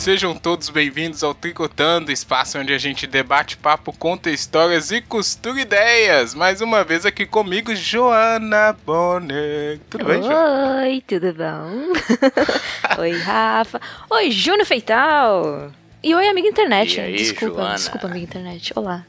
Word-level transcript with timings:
sejam 0.00 0.34
todos 0.34 0.70
bem-vindos 0.70 1.22
ao 1.22 1.34
Tricotando, 1.34 2.10
espaço 2.10 2.58
onde 2.58 2.72
a 2.72 2.78
gente 2.78 3.06
debate 3.06 3.58
papo, 3.58 3.92
conta 3.92 4.30
histórias 4.30 4.90
e 4.90 5.02
costura 5.02 5.60
ideias. 5.60 6.34
Mais 6.34 6.62
uma 6.62 6.82
vez 6.82 7.04
aqui 7.04 7.26
comigo, 7.26 7.76
Joana 7.76 8.74
Bonner. 8.86 9.78
Tudo 9.90 10.06
bem, 10.06 10.22
Joana? 10.22 10.84
Oi, 10.84 11.04
tudo 11.06 11.34
bom? 11.34 11.92
oi, 12.98 13.12
Rafa. 13.18 13.78
Oi, 14.08 14.30
Júnior 14.30 14.64
Feital. 14.64 15.70
E 16.02 16.14
oi, 16.14 16.26
amiga 16.28 16.48
internet. 16.48 16.96
E 16.96 17.00
aí, 17.00 17.16
desculpa, 17.16 17.56
Joana? 17.56 17.74
desculpa, 17.74 18.06
amiga 18.06 18.24
internet. 18.24 18.72
Olá. 18.74 19.04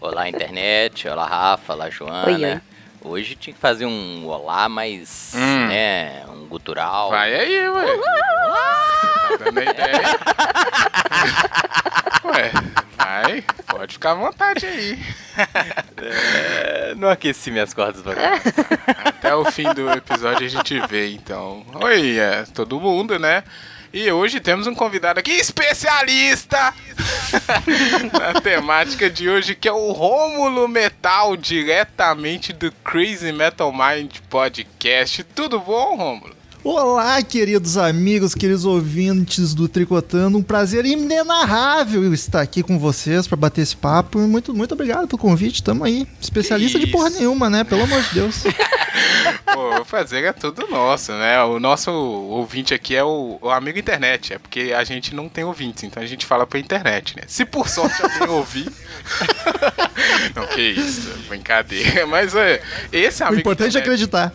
Olá, 0.00 0.28
internet. 0.28 1.08
Olá, 1.08 1.26
Rafa. 1.26 1.74
Olá, 1.74 1.90
Joana. 1.90 2.26
Oi, 2.26 2.44
oi. 2.44 2.60
Hoje 3.02 3.34
tinha 3.34 3.54
que 3.54 3.60
fazer 3.60 3.86
um 3.86 4.26
olá 4.26 4.68
mais, 4.68 5.32
hum. 5.34 5.68
né, 5.68 6.22
um 6.28 6.46
gutural. 6.46 7.08
Vai 7.10 7.34
aí, 7.34 7.68
ué. 7.68 7.86
Tá 7.96 9.36
dando 9.44 9.62
ideia? 9.62 10.02
ué, 12.24 12.52
vai, 12.98 13.44
pode 13.66 13.94
ficar 13.94 14.10
à 14.10 14.14
vontade 14.14 14.66
aí. 14.66 14.98
É, 15.96 16.94
não 16.94 17.08
aqueci 17.08 17.50
minhas 17.50 17.72
cordas 17.72 18.02
vocais. 18.02 18.42
Até 19.02 19.34
o 19.34 19.50
fim 19.50 19.72
do 19.72 19.90
episódio 19.90 20.44
a 20.44 20.50
gente 20.50 20.78
vê, 20.86 21.10
então. 21.10 21.64
Oi, 21.82 22.18
é, 22.18 22.44
todo 22.52 22.78
mundo, 22.78 23.18
né? 23.18 23.42
E 23.92 24.10
hoje 24.12 24.38
temos 24.38 24.68
um 24.68 24.74
convidado 24.74 25.18
aqui 25.18 25.32
especialista 25.32 26.72
na 28.12 28.40
temática 28.40 29.10
de 29.10 29.28
hoje, 29.28 29.56
que 29.56 29.68
é 29.68 29.72
o 29.72 29.90
Rômulo 29.90 30.68
Metal, 30.68 31.36
diretamente 31.36 32.52
do 32.52 32.70
Crazy 32.84 33.32
Metal 33.32 33.72
Mind 33.72 34.18
Podcast. 34.28 35.24
Tudo 35.24 35.58
bom, 35.58 35.96
Rômulo? 35.96 36.39
Olá, 36.62 37.22
queridos 37.22 37.78
amigos, 37.78 38.34
queridos 38.34 38.66
ouvintes 38.66 39.54
do 39.54 39.66
Tricotando. 39.66 40.36
Um 40.36 40.42
prazer 40.42 40.84
inenarrável 40.84 42.12
estar 42.12 42.42
aqui 42.42 42.62
com 42.62 42.78
vocês 42.78 43.26
para 43.26 43.36
bater 43.36 43.62
esse 43.62 43.74
papo. 43.74 44.18
Muito, 44.18 44.52
muito 44.52 44.72
obrigado 44.72 45.08
pelo 45.08 45.16
convite. 45.16 45.62
Tamo 45.62 45.84
aí. 45.84 46.06
Especialista 46.20 46.78
de 46.78 46.86
porra 46.88 47.08
nenhuma, 47.08 47.48
né? 47.48 47.64
Pelo 47.64 47.84
amor 47.84 48.02
de 48.02 48.14
Deus. 48.14 48.44
Pô, 49.54 49.80
o 49.80 49.86
prazer 49.86 50.22
é 50.24 50.32
tudo 50.34 50.66
nosso, 50.68 51.12
né? 51.12 51.42
O 51.44 51.58
nosso 51.58 51.90
ouvinte 51.90 52.74
aqui 52.74 52.94
é 52.94 53.02
o, 53.02 53.38
o, 53.40 53.48
amigo 53.48 53.78
internet. 53.78 54.34
É 54.34 54.38
porque 54.38 54.74
a 54.76 54.84
gente 54.84 55.14
não 55.14 55.30
tem 55.30 55.44
ouvintes, 55.44 55.84
então 55.84 56.02
a 56.02 56.06
gente 56.06 56.26
fala 56.26 56.46
pra 56.46 56.58
internet, 56.58 57.16
né? 57.16 57.22
Se 57.26 57.46
por 57.46 57.70
sorte 57.70 58.02
alguém 58.02 58.28
ouvir. 58.36 58.70
não, 60.36 60.46
que 60.46 60.60
isso. 60.60 61.10
Brincadeira. 61.26 62.06
Mas 62.06 62.34
é. 62.34 62.60
Esse 62.92 63.22
amigo. 63.22 63.38
O 63.38 63.40
importante 63.40 63.78
internet... 63.78 63.88
é 63.88 63.94
acreditar. 63.94 64.32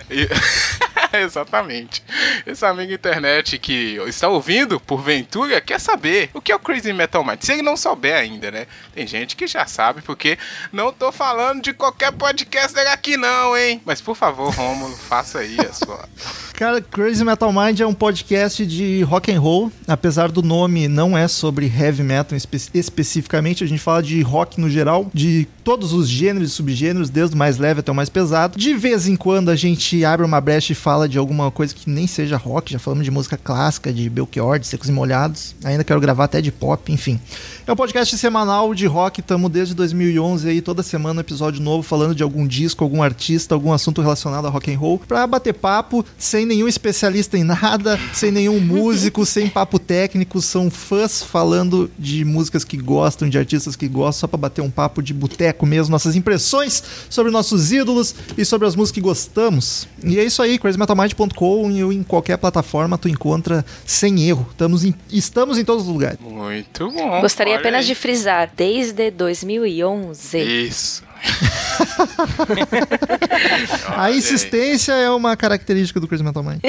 Exatamente. 1.14 2.04
Esse 2.46 2.66
amigo 2.66 2.94
internet 2.94 3.58
que 3.58 3.98
está 4.08 4.28
ouvindo, 4.28 4.80
porventura, 4.80 5.60
quer 5.62 5.80
saber 5.80 6.30
o 6.34 6.42
que 6.42 6.52
é 6.52 6.56
o 6.56 6.60
Crazy 6.60 6.94
Metal 6.94 7.24
Mind. 7.24 7.42
Se 7.42 7.54
ele 7.54 7.62
não 7.62 7.78
souber 7.78 8.16
ainda, 8.16 8.52
né? 8.52 8.68
Tem 8.94 9.06
gente 9.06 9.36
que 9.36 9.48
já 9.48 9.66
sabe, 9.66 10.02
porque 10.02 10.38
não 10.72 10.92
tô 10.92 11.12
falando 11.12 11.62
de 11.62 11.74
qualquer 11.74 12.12
podcaster 12.12 12.92
aqui 12.92 13.18
não, 13.18 13.58
hein? 13.58 13.82
Mas 13.86 14.02
por 14.02 14.16
favor, 14.16 14.54
Rômulo, 14.54 14.96
faça 14.96 15.40
aí 15.40 15.58
a 15.60 15.74
sua... 15.74 16.08
Cara, 16.56 16.82
Crazy 16.82 17.24
Metal 17.24 17.52
Mind 17.52 17.80
é 17.82 17.86
um 17.86 17.94
podcast 17.94 18.66
de 18.66 19.02
rock 19.04 19.30
and 19.30 19.42
roll, 19.42 19.72
apesar 19.88 20.32
do 20.32 20.42
nome 20.42 20.88
não 20.88 21.18
é 21.18 21.28
sobre 21.28 21.66
heavy 21.66 22.02
metal 22.02 22.38
espe 22.38 22.62
especificamente, 22.74 23.64
a 23.64 23.68
gente 23.68 23.82
fala 23.82 24.02
de 24.02 24.22
rock 24.22 24.60
no 24.60 24.70
geral, 24.70 25.12
de 25.14 25.48
todos 25.66 25.94
os 25.94 26.08
gêneros 26.08 26.52
e 26.52 26.54
subgêneros, 26.54 27.10
desde 27.10 27.34
o 27.34 27.38
mais 27.38 27.58
leve 27.58 27.80
até 27.80 27.92
o 27.92 27.96
mais 27.96 28.08
pesado. 28.08 28.56
De 28.56 28.76
vez 28.76 29.08
em 29.08 29.16
quando 29.16 29.50
a 29.50 29.56
gente 29.56 30.06
abre 30.06 30.24
uma 30.24 30.40
brecha 30.40 30.74
e 30.74 30.76
fala 30.76 31.10
de 31.10 31.18
alguma 31.18 31.50
coisa 31.50 31.74
que 31.74 31.90
nem 31.90 32.06
seja 32.06 32.38
rock, 32.38 32.72
já 32.72 32.78
falamos 32.78 33.04
de 33.04 33.10
música 33.10 33.36
clássica, 33.36 33.92
de 33.92 34.08
Belchior, 34.08 34.60
de 34.60 34.68
Secos 34.68 34.88
e 34.88 34.92
Molhados, 34.92 35.56
ainda 35.64 35.84
quero 35.84 36.00
gravar 36.00 36.26
até 36.26 36.40
de 36.40 36.52
pop, 36.52 36.94
enfim. 36.94 37.20
É 37.66 37.74
um 37.74 37.76
podcast 37.76 38.16
semanal 38.16 38.76
de 38.76 38.86
rock, 38.86 39.22
estamos 39.22 39.50
desde 39.50 39.74
2011 39.74 40.48
aí, 40.48 40.62
toda 40.62 40.84
semana 40.84 41.18
um 41.18 41.22
episódio 41.22 41.60
novo 41.60 41.82
falando 41.82 42.14
de 42.14 42.22
algum 42.22 42.46
disco, 42.46 42.84
algum 42.84 43.02
artista, 43.02 43.56
algum 43.56 43.74
assunto 43.74 44.04
relacionado 44.04 44.46
a 44.46 44.52
rock 44.52 44.72
and 44.72 44.78
roll, 44.78 45.00
pra 45.00 45.26
bater 45.26 45.56
papo, 45.56 46.06
sem 46.16 46.46
nenhum 46.46 46.68
especialista 46.68 47.40
em 47.40 47.44
nada, 47.44 48.00
sem 48.14 48.30
nenhum 48.30 48.60
músico, 48.60 49.26
sem 49.26 49.50
papo 49.50 49.80
técnico, 49.80 50.40
são 50.44 50.70
fãs 50.70 51.24
falando 51.24 51.90
de 51.98 52.24
músicas 52.24 52.64
que 52.64 52.78
gostam, 52.78 53.28
de 53.28 53.40
artistas 53.40 53.76
que 53.76 53.88
gostam, 53.88 54.22
só 54.22 54.28
pra 54.28 54.38
bater 54.38 54.62
um 54.62 54.70
papo 54.70 55.02
de 55.02 55.12
boteco 55.12 55.55
mesmo, 55.64 55.92
nossas 55.92 56.16
impressões 56.16 56.82
sobre 57.08 57.32
nossos 57.32 57.72
ídolos 57.72 58.16
e 58.36 58.44
sobre 58.44 58.68
as 58.68 58.76
músicas 58.76 58.96
que 58.96 59.02
gostamos. 59.02 59.88
E 60.04 60.18
é 60.18 60.24
isso 60.24 60.42
aí, 60.42 60.58
crazymetalmind.com 60.58 61.70
e 61.70 61.82
em 61.82 62.02
qualquer 62.02 62.38
plataforma 62.38 62.98
tu 62.98 63.08
encontra 63.08 63.64
sem 63.86 64.28
erro. 64.28 64.48
Estamos 64.50 64.84
em, 64.84 64.96
estamos 65.12 65.60
em 65.60 65.64
todos 65.64 65.84
os 65.84 65.90
lugares. 65.90 66.20
Muito 66.20 66.90
bom. 66.92 67.22
Gostaria 67.22 67.58
apenas 67.58 67.82
aí. 67.82 67.88
de 67.88 67.96
frisar, 67.96 68.52
desde 68.56 69.12
2011. 69.12 70.40
Isso. 70.40 71.05
a 73.96 74.12
insistência 74.12 74.94
é 74.94 75.10
uma 75.10 75.36
característica 75.36 76.00
do 76.00 76.08
Crazy 76.08 76.24
Metal 76.24 76.44
Mind. 76.44 76.62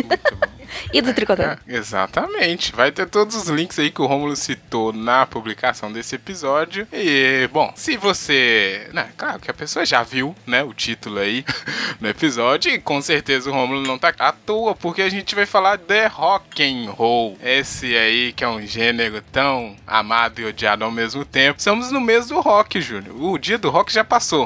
e 0.92 1.00
do 1.00 1.12
Tricotando. 1.12 1.58
É, 1.66 1.76
exatamente. 1.76 2.72
Vai 2.72 2.92
ter 2.92 3.06
todos 3.06 3.36
os 3.36 3.48
links 3.48 3.78
aí 3.78 3.90
que 3.90 4.00
o 4.00 4.06
Romulo 4.06 4.36
citou 4.36 4.92
na 4.92 5.26
publicação 5.26 5.92
desse 5.92 6.14
episódio. 6.14 6.86
E, 6.92 7.48
bom, 7.52 7.72
se 7.74 7.96
você. 7.96 8.88
Né, 8.92 9.08
claro 9.16 9.40
que 9.40 9.50
a 9.50 9.54
pessoa 9.54 9.84
já 9.84 10.02
viu, 10.02 10.34
né, 10.46 10.62
o 10.62 10.72
título 10.72 11.18
aí 11.18 11.44
no 12.00 12.08
episódio. 12.08 12.72
E 12.72 12.78
com 12.78 13.00
certeza 13.00 13.50
o 13.50 13.52
Romulo 13.52 13.82
não 13.82 13.98
tá 13.98 14.14
à 14.18 14.32
toa, 14.32 14.74
porque 14.74 15.02
a 15.02 15.08
gente 15.08 15.34
vai 15.34 15.46
falar 15.46 15.76
de 15.76 16.06
rock 16.08 16.62
and 16.62 16.90
roll. 16.90 17.38
Esse 17.42 17.96
aí 17.96 18.32
que 18.32 18.44
é 18.44 18.48
um 18.48 18.64
gênero 18.66 19.22
tão 19.32 19.76
amado 19.86 20.40
e 20.40 20.44
odiado 20.44 20.84
ao 20.84 20.90
mesmo 20.90 21.24
tempo. 21.24 21.58
Estamos 21.58 21.90
no 21.90 22.00
mês 22.00 22.28
do 22.28 22.40
rock, 22.40 22.80
Júnior. 22.80 23.16
O 23.20 23.38
dia 23.38 23.58
do 23.58 23.70
rock 23.70 23.92
já 23.92 24.04
passou 24.04 24.45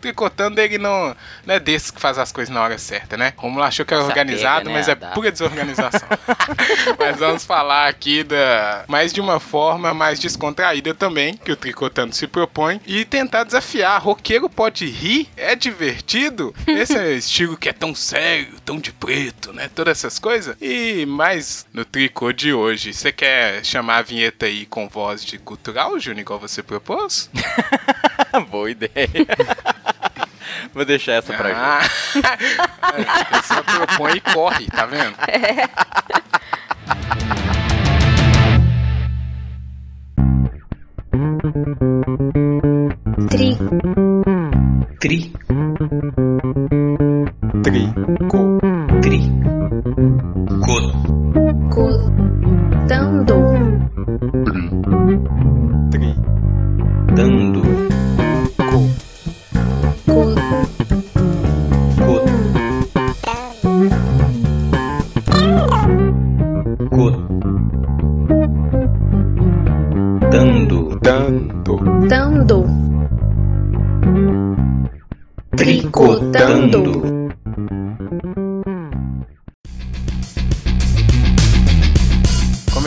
tricotando 0.00 0.60
ele 0.60 0.78
não, 0.78 1.14
não 1.44 1.54
é 1.54 1.60
desse 1.60 1.92
que 1.92 2.00
faz 2.00 2.18
as 2.18 2.32
coisas 2.32 2.52
na 2.52 2.62
hora 2.62 2.78
certa, 2.78 3.16
né? 3.16 3.32
Romulo 3.36 3.62
achou 3.62 3.84
que 3.84 3.94
era 3.94 4.02
organizado, 4.02 4.68
né? 4.68 4.74
mas 4.74 4.88
é 4.88 4.94
pura 4.94 5.30
desorganização. 5.30 6.08
mas 6.98 7.18
vamos 7.18 7.44
falar 7.44 7.88
aqui 7.88 8.24
da 8.24 8.84
mais 8.88 9.12
de 9.12 9.20
uma 9.20 9.38
forma 9.38 9.92
mais 9.94 10.18
descontraída 10.18 10.94
também, 10.94 11.34
que 11.36 11.52
o 11.52 11.56
tricotando 11.56 12.14
se 12.14 12.26
propõe, 12.26 12.80
e 12.86 13.04
tentar 13.04 13.44
desafiar. 13.44 14.02
Roqueiro 14.02 14.48
pode 14.48 14.86
rir? 14.86 15.28
É 15.36 15.54
divertido? 15.54 16.54
Esse 16.66 16.96
é 16.96 17.12
estilo 17.14 17.56
que 17.56 17.68
é 17.68 17.72
tão 17.72 17.94
sério, 17.94 18.54
tão 18.64 18.78
de 18.78 18.92
preto, 18.92 19.52
né? 19.52 19.70
Todas 19.74 19.98
essas 19.98 20.18
coisas. 20.18 20.56
E 20.60 21.04
mais 21.06 21.66
no 21.72 21.84
tricô 21.84 22.32
de 22.32 22.52
hoje, 22.52 22.92
você 22.92 23.12
quer 23.12 23.64
chamar 23.64 23.98
a 23.98 24.02
vinheta 24.02 24.46
aí 24.46 24.66
com 24.66 24.88
voz 24.88 25.24
de 25.24 25.38
cultural, 25.38 25.98
Júnior, 25.98 26.20
igual 26.20 26.38
você 26.38 26.62
propôs? 26.62 27.30
Boa 28.50 28.70
ideia. 28.70 28.90
Vou 30.74 30.84
deixar 30.84 31.14
essa 31.14 31.32
pra 31.32 31.50
ah. 31.54 31.80
gente. 31.82 32.26
A 33.08 33.24
pessoa 33.24 33.62
propõe 33.62 34.16
e 34.16 34.20
corre, 34.20 34.66
tá 34.66 34.86
vendo? 34.86 35.16
É. 35.28 35.68
Tri. 43.30 43.56
Tri. 45.00 45.32
Tri. 47.62 47.94
Co. 48.28 48.58
Tri. 49.02 49.20
Co. 50.60 50.76
Co. 51.70 51.88
Dando. 52.86 53.36
Tri. 54.44 55.59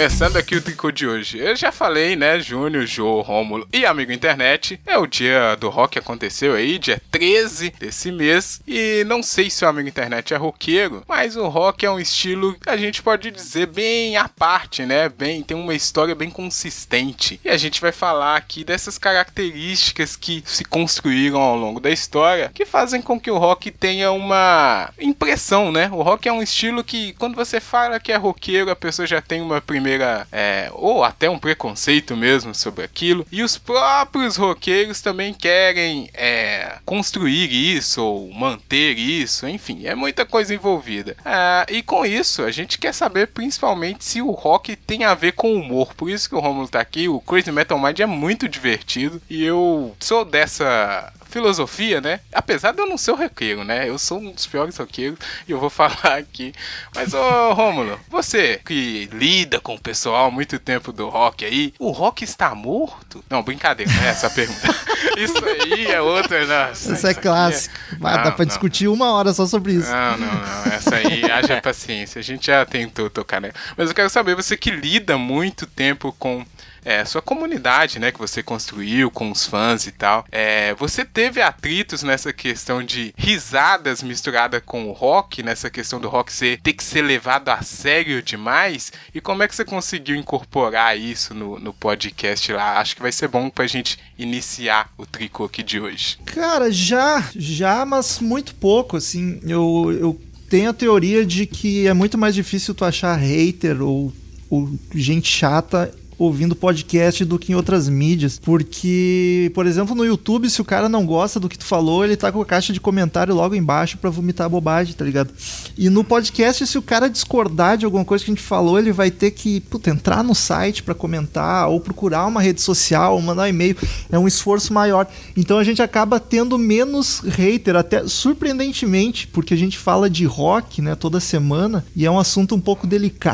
Começando 0.04 0.36
aqui 0.36 0.58
o 0.58 0.62
de 0.92 1.08
hoje. 1.08 1.40
Eu 1.40 1.56
já 1.56 1.72
falei, 1.72 2.16
né, 2.16 2.40
Júnior, 2.40 2.86
Jô, 2.86 3.22
Rômulo 3.22 3.68
e 3.72 3.86
amigo 3.86 4.12
internet. 4.12 4.80
É 4.86 4.98
o 4.98 5.08
dia 5.08 5.56
do 5.56 5.70
rock 5.70 6.00
aconteceu 6.00 6.54
aí, 6.54 6.78
dia 6.78 7.02
13 7.12 7.74
desse 7.80 8.12
mês. 8.12 8.62
E 8.68 9.04
não 9.06 9.22
sei 9.22 9.50
se 9.50 9.64
o 9.64 9.68
amigo 9.68 9.88
internet 9.88 10.34
é 10.34 10.38
roqueiro, 10.38 11.04
mas 11.08 11.36
o 11.36 11.48
rock 11.48 11.86
é 11.86 11.92
um 11.92 12.00
estilo 12.00 12.56
a 12.66 12.78
gente 12.78 13.02
pode 13.02 13.30
dizer 13.32 13.68
bem 13.68 14.18
à 14.18 14.28
parte, 14.28 14.86
né? 14.86 15.10
Bem, 15.10 15.44
tem 15.44 15.56
uma 15.56 15.76
história 15.76 16.16
bem 16.16 16.30
consistente. 16.30 17.40
E 17.44 17.50
a 17.50 17.58
gente 17.58 17.82
vai 17.82 17.92
falar 17.92 18.36
aqui 18.36 18.64
dessas 18.64 18.98
características 18.98 20.16
que 20.16 20.44
se 20.46 20.64
construíram 20.64 21.40
ao 21.40 21.56
longo 21.56 21.80
da 21.80 21.90
história 21.90 22.52
que 22.54 22.66
fazem 22.66 23.02
com 23.02 23.20
que 23.20 23.32
o 23.32 23.38
rock 23.38 23.72
tenha 23.72 24.12
uma 24.12 24.90
impressão, 25.00 25.72
né? 25.72 25.90
O 25.92 26.02
rock 26.02 26.28
é 26.28 26.34
um 26.34 26.42
estilo 26.42 26.84
que 26.84 27.14
quando 27.14 27.36
você 27.36 27.60
fala 27.60 28.00
que 28.00 28.12
é 28.12 28.16
roqueiro, 28.16 28.72
a 28.72 28.76
pessoa 28.76 29.08
já 29.08 29.22
tem 29.22 29.42
uma 29.42 29.62
primeira 29.62 30.28
é, 30.32 30.72
ou 30.76 31.04
até 31.04 31.30
um 31.30 31.40
preconceito 31.40 32.16
mesmo 32.16 32.54
sobre 32.54 32.84
aquilo. 32.84 33.26
E 33.32 33.44
os 33.44 33.58
próprios 33.58 34.36
roqueiros 34.36 35.02
também 35.02 35.34
querem 35.34 36.10
é, 36.14 36.78
construir 36.86 37.52
isso 37.52 38.04
ou 38.04 38.32
manter 38.32 38.98
isso, 38.98 39.48
enfim, 39.48 39.86
é 39.86 39.96
muita 39.96 40.26
coisa 40.26 40.54
envolvida. 40.54 41.16
Ah, 41.26 41.66
e 41.70 41.82
com 41.82 42.06
isso, 42.06 42.44
a 42.44 42.52
gente 42.52 42.78
quer 42.78 42.94
saber 42.94 43.28
principalmente 43.28 44.04
se 44.04 44.22
o 44.22 44.32
rock 44.32 44.76
tem 44.76 45.04
a 45.04 45.14
ver 45.14 45.34
com 45.34 45.54
humor. 45.54 45.94
Por 45.94 46.10
isso 46.10 46.30
que 46.30 46.36
o 46.36 46.40
Romulo 46.40 46.68
tá 46.68 46.80
aqui. 46.80 47.08
O 47.08 47.20
Crazy 47.20 47.52
Metal 47.52 47.80
Mind 47.80 48.00
é 48.00 48.06
muito 48.06 48.48
divertido 48.48 49.22
e 49.30 49.44
eu 49.44 49.96
sou 50.00 50.26
dessa 50.26 51.12
filosofia, 51.34 52.00
né? 52.00 52.20
Apesar 52.32 52.74
de 52.74 52.80
eu 52.80 52.86
não 52.86 52.96
ser 52.96 53.12
o 53.12 53.16
roqueiro, 53.16 53.64
né? 53.64 53.90
Eu 53.90 53.98
sou 53.98 54.20
um 54.20 54.32
dos 54.32 54.46
piores 54.46 54.78
roqueiros 54.78 55.18
e 55.48 55.52
eu 55.52 55.60
vou 55.60 55.70
falar 55.72 56.18
aqui. 56.20 56.54
Mas, 56.96 57.14
ô 57.14 57.54
Rômulo, 57.54 58.00
você 58.08 58.62
que 58.64 59.10
lida 59.12 59.60
com 59.60 59.74
o 59.74 59.80
pessoal 59.80 60.28
há 60.28 60.32
muito 60.32 60.60
tempo 60.60 60.94
do 60.94 61.10
rock 61.10 61.44
aí, 61.44 61.74
o 61.80 61.90
rock 61.90 62.24
está 62.24 62.54
morto? 62.54 63.24
Não, 63.28 63.42
brincadeira, 63.42 63.92
não 63.92 64.04
é 64.04 64.10
essa 64.10 64.28
a 64.28 64.30
pergunta. 64.30 64.68
isso 65.18 65.44
aí 65.44 65.88
é 65.88 66.00
outra, 66.00 66.46
nossa. 66.46 66.94
Isso, 66.94 67.08
é 67.08 67.14
clássico. 67.16 67.76
É... 67.94 67.96
Não, 67.96 68.24
dá 68.24 68.32
pra 68.32 68.46
não. 68.46 68.46
discutir 68.46 68.88
uma 68.88 69.12
hora 69.14 69.34
só 69.34 69.48
sobre 69.48 69.74
isso. 69.74 69.90
Não, 69.90 70.18
não, 70.18 70.28
não. 70.28 70.72
Essa 70.72 70.96
aí, 70.96 71.26
haja 71.32 71.60
paciência. 71.62 72.20
A 72.20 72.24
gente 72.24 72.46
já 72.46 72.64
tentou 72.64 73.10
tocar, 73.10 73.42
né? 73.42 73.52
Mas 73.76 73.90
eu 73.90 73.96
quero 73.96 74.10
saber, 74.10 74.36
você 74.36 74.56
que 74.56 74.70
lida 74.70 75.18
muito 75.18 75.66
tempo 75.66 76.16
com 76.20 76.46
é, 76.86 77.04
sua 77.06 77.22
comunidade, 77.22 78.00
né, 78.00 78.12
que 78.12 78.20
você 78.20 78.44
construiu 78.44 79.10
com 79.10 79.32
os 79.32 79.46
fãs 79.46 79.88
e 79.88 79.92
tal. 79.92 80.26
É, 80.32 80.74
você 80.76 81.06
teve 81.06 81.42
atritos 81.42 82.04
nessa 82.04 82.34
questão 82.34 82.84
de 82.84 83.14
risadas 83.18 84.04
misturada 84.04 84.60
com 84.62 84.90
o 84.90 84.92
rock, 84.92 85.44
nessa 85.44 85.70
questão 85.70 86.00
do 86.00 86.10
rock 86.10 86.32
ser, 86.32 86.60
ter 86.62 86.74
que 86.74 86.84
ser 86.84 87.02
levado 87.02 87.50
a 87.50 87.62
sério 87.62 88.22
demais? 88.22 88.92
E 89.14 89.22
como 89.22 89.44
é 89.44 89.48
que 89.48 89.56
você 89.56 89.66
conseguiu 89.66 90.16
incorporar 90.16 90.98
isso 90.98 91.34
no, 91.34 91.60
no 91.60 91.74
podcast 91.74 92.52
lá? 92.52 92.80
Acho 92.80 92.96
que 92.96 93.02
vai 93.02 93.12
ser 93.12 93.28
bom 93.28 93.50
pra 93.50 93.68
gente 93.68 93.98
iniciar 94.18 94.90
o 94.98 95.06
tricô 95.06 95.46
aqui 95.46 95.64
de 95.64 95.80
hoje. 95.80 96.18
Cara, 96.26 96.72
já, 96.72 97.24
já, 97.36 97.86
mas 97.86 98.20
muito 98.20 98.56
pouco, 98.56 98.98
assim. 98.98 99.40
Eu, 99.44 99.96
eu 100.00 100.22
tenho 100.50 100.70
a 100.70 100.74
teoria 100.74 101.26
de 101.26 101.46
que 101.46 101.88
é 101.88 101.94
muito 101.94 102.18
mais 102.18 102.36
difícil 102.36 102.74
tu 102.76 102.86
achar 102.86 103.16
hater 103.16 103.82
ou, 103.82 104.14
ou 104.50 104.72
gente 104.94 105.28
chata 105.28 105.94
ouvindo 106.18 106.56
podcast 106.56 107.24
do 107.26 107.40
que 107.40 107.52
em 107.52 107.56
outras 107.56 107.90
mídias. 107.90 108.40
Porque, 108.40 109.52
por 109.54 109.66
exemplo, 109.66 109.96
no 109.96 110.06
YouTube, 110.06 110.50
se 110.50 110.62
o 110.62 110.66
cara 110.66 110.88
não 110.88 111.06
gosta 111.06 111.40
do 111.40 111.50
que 111.50 111.58
tu 111.58 111.66
falou, 111.66 112.04
ele 112.04 112.16
tá 112.16 112.32
com 112.32 112.42
a 112.42 112.46
caixa 112.46 112.74
de 112.74 112.80
comentário 112.80 113.36
logo 113.36 113.56
embaixo 113.56 113.98
para 113.98 114.10
vomitar 114.10 114.50
bobagem, 114.50 114.94
tá 114.94 115.06
ligado? 115.06 115.34
E 115.78 115.90
no 115.90 116.04
podcast, 116.04 116.66
se 116.66 116.78
o 116.78 116.82
cara 116.82 117.10
discordar 117.10 117.78
de 117.78 117.86
alguma 117.86 118.06
coisa 118.06 118.24
que 118.24 118.32
a 118.32 118.34
gente 118.34 118.44
falou, 118.44 118.78
ele 118.78 118.92
vai 118.92 119.10
ter 119.10 119.32
que 119.32 119.60
puta, 119.62 119.90
entrar 119.90 120.24
no 120.24 120.36
site 120.36 120.84
para 120.84 120.94
comentar 120.94 121.70
ou 121.70 121.80
procurar 121.80 122.26
uma 122.26 122.42
rede 122.42 122.62
social, 122.62 123.16
ou 123.16 123.22
mandar 123.22 123.44
um 123.44 123.48
e-mail. 123.48 123.76
É 124.12 124.18
um 124.18 124.28
esforço 124.28 124.74
maior. 124.74 125.08
Então 125.36 125.58
a 125.58 125.64
gente 125.64 125.82
acaba 125.82 126.20
tendo 126.20 126.58
menos 126.58 127.20
hater, 127.20 127.76
até 127.76 128.08
surpreendentemente, 128.08 129.28
porque 129.28 129.54
a 129.54 129.58
gente 129.58 129.78
fala 129.78 130.10
de 130.10 130.26
rock, 130.26 130.82
né, 130.82 130.96
toda 130.96 131.20
semana, 131.20 131.86
e 131.96 132.06
é 132.06 132.12
um 132.12 132.20
assunto 132.20 132.56
um 132.56 132.60
pouco 132.60 132.86
delicado. 132.86 133.34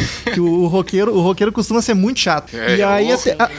que 0.32 0.40
o 0.40 0.66
roqueiro, 0.66 1.14
o 1.14 1.20
roqueiro 1.20 1.52
costuma 1.52 1.82
ser 1.82 1.94
muito 1.94 2.07
muito 2.08 2.20
chato. 2.20 2.56
É, 2.56 2.76
e 2.76 2.82
aí 2.82 3.12
até, 3.12 3.36
a, 3.38 3.50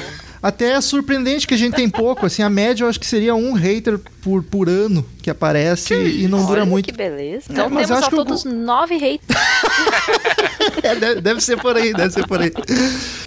até 0.41 0.71
é 0.71 0.81
surpreendente 0.81 1.45
que 1.45 1.53
a 1.53 1.57
gente 1.57 1.75
tem 1.75 1.89
pouco, 1.89 2.25
assim, 2.25 2.41
a 2.41 2.49
média 2.49 2.83
eu 2.83 2.89
acho 2.89 2.99
que 2.99 3.05
seria 3.05 3.35
um 3.35 3.53
hater 3.53 3.99
por, 4.21 4.41
por 4.43 4.67
ano 4.67 5.05
que 5.21 5.29
aparece 5.29 5.89
que 5.89 6.23
e 6.23 6.27
não 6.27 6.45
dura 6.45 6.65
muito. 6.65 6.85
Que 6.85 6.91
beleza. 6.91 7.45
Então 7.49 7.65
é, 7.65 7.85
temos 7.85 7.87
só 7.87 8.09
todos 8.09 8.45
eu... 8.45 8.51
nove 8.51 8.97
haters. 8.97 9.39
é, 10.83 10.95
deve, 10.95 11.21
deve, 11.21 11.41
ser 11.41 11.57
por 11.57 11.75
aí, 11.75 11.93
deve 11.93 12.13
ser 12.13 12.27
por 12.27 12.41
aí. 12.41 12.51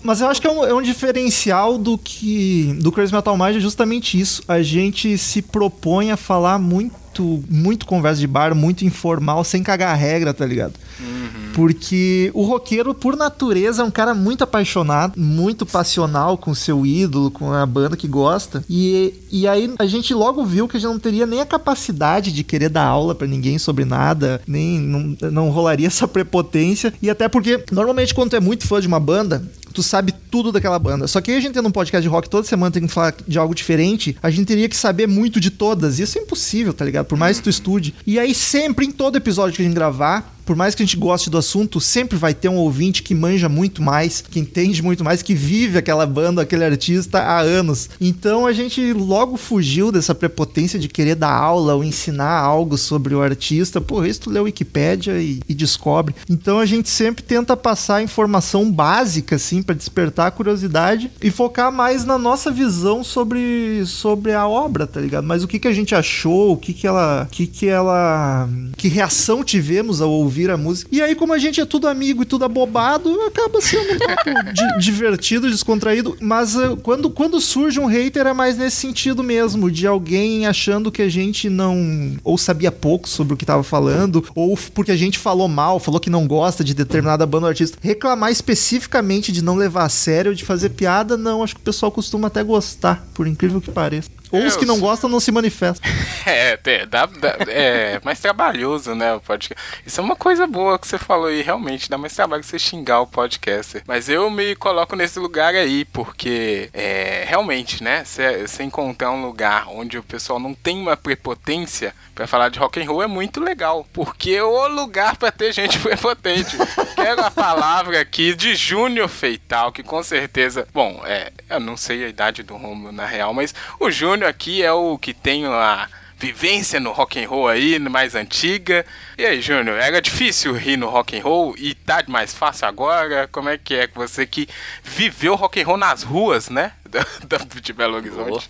Mas 0.03 0.21
eu 0.21 0.29
acho 0.29 0.41
que 0.41 0.47
é 0.47 0.51
um, 0.51 0.65
é 0.65 0.75
um 0.75 0.83
diferencial 0.83 1.79
do 1.79 1.97
que 1.97 2.77
do 2.81 2.91
Crazy 2.91 3.15
Metal 3.15 3.37
Mind 3.37 3.57
é 3.57 3.61
justamente 3.61 4.19
isso. 4.19 4.43
A 4.49 4.63
gente 4.63 5.17
se 5.19 5.43
propõe 5.43 6.11
a 6.11 6.17
falar 6.17 6.59
muito 6.59 7.03
muito, 7.13 7.45
muito 7.51 7.87
conversa 7.87 8.21
de 8.21 8.27
bar, 8.27 8.55
muito 8.55 8.85
informal, 8.85 9.45
sem 9.45 9.63
cagar 9.63 9.93
a 9.93 9.95
regra, 9.95 10.33
tá 10.33 10.47
ligado? 10.47 10.75
Uhum. 10.99 11.52
Porque 11.55 12.31
o 12.35 12.43
roqueiro, 12.43 12.95
por 12.95 13.17
natureza, 13.17 13.83
é 13.83 13.85
um 13.85 13.91
cara 13.91 14.15
muito 14.15 14.45
apaixonado, 14.45 15.19
muito 15.19 15.67
passional 15.67 16.37
com 16.37 16.55
seu 16.55 16.85
ídolo, 16.87 17.31
com 17.31 17.53
a 17.53 17.65
banda 17.67 17.97
que 17.97 18.09
gosta. 18.09 18.65
E, 18.69 19.15
e 19.31 19.47
aí 19.47 19.73
a 19.79 19.87
gente 19.87 20.15
logo 20.15 20.45
viu 20.45 20.67
que 20.67 20.77
a 20.77 20.81
gente 20.81 20.91
não 20.91 20.99
teria 20.99 21.27
nem 21.27 21.41
a 21.41 21.47
capacidade 21.47 22.33
de 22.33 22.43
querer 22.43 22.69
dar 22.69 22.85
aula 22.85 23.15
para 23.15 23.27
ninguém 23.27 23.59
sobre 23.59 23.85
nada, 23.85 24.41
nem 24.47 24.79
não, 24.79 25.17
não 25.31 25.51
rolaria 25.51 25.87
essa 25.87 26.09
prepotência. 26.09 26.93
E 27.03 27.11
até 27.11 27.29
porque, 27.29 27.65
normalmente, 27.71 28.15
quando 28.15 28.31
tu 28.31 28.37
é 28.37 28.41
muito 28.41 28.67
fã 28.67 28.81
de 28.81 28.87
uma 28.87 29.01
banda, 29.01 29.43
tu 29.73 29.83
sabe 29.83 30.13
tudo 30.31 30.53
daquela 30.53 30.79
banda. 30.79 31.09
Só 31.09 31.21
que 31.21 31.31
aí 31.31 31.37
a 31.37 31.41
gente 31.41 31.55
tendo 31.55 31.69
um 31.69 31.73
podcast 31.73 32.03
de 32.03 32.09
rock 32.09 32.29
toda 32.29 32.47
semana 32.47 32.71
tem 32.71 32.87
que 32.87 32.93
falar 32.93 33.15
de 33.27 33.39
algo 33.39 33.55
diferente, 33.55 34.17
a 34.23 34.31
gente 34.31 34.47
teria 34.47 34.69
que 34.69 34.77
saber 34.77 35.09
muito 35.09 35.41
de 35.41 35.51
todas. 35.51 35.99
Isso 35.99 36.19
é 36.19 36.23
impossível, 36.23 36.73
tá 36.73 36.85
ligado? 36.85 37.07
Por 37.07 37.19
mais 37.19 37.39
que 37.39 37.45
tu 37.45 37.51
estude. 37.51 37.95
E 38.07 38.19
aí 38.19 38.35
sempre, 38.35 38.87
em 38.87 38.93
todo 38.93 39.17
episódio 39.17 39.57
que 39.57 39.63
a 39.63 39.65
gente 39.65 39.75
gravar, 39.75 40.33
por 40.45 40.57
mais 40.57 40.75
que 40.75 40.83
a 40.83 40.87
gente 40.87 40.97
goste 40.97 41.31
do 41.31 41.39
assunto, 41.39 41.81
sempre 41.81 42.17
vai 42.17 42.35
ter 42.35 42.49
um 42.49 42.57
ouvinte 42.57 43.03
que 43.03 43.15
manja 43.15 43.49
muito 43.49 43.83
mais, 43.83 44.21
que 44.21 44.41
entende 44.41 44.83
muito 44.83 45.05
mais, 45.05 45.23
que 45.23 45.35
vive 45.35 45.79
aquela 45.79 46.07
banda, 46.07 46.43
aquele 46.43 46.65
artista 46.65 47.21
há 47.21 47.41
anos. 47.41 47.91
Então 48.01 48.47
a 48.47 48.53
gente 48.53 48.93
logo 48.93 49.37
fugiu 49.37 49.93
dessa 49.93 50.15
prepotência 50.15 50.79
de 50.79 50.89
querer 50.89 51.15
dar 51.15 51.33
aula 51.33 51.75
ou 51.75 51.85
ensinar 51.85 52.39
algo 52.39 52.77
sobre 52.77 53.15
o 53.15 53.23
artista. 53.23 53.81
Pô, 53.81 54.05
isso 54.05 54.23
tu 54.23 54.31
lê 54.31 54.39
a 54.39 54.43
Wikipédia 54.43 55.21
e, 55.21 55.41
e 55.49 55.55
descobre. 55.55 56.15
Então 56.29 56.59
a 56.59 56.67
gente 56.67 56.89
sempre 56.89 57.23
tenta 57.23 57.57
passar 57.57 58.03
informação 58.03 58.71
básica, 58.71 59.37
assim, 59.37 59.63
para 59.63 59.75
despertar 59.75 60.27
a 60.27 60.31
curiosidade 60.31 61.11
e 61.21 61.31
focar 61.31 61.73
mais 61.73 62.05
na 62.05 62.19
nossa 62.19 62.51
visão 62.51 63.05
sobre, 63.05 63.85
sobre 63.87 64.33
a 64.33 64.47
obra, 64.47 64.87
tá 64.87 65.01
ligado? 65.01 65.27
Mas 65.27 65.43
o 65.43 65.49
que, 65.49 65.59
que 65.59 65.69
a 65.69 65.73
gente 65.73 65.95
achou, 65.95 66.53
o 66.53 66.57
que, 66.57 66.73
que 66.73 66.87
ela. 66.87 67.29
que, 67.31 67.47
que 67.47 67.67
ela. 67.67 68.49
que 68.77 68.89
reação 68.89 69.45
tivemos 69.45 70.01
ao 70.01 70.11
ouvir 70.11 70.32
ouvir 70.33 70.51
a 70.51 70.57
música. 70.57 70.89
E 70.91 71.03
aí, 71.03 71.15
como 71.15 71.35
a 71.35 71.39
gente 71.39 71.61
é 71.61 71.67
tudo 71.67 71.87
amigo 71.87 72.23
e 72.23 72.27
tudo 72.27 72.45
abobado, 72.47 73.21
acaba 73.23 73.61
sendo 73.61 73.95
um 73.95 73.99
pouco 73.99 74.53
di 74.53 74.85
divertido, 74.85 75.51
descontraído. 75.51 76.17
Mas 76.21 76.57
uh, 76.57 76.77
quando, 76.79 77.11
quando 77.11 77.41
surge 77.41 77.79
um 77.79 77.87
hater, 77.87 78.27
é 78.27 78.33
mais 78.33 78.57
nesse 78.57 78.77
sentido 78.77 79.23
mesmo, 79.23 79.71
de 79.71 79.87
alguém 79.87 80.47
achando 80.47 80.91
que 80.91 81.03
a 81.03 81.09
gente 81.09 81.51
não. 81.51 82.17
ou 82.25 82.39
sabia 82.39 82.73
pouco 82.73 83.09
sobre 83.09 83.35
o 83.35 83.37
que 83.37 83.45
tava 83.45 83.63
falando, 83.63 84.25
ou 84.35 84.59
porque 84.75 84.91
a 84.91 84.97
gente 84.97 85.19
falou 85.19 85.49
mal, 85.49 85.79
falou 85.79 86.01
que 86.01 86.11
não 86.11 86.27
gosta 86.27 86.65
de 86.65 86.73
determinada 86.73 87.27
banda 87.27 87.47
ou 87.47 87.51
artista. 87.51 87.77
Reclamar 87.81 88.33
especificamente 88.33 89.31
de 89.31 89.45
não 89.45 89.55
levar 89.55 89.85
a 89.85 89.89
sério, 89.89 90.35
de 90.35 90.45
fazer 90.45 90.71
piada, 90.71 91.17
não. 91.17 91.43
Acho 91.43 91.55
que 91.55 91.61
o 91.61 91.65
pessoal 91.65 91.93
costuma 91.93 92.29
até 92.29 92.43
gostar, 92.43 93.07
por 93.13 93.27
incrível 93.27 93.61
que 93.61 93.71
pareça. 93.71 94.09
Ou 94.33 94.41
é, 94.41 94.47
os 94.47 94.57
que 94.57 94.65
não 94.65 94.81
gostam 94.81 95.11
não 95.11 95.21
se 95.21 95.31
manifestam. 95.31 95.89
É, 96.25 96.57
é, 96.65 96.87
dá, 96.87 97.05
dá, 97.07 97.37
é 97.49 98.01
mais 98.05 98.21
trabalhoso, 98.21 98.95
né? 98.95 99.13
O 99.15 99.21
podcast. 99.21 99.61
Isso 99.85 100.01
é 100.01 100.05
uma 100.05 100.15
coisa 100.15 100.47
boa 100.47 100.79
que 100.79 100.87
você 100.87 100.97
falou 100.97 101.27
aí, 101.27 101.43
realmente. 101.43 101.91
Dá 101.91 101.99
mais 101.99 102.15
trabalho 102.15 102.43
que 102.43 102.49
você 102.49 102.61
xingar 102.61 103.01
o 103.01 103.09
podcaster. 103.09 103.83
Mas 103.89 104.09
eu 104.09 104.31
me 104.31 104.55
coloco 104.55 104.95
nesse 104.95 105.19
lugar 105.19 105.53
aí, 105.57 105.85
porque 105.87 106.71
é, 106.73 107.25
realmente, 107.27 107.83
né? 107.83 108.05
Você 108.05 108.63
encontrar 108.63 109.11
um 109.11 109.21
lugar 109.21 109.67
onde 109.69 109.99
o 109.99 110.03
pessoal 110.03 110.39
não 110.39 110.55
tem 110.55 110.79
uma 110.79 110.97
prepotência 110.97 111.93
para 112.15 112.27
falar 112.27 112.51
de 112.51 112.59
rock 112.59 112.81
and 112.81 112.85
roll 112.85 113.03
é 113.03 113.07
muito 113.07 113.41
legal. 113.41 113.87
Porque 113.93 114.31
é 114.31 114.45
o 114.45 114.69
lugar 114.69 115.17
para 115.17 115.33
ter 115.33 115.53
gente 115.53 115.79
prepotente. 115.81 116.57
Quero 116.95 117.25
a 117.25 117.31
palavra 117.31 118.01
aqui 118.01 118.35
de 118.35 118.55
Júnior 118.55 119.09
Feital, 119.09 119.73
que 119.73 119.83
com 119.83 120.03
certeza. 120.03 120.69
Bom, 120.73 121.03
é, 121.05 121.33
eu 121.49 121.59
não 121.59 121.77
sei 121.77 122.05
a 122.05 122.09
idade 122.09 122.43
do 122.43 122.57
Romulo 122.57 122.93
na 122.93 123.07
real, 123.07 123.33
mas 123.35 123.55
o 123.81 123.91
Júnior 123.91 124.22
aqui 124.27 124.63
é 124.63 124.73
o 124.73 124.99
que 124.99 125.13
tem 125.13 125.47
a 125.47 125.89
vivência 126.23 126.79
no 126.79 126.93
rock 126.93 127.19
and 127.19 127.29
roll 127.29 127.49
aí, 127.49 127.79
mais 127.81 128.15
antiga. 128.15 128.87
E 129.19 129.27
aí, 129.27 129.41
Júnior, 129.41 129.77
era 129.77 130.01
difícil 130.01 130.53
rir 130.53 130.77
no 130.77 130.89
rock 130.89 131.19
and 131.19 131.23
roll 131.23 131.55
e 131.59 131.75
tá 131.75 132.05
mais 132.07 132.33
fácil 132.33 132.69
agora? 132.69 133.27
Como 133.27 133.49
é 133.49 133.59
que 133.59 133.75
é 133.75 133.89
você 133.89 134.25
que 134.25 134.49
viveu 134.85 135.35
rock 135.35 135.61
and 135.61 135.67
roll 135.67 135.77
nas 135.77 136.05
ruas, 136.05 136.49
né? 136.49 136.73
De 137.61 137.73
Belo 137.73 137.97
Horizonte? 137.97 138.49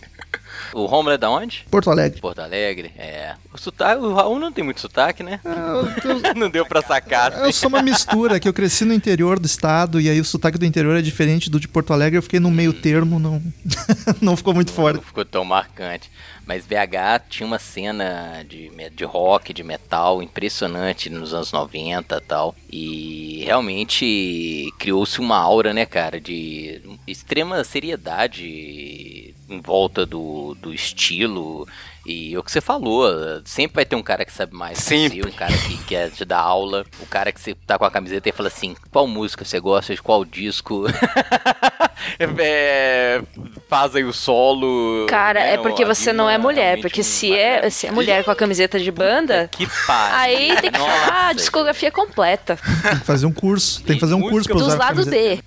O 0.75 0.87
Romulo 0.87 1.15
é 1.15 1.19
da 1.19 1.31
onde? 1.31 1.67
Porto 1.71 1.91
Alegre. 1.91 2.21
Porto 2.21 2.41
Alegre, 2.41 2.93
é. 2.97 3.35
O 3.53 3.59
sotaque, 3.59 4.03
o 4.03 4.15
Raul 4.15 4.39
não 4.39 4.51
tem 4.51 4.65
muito 4.65 4.81
sotaque, 4.81 5.23
né? 5.23 5.41
É, 5.45 6.09
eu, 6.09 6.35
não 6.35 6.51
deu 6.51 6.65
pra 6.65 6.83
sacar. 6.83 7.33
eu 7.45 7.53
sou 7.53 7.69
uma 7.69 7.83
mistura, 7.83 8.41
que 8.41 8.49
eu 8.49 8.53
cresci 8.53 8.85
no 8.85 8.95
interior 8.95 9.39
do 9.39 9.47
estado 9.47 10.01
e 10.01 10.09
aí 10.09 10.21
o 10.21 10.25
sotaque 10.25 10.59
do 10.59 10.65
interior 10.65 10.97
é 10.97 11.03
diferente 11.03 11.51
do 11.51 11.61
de 11.61 11.69
Porto 11.69 11.93
Alegre. 11.93 12.19
Eu 12.19 12.23
fiquei 12.23 12.41
no 12.41 12.51
meio 12.51 12.73
termo, 12.73 13.19
não, 13.19 13.43
não 14.21 14.37
ficou 14.37 14.55
muito 14.55 14.73
forte. 14.73 14.97
Não 14.97 15.03
ficou 15.03 15.25
tão 15.25 15.45
marcante. 15.45 16.11
Mas 16.47 16.67
BH 16.67 17.29
tinha 17.29 17.47
uma 17.47 17.59
cena 17.59 18.45
de, 18.49 18.71
de 18.91 19.05
rock, 19.05 19.53
de 19.53 19.63
metal 19.63 20.23
impressionante 20.23 21.09
nos 21.09 21.33
anos 21.33 21.53
90 21.53 22.17
e 22.17 22.21
tal. 22.21 22.55
E 22.71 23.43
realmente 23.45 24.73
criou-se 24.79 25.21
uma 25.21 25.39
aura, 25.39 25.73
né, 25.73 25.87
cara, 25.87 26.21
de 26.21 26.83
extrema 27.07 27.63
seriedade 27.65 29.35
em 29.49 29.61
volta 29.61 30.05
do, 30.05 30.55
do 30.55 30.73
estilo 30.75 31.67
e 32.05 32.37
o 32.37 32.43
que 32.43 32.51
você 32.51 32.61
falou, 32.61 33.07
sempre 33.45 33.77
vai 33.77 33.85
ter 33.85 33.95
um 33.95 34.03
cara 34.03 34.25
que 34.25 34.33
sabe 34.33 34.55
mais 34.55 34.79
sempre. 34.79 35.19
que 35.19 35.23
você, 35.23 35.29
um 35.29 35.33
cara 35.33 35.53
que 35.53 35.85
quer 35.85 36.11
te 36.11 36.25
dar 36.25 36.41
aula, 36.41 36.85
o 37.01 37.07
cara 37.07 37.31
que 37.31 37.41
você 37.41 37.55
tá 37.67 37.79
com 37.79 37.85
a 37.85 37.91
camiseta 37.91 38.29
e 38.29 38.33
fala 38.33 38.49
assim, 38.49 38.75
qual 38.91 39.07
música 39.07 39.45
você 39.45 39.61
gosta, 39.61 39.95
de 39.95 40.03
qual 40.03 40.25
disco, 40.25 40.85
é, 42.39 43.23
faz 43.69 43.95
aí 43.95 44.05
o 44.05 44.13
solo. 44.13 45.07
Cara, 45.09 45.41
né, 45.41 45.55
é 45.55 45.59
porque 45.59 45.85
você 45.85 46.13
não 46.13 46.29
é 46.29 46.37
mulher, 46.39 46.81
porque 46.81 47.03
se 47.03 47.33
é, 47.33 47.71
se 47.71 47.87
é 47.87 47.91
mulher 47.91 48.25
com 48.25 48.31
a 48.31 48.37
camiseta 48.37 48.79
de 48.79 48.91
banda, 48.91 49.49
que 49.53 49.67
pariu. 49.87 50.17
aí 50.17 50.57
tem 50.61 50.71
que 50.73 50.79
Nossa. 50.79 50.91
falar 50.91 51.29
a 51.29 51.33
discografia 51.33 51.91
completa. 51.91 52.59
Tem 52.83 52.99
que 52.99 53.05
fazer 53.05 53.27
um 53.27 53.33
curso, 53.33 53.83
tem 53.85 53.95
que 53.95 54.01
fazer 54.01 54.15
um 54.15 54.23
curso 54.29 54.49
pra 54.49 54.57
usar 54.57 54.67
Dos 54.67 54.79
lados 54.79 55.07
D. 55.13 55.39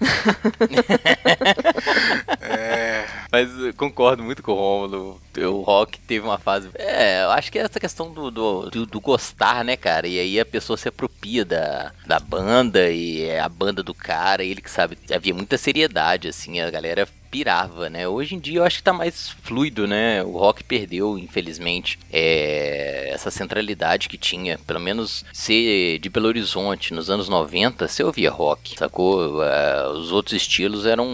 é, 2.42 3.06
mas 3.32 3.50
concordo 3.76 4.24
muito 4.24 4.42
com 4.42 4.52
o 4.52 4.56
Romulo, 4.56 5.22
o 5.38 5.62
rock 5.62 6.00
teve 6.00 6.26
uma 6.26 6.38
fase. 6.46 6.70
É, 6.76 7.24
eu 7.24 7.32
acho 7.32 7.52
que 7.52 7.58
é 7.58 7.64
essa 7.64 7.80
questão 7.80 8.14
do, 8.14 8.30
do, 8.30 8.70
do, 8.70 8.86
do, 8.86 9.02
gostar, 9.02 9.66
né, 9.66 9.76
cara? 9.76 10.08
E 10.08 10.20
aí 10.20 10.40
a 10.40 10.46
pessoa 10.46 10.78
se 10.78 10.88
apropria 10.88 11.44
da, 11.44 11.92
da 12.06 12.20
banda 12.20 12.92
e 12.92 13.24
é 13.24 13.40
a 13.40 13.50
banda 13.50 13.82
do 13.82 13.94
cara, 13.94 14.44
ele 14.44 14.62
que 14.62 14.70
sabe. 14.70 14.96
Havia 15.14 15.34
muita 15.34 15.58
seriedade, 15.58 16.28
assim, 16.28 16.62
a 16.62 16.70
galera 16.70 17.08
pirava, 17.36 17.90
né? 17.90 18.08
Hoje 18.08 18.34
em 18.34 18.40
dia 18.40 18.60
eu 18.60 18.64
acho 18.64 18.78
que 18.78 18.84
tá 18.84 18.94
mais 18.94 19.30
fluido, 19.44 19.86
né? 19.86 20.24
O 20.24 20.38
rock 20.38 20.64
perdeu, 20.64 21.20
infelizmente, 21.20 22.00
é, 22.10 23.10
essa 23.12 23.30
centralidade 23.30 24.08
que 24.08 24.18
tinha. 24.18 24.58
Pelo 24.66 24.80
menos 24.80 25.26
ser 25.34 26.00
de 26.00 26.10
Belo 26.10 26.28
Horizonte 26.28 26.94
nos 26.94 27.10
anos 27.10 27.28
90, 27.28 27.90
você 27.90 28.02
ouvia 28.06 28.32
rock, 28.32 28.78
sacou? 28.78 29.42
Uh, 29.42 29.90
os 29.98 30.14
outros 30.14 30.34
estilos 30.34 30.86
eram 30.86 31.06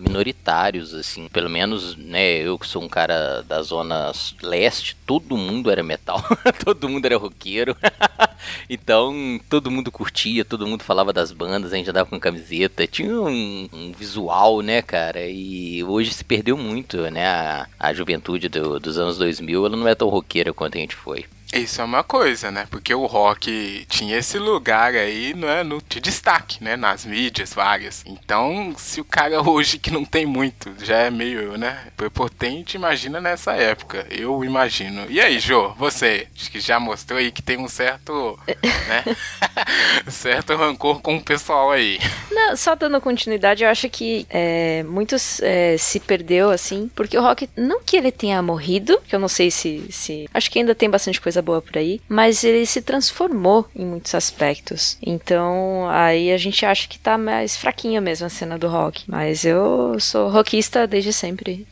minoritários, 0.00 0.92
assim. 0.92 1.28
Pelo 1.28 1.48
menos, 1.48 1.96
né? 1.96 2.38
Eu 2.38 2.58
que 2.58 2.66
sou 2.66 2.82
um 2.82 2.88
cara 2.88 3.42
da 3.42 3.62
zona 3.62 4.10
leste, 4.42 4.96
todo 5.06 5.36
mundo 5.36 5.70
era 5.70 5.82
metal, 5.84 6.20
todo 6.64 6.88
mundo 6.88 7.06
era 7.06 7.16
roqueiro. 7.16 7.76
então, 8.68 9.40
todo 9.48 9.70
mundo 9.70 9.90
curtia, 9.90 10.44
todo 10.44 10.66
mundo 10.66 10.84
falava 10.84 11.12
das 11.12 11.32
bandas, 11.32 11.72
a 11.72 11.76
gente 11.76 11.90
andava 11.90 12.08
com 12.08 12.20
camiseta. 12.20 12.86
Tinha 12.86 13.20
um, 13.20 13.68
um 13.72 13.92
visual, 13.92 14.60
né, 14.60 14.82
cara? 14.82 15.26
E 15.26 15.82
hoje 15.84 16.12
se 16.12 16.24
perdeu 16.24 16.56
muito, 16.56 16.98
né? 17.10 17.26
A, 17.26 17.66
a 17.78 17.92
juventude 17.92 18.48
do, 18.48 18.78
dos 18.78 18.98
anos 18.98 19.18
2000, 19.18 19.66
ela 19.66 19.76
não 19.76 19.88
é 19.88 19.94
tão 19.94 20.08
roqueira 20.08 20.52
quanto 20.52 20.76
a 20.76 20.80
gente 20.80 20.94
foi. 20.94 21.26
Isso 21.52 21.80
é 21.80 21.84
uma 21.84 22.04
coisa, 22.04 22.50
né? 22.50 22.66
Porque 22.70 22.94
o 22.94 23.06
rock 23.06 23.86
tinha 23.88 24.18
esse 24.18 24.38
lugar 24.38 24.94
aí, 24.94 25.32
não 25.34 25.48
é, 25.48 25.64
no, 25.64 25.82
de 25.88 25.98
destaque, 25.98 26.62
né? 26.62 26.76
Nas 26.76 27.06
mídias 27.06 27.54
várias. 27.54 28.04
Então, 28.06 28.74
se 28.76 29.00
o 29.00 29.04
cara 29.04 29.40
hoje 29.48 29.78
que 29.78 29.90
não 29.90 30.04
tem 30.04 30.26
muito, 30.26 30.74
já 30.84 30.98
é 30.98 31.10
meio, 31.10 31.56
né? 31.56 31.86
Prepotente, 31.96 32.76
imagina 32.76 33.18
nessa 33.20 33.54
época. 33.54 34.06
Eu 34.10 34.44
imagino. 34.44 35.06
E 35.08 35.20
aí, 35.20 35.38
Jô, 35.38 35.70
você, 35.74 36.28
acho 36.36 36.50
que 36.50 36.60
já 36.60 36.78
mostrou 36.78 37.18
aí 37.18 37.30
que 37.30 37.42
tem 37.42 37.58
um 37.58 37.68
certo, 37.68 38.38
né? 38.86 39.16
certo 40.08 40.54
rancor 40.54 41.00
com 41.00 41.16
o 41.16 41.24
pessoal 41.24 41.70
aí. 41.70 41.98
Não, 42.30 42.54
só 42.56 42.74
dando 42.74 43.00
continuidade, 43.00 43.64
eu 43.64 43.70
acho 43.70 43.88
que 43.88 44.26
é, 44.28 44.82
muitos 44.82 45.40
é, 45.40 45.76
se 45.78 45.98
perdeu, 45.98 46.50
assim, 46.50 46.90
porque 46.94 47.16
o 47.16 47.22
rock, 47.22 47.48
não 47.56 47.80
que 47.82 47.96
ele 47.96 48.12
tenha 48.12 48.42
morrido, 48.42 49.00
que 49.08 49.14
eu 49.14 49.18
não 49.18 49.28
sei 49.28 49.50
se, 49.50 49.86
se... 49.90 50.28
Acho 50.32 50.50
que 50.50 50.58
ainda 50.58 50.74
tem 50.74 50.90
bastante 50.90 51.20
coisa 51.20 51.37
coisa 51.38 51.42
boa 51.42 51.62
por 51.62 51.78
aí, 51.78 52.00
mas 52.08 52.44
ele 52.44 52.66
se 52.66 52.82
transformou 52.82 53.68
em 53.74 53.84
muitos 53.84 54.14
aspectos. 54.14 54.98
Então, 55.02 55.88
aí 55.90 56.32
a 56.32 56.36
gente 56.36 56.64
acha 56.66 56.88
que 56.88 56.98
tá 56.98 57.16
mais 57.16 57.56
fraquinha 57.56 58.00
mesmo 58.00 58.26
a 58.26 58.30
cena 58.30 58.58
do 58.58 58.68
rock. 58.68 59.04
Mas 59.06 59.44
eu 59.44 59.98
sou 60.00 60.28
rockista 60.28 60.86
desde 60.86 61.12
sempre. 61.12 61.66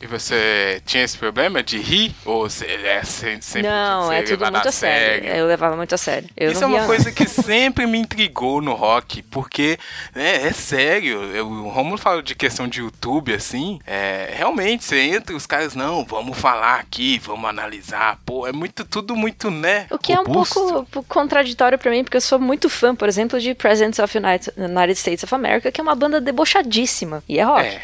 e 0.00 0.06
você 0.06 0.82
tinha 0.84 1.02
esse 1.02 1.16
problema 1.16 1.62
de 1.62 1.78
rir? 1.78 2.14
Ou 2.24 2.48
você 2.48 2.66
é 2.66 3.02
sempre 3.02 3.62
Não, 3.62 4.12
é 4.12 4.22
tudo 4.22 4.44
muito 4.50 4.68
a 4.68 4.72
sério. 4.72 5.24
sério. 5.24 5.38
Eu 5.38 5.46
levava 5.46 5.76
muito 5.76 5.94
a 5.94 5.98
sério. 5.98 6.28
Eu 6.36 6.52
Isso 6.52 6.62
é 6.62 6.66
uma 6.66 6.86
coisa 6.86 7.10
que 7.10 7.26
sempre 7.28 7.86
me 7.86 7.98
intrigou 7.98 8.60
no 8.60 8.74
rock, 8.74 9.22
porque 9.22 9.78
né, 10.14 10.46
é 10.46 10.52
sério. 10.52 11.22
Eu, 11.34 11.48
o 11.48 11.68
Romulo 11.68 11.98
fala 11.98 12.22
de 12.22 12.34
questão 12.34 12.68
de 12.68 12.80
YouTube, 12.80 13.32
assim. 13.32 13.78
É, 13.86 14.32
realmente, 14.34 14.84
você 14.84 15.00
entra 15.00 15.34
os 15.34 15.46
caras, 15.46 15.74
não, 15.74 16.04
vamos 16.04 16.38
falar 16.38 16.80
aqui, 16.80 17.18
vamos 17.18 17.48
analisar. 17.48 18.18
Pô, 18.26 18.46
é 18.46 18.52
muito 18.52 18.81
muito, 18.82 18.88
tudo 18.88 19.16
muito, 19.16 19.50
né? 19.50 19.86
O 19.90 19.98
que 19.98 20.12
robusto. 20.12 20.58
é 20.58 20.62
um 20.62 20.84
pouco 20.84 21.04
contraditório 21.08 21.78
para 21.78 21.90
mim, 21.90 22.04
porque 22.04 22.16
eu 22.16 22.20
sou 22.20 22.38
muito 22.38 22.68
fã, 22.68 22.94
por 22.94 23.08
exemplo, 23.08 23.40
de 23.40 23.54
Presidents 23.54 23.98
of 23.98 24.18
United, 24.18 24.52
United 24.56 24.98
States 24.98 25.22
of 25.24 25.34
America, 25.34 25.70
que 25.70 25.80
é 25.80 25.82
uma 25.82 25.94
banda 25.94 26.20
debochadíssima. 26.20 27.22
E 27.28 27.38
é 27.38 27.44
rock. 27.44 27.66
É. 27.66 27.80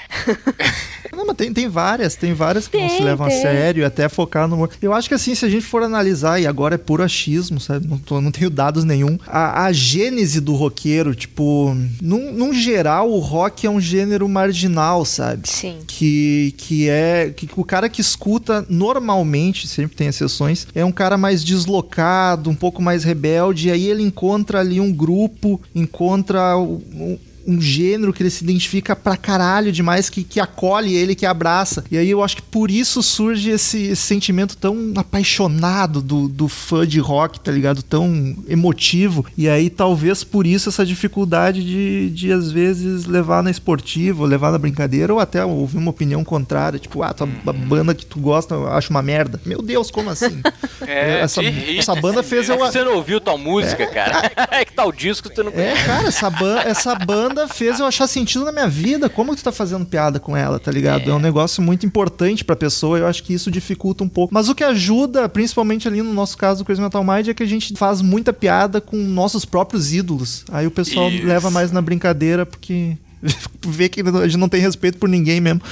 não, 1.15 1.27
mas 1.27 1.37
tem, 1.37 1.53
tem 1.53 1.69
várias, 1.69 2.17
tem 2.17 2.35
várias 2.35 2.67
que 2.67 2.73
tem, 2.73 2.89
não 2.89 2.97
se 2.97 3.03
levam 3.03 3.29
tem. 3.29 3.39
a 3.39 3.43
sério, 3.43 3.87
até 3.87 4.09
focar 4.09 4.49
no. 4.49 4.69
Eu 4.83 4.93
acho 4.93 5.09
que 5.09 5.15
assim, 5.15 5.35
se 5.35 5.45
a 5.45 5.49
gente 5.49 5.65
for 5.65 5.83
analisar, 5.83 6.41
e 6.41 6.47
agora 6.47 6.75
é 6.75 6.79
puro 6.79 7.03
achismo, 7.03 7.61
sabe? 7.61 7.87
Não, 7.87 7.99
tô, 7.99 8.21
não 8.21 8.31
tenho 8.31 8.51
dados 8.51 8.85
nenhum. 8.85 9.19
A, 9.27 9.65
a 9.65 9.73
gênese 9.73 10.41
do 10.41 10.55
roqueiro, 10.55 11.15
tipo, 11.15 11.77
num, 12.01 12.33
num 12.33 12.53
geral, 12.53 13.11
o 13.11 13.19
rock 13.19 13.67
é 13.67 13.71
um 13.71 13.81
gênero 13.81 14.29
marginal, 14.29 15.05
sabe? 15.05 15.49
Sim. 15.49 15.79
Que, 15.87 16.55
que 16.57 16.89
é. 16.89 17.33
Que 17.35 17.49
o 17.57 17.65
cara 17.65 17.89
que 17.89 18.01
escuta 18.01 18.65
normalmente, 18.69 19.67
sempre 19.67 19.97
tem 19.97 20.09
exceções, 20.09 20.67
é 20.75 20.85
um 20.85 20.88
cara 20.93 21.17
mais 21.17 21.43
deslocado, 21.45 22.51
um 22.51 22.55
pouco 22.55 22.81
mais 22.83 23.05
rebelde, 23.05 23.69
e 23.69 23.71
aí 23.71 23.87
ele 23.87 24.03
encontra 24.03 24.61
ali 24.61 24.81
um 24.81 24.93
grupo, 24.93 25.61
encontra 25.75 26.57
um, 26.57 27.19
um 27.49 27.59
gênero 27.61 28.13
que 28.13 28.23
ele 28.23 28.29
se 28.31 28.45
identifica 28.45 28.95
pra 28.95 29.17
caralho 29.17 29.73
demais, 29.73 30.11
que, 30.11 30.23
que 30.23 30.39
acolhe 30.39 30.95
ele, 30.95 31.15
que 31.15 31.25
abraça. 31.25 31.83
E 31.91 31.97
aí 31.97 32.11
eu 32.11 32.23
acho 32.23 32.37
que 32.37 32.43
por 32.43 32.71
isso 32.71 33.03
surge 33.03 33.51
esse, 33.51 33.85
esse 33.85 34.03
sentimento 34.03 34.55
tão 34.55 34.93
apaixonado 34.97 36.03
do, 36.03 36.29
do 36.29 36.47
fã 36.47 36.87
de 36.87 37.01
rock, 37.01 37.41
tá 37.41 37.51
ligado? 37.51 37.83
Tão 37.83 38.37
emotivo. 38.47 39.25
E 39.37 39.49
aí 39.49 39.71
talvez 39.71 40.23
por 40.23 40.47
isso 40.47 40.69
essa 40.69 40.85
dificuldade 40.85 41.65
de, 41.65 42.11
de 42.11 42.31
às 42.31 42.53
vezes 42.53 43.07
levar 43.07 43.43
na 43.43 43.51
esportiva, 43.51 44.27
levar 44.27 44.53
na 44.53 44.59
brincadeira, 44.59 45.15
ou 45.15 45.19
até 45.19 45.43
ouvir 45.43 45.79
uma 45.79 45.91
opinião 45.91 46.23
contrária, 46.23 46.79
tipo, 46.79 47.03
ah, 47.03 47.15
tua 47.15 47.29
a 47.47 47.53
banda 47.53 47.95
que 47.95 48.05
tu 48.05 48.21
gosta 48.21 48.55
eu 48.55 48.69
acho 48.69 48.91
uma 48.91 49.03
merda. 49.03 49.41
Meu 49.47 49.63
Deus, 49.63 49.91
como 49.91 50.11
assim? 50.11 50.43
é, 50.87 51.21
essa, 51.21 51.43
essa 51.43 51.95
banda 51.95 52.23
fez 52.23 52.51
é 52.51 52.53
eu. 52.53 52.59
Você 52.59 52.85
não 52.85 52.97
ouviu 52.97 53.21
tua 53.21 53.39
música, 53.39 53.85
é, 53.85 53.87
cara? 53.87 54.31
é 54.53 54.65
que 54.65 54.73
tal 54.73 54.93
tá 54.93 54.99
disco 54.99 55.31
tu 55.31 55.45
não 55.45 55.53
É, 55.53 55.75
cara, 55.85 56.09
essa, 56.09 56.29
ba 56.29 56.63
essa 56.65 56.95
banda 56.95 57.38
banda 57.39 57.49
fez 57.49 57.79
eu 57.79 57.87
achar 57.87 58.07
sentido 58.07 58.45
na 58.45 58.53
minha 58.53 58.69
vida. 58.69 59.09
Como 59.09 59.33
que 59.33 59.41
tu 59.41 59.45
tá 59.45 59.53
fazendo 59.53 59.87
piada 59.87 60.19
com 60.19 60.37
ela, 60.37 60.59
tá 60.59 60.71
ligado? 60.71 61.09
É, 61.09 61.11
é 61.11 61.15
um 61.15 61.21
negócio 61.21 61.63
muito 61.63 61.87
importante 61.87 62.45
pra 62.45 62.57
pessoa. 62.57 62.99
Eu 62.99 63.07
acho 63.07 63.23
que 63.23 63.33
isso 63.33 63.51
dificulta 63.51 64.03
um 64.03 64.09
pouco. 64.09 64.35
Mas 64.35 64.49
o 64.49 64.55
que 64.55 64.65
ajuda, 64.65 65.29
principalmente 65.29 65.87
ali 65.87 66.03
no 66.03 66.13
nosso 66.13 66.37
caso 66.37 66.63
do 66.63 66.65
Crazy 66.65 66.81
Metal 66.81 67.05
Mind, 67.05 67.29
é 67.29 67.35
que 67.35 67.43
a 67.43 67.47
gente 67.47 67.75
faz 67.77 68.03
muita 68.03 68.33
piada 68.33 68.81
com 68.81 68.97
nossos 68.97 69.45
próprios 69.45 69.93
ídolos. 69.93 70.45
Aí 70.51 70.67
o 70.67 70.71
pessoal 70.71 71.09
isso. 71.11 71.27
leva 71.27 71.51
mais 71.51 71.71
na 71.71 71.81
brincadeira 71.81 72.45
porque 72.45 72.97
vê 73.67 73.89
que 73.89 74.01
a 74.01 74.27
gente 74.27 74.37
não 74.37 74.49
tem 74.49 74.61
respeito 74.61 74.99
por 74.99 75.09
ninguém 75.09 75.41
mesmo. 75.41 75.61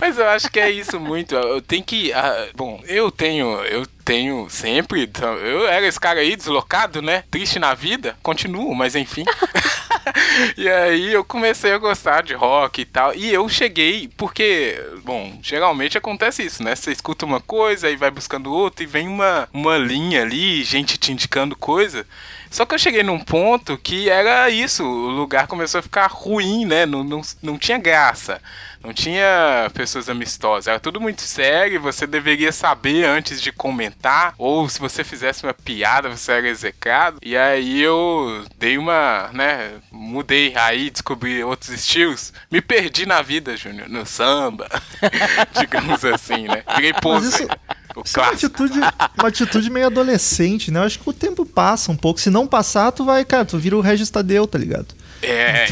Mas 0.00 0.18
eu 0.18 0.28
acho 0.28 0.50
que 0.50 0.60
é 0.60 0.70
isso 0.70 1.00
muito. 1.00 1.34
Eu 1.34 1.60
tenho 1.62 1.82
que. 1.82 2.10
Uh, 2.10 2.56
bom, 2.56 2.82
eu 2.86 3.10
tenho. 3.10 3.60
Eu 3.64 3.86
tenho 4.04 4.46
sempre. 4.48 5.02
Então, 5.02 5.34
eu 5.34 5.66
era 5.66 5.86
esse 5.86 5.98
cara 5.98 6.20
aí, 6.20 6.36
deslocado, 6.36 7.00
né? 7.02 7.24
Triste 7.30 7.58
na 7.58 7.74
vida. 7.74 8.16
Continuo, 8.22 8.74
mas 8.74 8.94
enfim. 8.94 9.24
e 10.56 10.68
aí 10.68 11.12
eu 11.12 11.24
comecei 11.24 11.72
a 11.72 11.78
gostar 11.78 12.22
de 12.22 12.34
rock 12.34 12.82
e 12.82 12.84
tal. 12.84 13.14
E 13.14 13.32
eu 13.32 13.48
cheguei, 13.48 14.08
porque, 14.16 14.80
bom, 15.02 15.38
geralmente 15.42 15.98
acontece 15.98 16.44
isso, 16.44 16.62
né? 16.62 16.76
Você 16.76 16.92
escuta 16.92 17.24
uma 17.24 17.40
coisa 17.40 17.90
e 17.90 17.96
vai 17.96 18.10
buscando 18.10 18.52
outra 18.52 18.84
e 18.84 18.86
vem 18.86 19.08
uma, 19.08 19.48
uma 19.52 19.76
linha 19.78 20.22
ali, 20.22 20.62
gente 20.62 20.98
te 20.98 21.10
indicando 21.12 21.56
coisa. 21.56 22.06
Só 22.50 22.64
que 22.64 22.74
eu 22.74 22.78
cheguei 22.78 23.02
num 23.02 23.18
ponto 23.18 23.76
que 23.78 24.08
era 24.08 24.48
isso, 24.50 24.84
o 24.84 25.10
lugar 25.10 25.46
começou 25.46 25.78
a 25.80 25.82
ficar 25.82 26.06
ruim, 26.06 26.64
né? 26.64 26.86
Não, 26.86 27.02
não, 27.02 27.20
não 27.42 27.58
tinha 27.58 27.78
graça 27.78 28.40
Não 28.86 28.94
tinha 28.94 29.68
pessoas 29.74 30.08
amistosas. 30.08 30.68
Era 30.68 30.78
tudo 30.78 31.00
muito 31.00 31.20
sério. 31.22 31.80
Você 31.80 32.06
deveria 32.06 32.52
saber 32.52 33.04
antes 33.04 33.42
de 33.42 33.50
comentar. 33.50 34.32
Ou 34.38 34.68
se 34.68 34.78
você 34.78 35.02
fizesse 35.02 35.42
uma 35.42 35.52
piada, 35.52 36.08
você 36.08 36.30
era 36.30 36.48
execrado. 36.48 37.18
E 37.20 37.36
aí 37.36 37.82
eu 37.82 38.44
dei 38.56 38.78
uma, 38.78 39.28
né? 39.32 39.72
Mudei 39.90 40.54
aí, 40.54 40.88
descobri 40.88 41.42
outros 41.42 41.70
estilos. 41.70 42.32
Me 42.48 42.60
perdi 42.60 43.06
na 43.06 43.22
vida, 43.22 43.56
Júnior. 43.56 43.88
No 43.88 44.06
samba. 44.06 44.68
digamos 45.58 46.04
assim, 46.04 46.46
né? 46.46 46.62
Virei 46.76 46.92
pose. 46.92 47.28
Isso... 47.28 47.48
Isso 48.04 48.20
é 48.20 48.22
uma 48.22 48.32
atitude, 48.32 48.78
uma 49.18 49.28
atitude 49.28 49.70
meio 49.70 49.86
adolescente, 49.86 50.70
né? 50.70 50.80
Eu 50.80 50.84
acho 50.84 50.98
que 50.98 51.08
o 51.08 51.14
tempo 51.14 51.46
passa 51.46 51.90
um 51.90 51.96
pouco. 51.96 52.20
Se 52.20 52.28
não 52.28 52.46
passar, 52.46 52.92
tu 52.92 53.04
vai, 53.04 53.24
cara, 53.24 53.44
tu 53.44 53.58
vira 53.58 53.76
o 53.76 53.80
Regis 53.80 54.10
Tadeu, 54.10 54.46
tá 54.46 54.58
ligado? 54.58 54.94
É, 55.22 55.66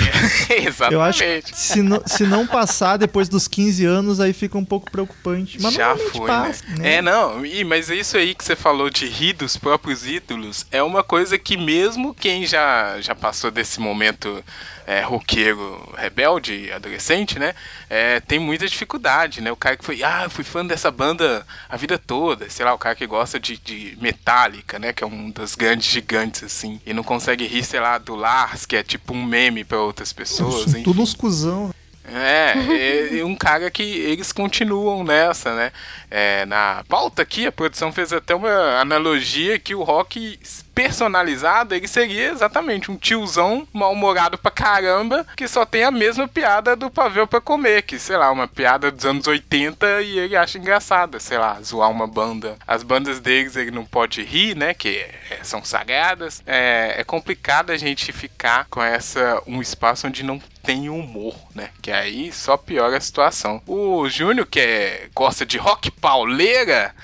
exatamente. 0.63 0.93
Eu 0.95 1.03
acho 1.03 1.23
que 1.23 1.43
se 1.57 1.83
não, 1.83 2.03
se 2.07 2.25
não 2.25 2.47
passar 2.47 2.97
depois 2.97 3.29
dos 3.29 3.47
15 3.47 3.85
anos, 3.85 4.21
aí 4.21 4.33
fica 4.33 4.57
um 4.57 4.65
pouco 4.65 4.91
preocupante. 4.91 5.61
Mas 5.61 5.75
Já 5.75 5.97
foi, 5.97 6.27
passa, 6.27 6.65
né? 6.69 6.75
né? 6.77 6.95
É, 6.95 7.03
não, 7.03 7.45
e, 7.45 7.65
mas 7.65 7.89
isso 7.89 8.17
aí 8.17 8.35
que 8.35 8.45
você 8.45 8.57
falou 8.57 8.91
de 8.91 9.07
rir 9.07 9.35
dos 9.35 9.57
próprios 9.57 10.07
ídolos 10.07 10.67
é 10.71 10.83
uma 10.83 11.03
coisa 11.03 11.39
que 11.39 11.57
mesmo 11.57 12.15
quem 12.15 12.47
já, 12.47 13.01
já 13.01 13.15
passou 13.15 13.51
desse 13.51 13.81
momento 13.81 14.43
é, 14.87 15.01
roqueiro 15.01 15.93
rebelde, 15.97 16.71
adolescente, 16.73 17.39
né? 17.39 17.55
É, 17.89 18.21
tem 18.21 18.39
muita 18.39 18.67
dificuldade, 18.67 19.41
né? 19.41 19.51
O 19.51 19.57
cara 19.57 19.77
que 19.77 19.85
foi, 19.85 20.03
ah, 20.03 20.29
fui 20.29 20.45
fã 20.45 20.65
dessa 20.65 20.91
banda 20.91 21.47
a 21.69 21.77
vida 21.77 21.99
toda, 21.99 22.49
sei 22.51 22.65
lá, 22.65 22.75
o 22.75 22.79
cara 22.79 22.95
que 22.95 23.07
gosta 23.07 23.41
de, 23.41 23.57
de 23.57 23.97
Metallica, 24.01 24.79
né? 24.79 24.93
Que 24.93 25.05
é 25.05 25.07
um 25.07 25.31
dos 25.31 25.55
grandes 25.55 25.91
gigantes, 25.91 26.45
assim, 26.45 26.81
e 26.85 26.93
não 26.93 27.03
consegue 27.03 27.47
rir, 27.47 27.65
sei 27.65 27.81
lá, 27.81 27.99
do 27.99 28.15
Lars, 28.15 28.67
que 28.67 28.77
é 28.77 28.83
tipo 28.83 29.15
um 29.15 29.25
meme 29.25 29.65
para 29.65 29.79
outras 29.79 30.13
pessoas. 30.13 30.73
Tudo 30.83 31.03
uns 31.03 31.15
cuzão. 31.15 31.73
É, 32.07 33.19
é, 33.19 33.25
um 33.25 33.35
cara 33.35 33.71
que 33.71 33.83
eles 33.83 34.31
continuam 34.31 35.03
nessa, 35.03 35.55
né? 35.55 35.73
É, 36.11 36.45
na 36.45 36.85
pauta 36.87 37.23
aqui, 37.23 37.47
a 37.47 37.53
produção 37.53 37.91
fez 37.91 38.13
até 38.13 38.35
uma 38.35 38.79
analogia 38.79 39.59
que 39.59 39.75
o 39.75 39.83
rock 39.83 40.39
personalizado, 40.75 41.75
ele 41.75 41.87
seria 41.87 42.31
exatamente 42.31 42.91
um 42.91 42.97
tiozão 42.97 43.67
mal-humorado 43.73 44.37
pra 44.37 44.51
caramba, 44.51 45.27
que 45.37 45.47
só 45.47 45.65
tem 45.65 45.85
a 45.85 45.91
mesma 45.91 46.27
piada 46.27 46.75
do 46.75 46.91
pavel 46.91 47.27
pra 47.27 47.41
comer, 47.41 47.83
que, 47.83 47.99
sei 47.99 48.17
lá, 48.17 48.31
uma 48.31 48.49
piada 48.49 48.91
dos 48.91 49.05
anos 49.05 49.27
80 49.27 50.03
e 50.03 50.19
ele 50.19 50.37
acha 50.37 50.59
engraçada, 50.59 51.21
sei 51.21 51.39
lá, 51.39 51.61
zoar 51.63 51.91
uma 51.91 52.07
banda. 52.07 52.57
As 52.67 52.83
bandas 52.83 53.21
deles 53.21 53.57
ele 53.57 53.71
não 53.71 53.85
pode 53.85 54.23
rir, 54.23 54.57
né, 54.57 54.75
que 54.75 54.99
é, 55.31 55.39
são 55.43 55.65
sagradas. 55.65 56.43
É, 56.47 56.95
é 56.99 57.05
complicado 57.05 57.71
a 57.71 57.77
gente 57.77 58.13
ficar 58.13 58.67
com 58.69 58.83
essa, 58.83 59.43
um 59.47 59.61
espaço 59.61 60.07
onde 60.07 60.23
não 60.23 60.41
tem 60.65 60.89
humor, 60.89 61.37
né? 61.55 61.69
Que 61.83 61.93
aí 61.93 62.33
só 62.33 62.57
piora 62.57 62.97
a 62.97 63.01
situação. 63.01 63.63
O 63.67 64.09
Júnior, 64.09 64.47
que 64.47 64.59
é, 64.59 65.09
gosta 65.15 65.45
de 65.45 65.59
rock 65.59 65.91
pauleira, 65.91 66.95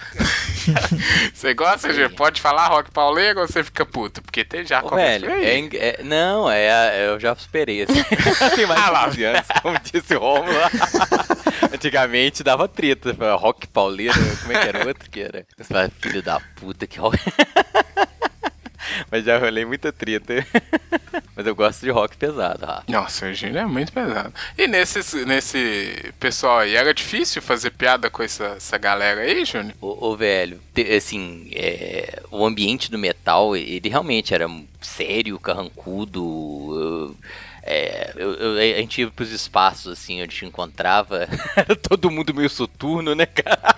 você 1.32 1.52
gosta, 1.52 1.92
Júnior? 1.92 2.10
Pode 2.12 2.40
falar 2.40 2.68
rock 2.68 2.90
pauleira 2.90 3.40
ou 3.40 3.46
você 3.46 3.59
fica 3.64 3.84
puto? 3.86 4.22
Porque 4.22 4.44
tem 4.44 4.64
já 4.64 4.82
Ô, 4.82 4.94
velho, 4.94 5.30
é, 5.30 5.58
é, 5.58 6.02
Não, 6.02 6.50
é, 6.50 7.06
eu 7.06 7.18
já 7.18 7.34
superei 7.34 7.82
assim. 7.82 8.02
tem 8.56 8.66
mais 8.66 8.80
ah, 8.80 9.04
de 9.08 9.16
15 9.16 9.24
anos, 9.24 9.46
como 9.62 9.78
disse 9.80 10.14
o 10.14 10.18
Romulo. 10.18 10.58
Antigamente 11.72 12.42
dava 12.42 12.68
treta. 12.68 13.16
Rock 13.36 13.66
pauleira, 13.68 14.14
como 14.42 14.52
é 14.52 14.60
que 14.60 14.68
era 14.68 14.86
outro 14.86 15.10
que 15.10 15.20
era? 15.20 15.46
Filho 16.00 16.22
da 16.22 16.40
puta, 16.56 16.86
que 16.86 16.98
rock. 16.98 17.18
Mas 19.10 19.24
já 19.24 19.38
rolei 19.38 19.64
muita 19.64 19.92
treta. 19.92 20.46
Mas 21.34 21.46
eu 21.46 21.54
gosto 21.54 21.80
de 21.80 21.90
rock 21.90 22.16
pesado, 22.16 22.66
Rafa. 22.66 22.84
Nossa, 22.88 23.26
o 23.26 23.32
Gino 23.32 23.58
é 23.58 23.64
muito 23.64 23.92
pesado. 23.92 24.32
E 24.58 24.66
nesse, 24.66 25.24
nesse 25.24 26.12
pessoal 26.18 26.58
aí, 26.60 26.74
era 26.74 26.92
difícil 26.92 27.40
fazer 27.40 27.70
piada 27.70 28.10
com 28.10 28.22
essa, 28.22 28.56
essa 28.56 28.76
galera 28.76 29.22
aí, 29.22 29.44
Júnior? 29.44 29.74
Ô, 29.80 30.08
ô, 30.08 30.16
velho, 30.16 30.60
te, 30.74 30.82
assim, 30.94 31.48
é, 31.52 32.22
o 32.30 32.44
ambiente 32.44 32.90
do 32.90 32.98
metal, 32.98 33.56
ele 33.56 33.88
realmente 33.88 34.34
era 34.34 34.46
sério, 34.80 35.38
carrancudo. 35.38 37.16
É, 37.72 38.12
eu, 38.16 38.34
eu, 38.34 38.58
a 38.58 38.80
gente 38.80 39.00
ia 39.00 39.08
pros 39.12 39.30
espaços, 39.30 39.92
assim, 39.92 40.14
onde 40.14 40.22
a 40.22 40.26
gente 40.26 40.44
encontrava. 40.44 41.28
Era 41.54 41.76
todo 41.76 42.10
mundo 42.10 42.34
meio 42.34 42.50
soturno, 42.50 43.14
né, 43.14 43.26
cara? 43.26 43.76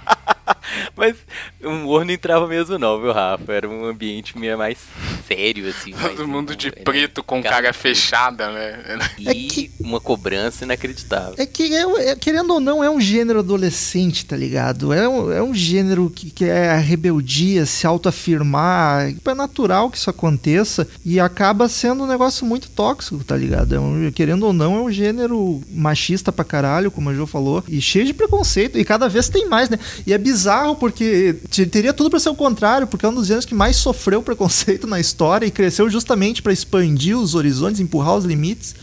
Mas 0.96 1.16
o 1.62 1.68
humor 1.68 2.04
não 2.04 2.12
entrava 2.12 2.46
mesmo 2.46 2.78
não, 2.78 3.00
viu, 3.00 3.12
Rafa? 3.12 3.52
Era 3.52 3.68
um 3.68 3.84
ambiente 3.84 4.38
meio 4.38 4.56
mais 4.56 4.78
sério, 5.26 5.68
assim. 5.68 5.92
Todo 6.16 6.26
mundo 6.26 6.54
de 6.56 6.66
né? 6.68 6.82
preto 6.84 7.22
com 7.22 7.42
cara 7.42 7.72
fechada, 7.72 8.50
né? 8.50 8.98
E 9.18 9.28
é 9.28 9.34
que... 9.34 9.70
uma 9.80 10.00
cobrança 10.00 10.64
inacreditável. 10.64 11.34
É 11.36 11.46
que, 11.46 11.74
é, 11.74 12.10
é, 12.10 12.16
querendo 12.16 12.54
ou 12.54 12.60
não, 12.60 12.82
é 12.82 12.90
um 12.90 13.00
gênero 13.00 13.40
adolescente, 13.40 14.26
tá 14.26 14.36
ligado? 14.36 14.92
É 14.92 15.08
um, 15.08 15.32
é 15.32 15.42
um 15.42 15.54
gênero 15.54 16.10
que, 16.10 16.30
que 16.30 16.44
é 16.44 16.70
a 16.70 16.78
rebeldia, 16.78 17.66
se 17.66 17.86
autoafirmar. 17.86 19.12
É 19.24 19.34
natural 19.34 19.90
que 19.90 19.96
isso 19.96 20.10
aconteça 20.10 20.86
e 21.04 21.18
acaba 21.18 21.68
sendo 21.68 22.04
um 22.04 22.06
negócio 22.06 22.44
muito 22.46 22.70
tóxico, 22.70 23.24
tá 23.24 23.36
ligado? 23.36 23.74
É 23.74 23.78
querendo 24.14 24.44
ou 24.44 24.52
não, 24.52 24.76
é 24.76 24.80
um 24.80 24.90
gênero 24.90 25.60
machista 25.70 26.32
pra 26.32 26.44
caralho, 26.44 26.90
como 26.90 27.10
a 27.10 27.14
Jo 27.14 27.26
falou, 27.26 27.64
e 27.68 27.80
cheio 27.80 28.04
de 28.04 28.14
preconceito. 28.14 28.78
E 28.78 28.84
cada 28.84 29.08
vez 29.08 29.28
tem 29.28 29.48
mais, 29.48 29.68
né? 29.68 29.78
E 30.06 30.12
é 30.12 30.18
bizarro 30.18 30.76
porque 30.76 31.36
teria 31.70 31.92
tudo 31.92 32.10
para 32.10 32.20
ser 32.20 32.30
o 32.30 32.34
contrário, 32.34 32.86
porque 32.86 33.06
é 33.06 33.08
um 33.08 33.14
dos 33.14 33.26
gêneros 33.26 33.44
que 33.44 33.54
mais 33.54 33.76
sofreu 33.76 34.22
preconceito 34.22 34.86
na 34.86 35.00
história 35.00 35.46
e 35.46 35.50
cresceu 35.50 35.88
justamente 35.88 36.42
para 36.42 36.52
expandir 36.52 37.16
os 37.16 37.34
horizontes, 37.34 37.80
empurrar 37.80 38.16
os 38.16 38.24
limites 38.24 38.74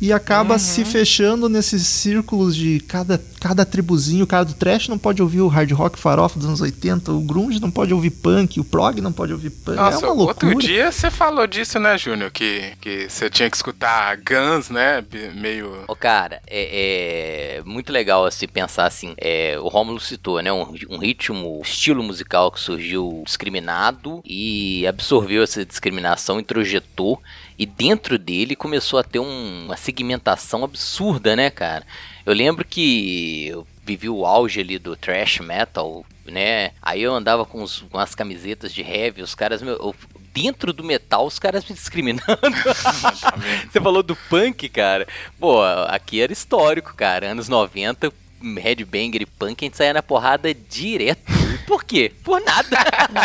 e 0.00 0.12
acaba 0.12 0.54
uhum. 0.54 0.58
se 0.58 0.84
fechando 0.84 1.48
nesses 1.48 1.86
círculos 1.86 2.54
de 2.54 2.80
cada, 2.80 3.22
cada 3.40 3.64
tribuzinho. 3.64 4.24
O 4.24 4.26
cara 4.26 4.44
do 4.44 4.54
trash 4.54 4.88
não 4.88 4.98
pode 4.98 5.22
ouvir 5.22 5.40
o 5.40 5.48
hard 5.48 5.70
rock 5.72 5.98
farofa 5.98 6.38
dos 6.38 6.46
anos 6.46 6.60
80, 6.60 7.12
o 7.12 7.20
grunge 7.20 7.60
não 7.60 7.70
pode 7.70 7.94
ouvir 7.94 8.10
punk, 8.10 8.60
o 8.60 8.64
prog 8.64 9.00
não 9.00 9.12
pode 9.12 9.32
ouvir 9.32 9.50
punk. 9.50 9.76
Nossa, 9.76 10.04
é 10.04 10.08
uma 10.08 10.14
loucura. 10.14 10.54
Outro 10.54 10.66
dia 10.66 10.92
você 10.92 11.10
falou 11.10 11.46
disso, 11.46 11.78
né, 11.78 11.96
Júnior? 11.96 12.30
Que, 12.30 12.72
que 12.80 13.08
você 13.08 13.30
tinha 13.30 13.48
que 13.48 13.56
escutar 13.56 14.16
Guns, 14.16 14.68
né? 14.68 15.02
Meio. 15.34 15.84
Ô, 15.88 15.96
cara, 15.96 16.42
é, 16.46 17.58
é 17.58 17.62
muito 17.64 17.90
legal 17.90 18.26
assim, 18.26 18.46
pensar 18.46 18.86
assim. 18.86 19.14
É, 19.16 19.58
o 19.58 19.68
Romulo 19.68 20.00
citou, 20.00 20.42
né? 20.42 20.52
Um, 20.52 20.74
um 20.90 20.98
ritmo, 20.98 21.60
estilo 21.64 22.02
musical 22.02 22.50
que 22.50 22.60
surgiu 22.60 23.22
discriminado 23.24 24.20
e 24.24 24.86
absorveu 24.86 25.42
essa 25.42 25.64
discriminação, 25.64 26.38
introjetou 26.38 27.20
e 27.58 27.64
dentro 27.64 28.18
dele 28.18 28.54
começou 28.54 28.98
a 28.98 29.04
ter 29.04 29.18
um, 29.18 29.64
uma 29.64 29.76
segmentação 29.76 30.62
absurda, 30.64 31.34
né, 31.34 31.50
cara? 31.50 31.86
Eu 32.24 32.34
lembro 32.34 32.64
que 32.64 33.46
eu 33.46 33.66
vivi 33.84 34.08
o 34.08 34.26
auge 34.26 34.60
ali 34.60 34.78
do 34.78 34.96
thrash 34.96 35.40
metal, 35.40 36.04
né? 36.24 36.72
Aí 36.82 37.02
eu 37.02 37.14
andava 37.14 37.44
com, 37.44 37.62
os, 37.62 37.80
com 37.90 37.98
as 37.98 38.14
camisetas 38.14 38.72
de 38.72 38.82
heavy, 38.82 39.22
os 39.22 39.34
caras, 39.34 39.62
meu, 39.62 39.74
eu, 39.74 39.94
dentro 40.34 40.72
do 40.72 40.84
metal, 40.84 41.24
os 41.24 41.38
caras 41.38 41.64
me 41.64 41.74
discriminando. 41.74 42.26
Você 43.70 43.80
falou 43.80 44.02
do 44.02 44.14
punk, 44.14 44.68
cara. 44.68 45.06
Pô, 45.38 45.62
aqui 45.86 46.20
era 46.20 46.32
histórico, 46.32 46.94
cara. 46.94 47.30
Anos 47.30 47.48
90, 47.48 48.12
headbanger 48.58 49.22
e 49.22 49.26
punk, 49.26 49.64
a 49.64 49.66
gente 49.66 49.76
saía 49.76 49.94
na 49.94 50.02
porrada 50.02 50.52
direto. 50.52 51.35
Por 51.66 51.84
quê? 51.84 52.12
Por 52.22 52.40
nada. 52.40 52.76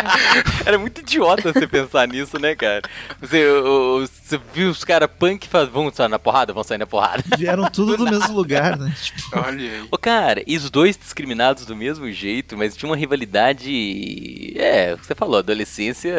Era 0.66 0.78
muito 0.78 1.02
idiota 1.02 1.52
você 1.52 1.68
pensar 1.68 2.08
nisso, 2.08 2.40
né, 2.40 2.56
cara? 2.56 2.82
Você, 3.20 3.46
você 4.24 4.40
viu 4.54 4.70
os 4.70 4.84
caras 4.84 5.10
punk 5.18 5.46
e 5.46 5.66
vão 5.68 5.92
sair 5.92 6.08
na 6.08 6.20
porrada? 6.20 6.54
Vão 6.54 6.64
sair 6.64 6.78
na 6.78 6.88
porrada. 6.88 7.24
Vieram 7.38 7.70
tudo 7.72 7.98
do 7.98 8.06
mesmo 8.06 8.34
lugar, 8.34 8.78
né? 8.78 8.94
Tipo... 9.02 9.40
Olha 9.40 9.72
aí. 9.72 9.88
Ô, 9.92 9.98
cara, 9.98 10.44
e 10.46 10.58
os 10.58 10.70
dois 10.70 10.98
discriminados 10.98 11.66
do 11.66 11.76
mesmo 11.76 12.12
jeito, 12.12 12.58
mas 12.58 12.76
tinha 12.76 12.90
uma 12.90 12.98
rivalidade. 12.98 14.54
É, 14.56 14.96
você 14.96 15.16
falou, 15.16 15.38
adolescência 15.38 16.16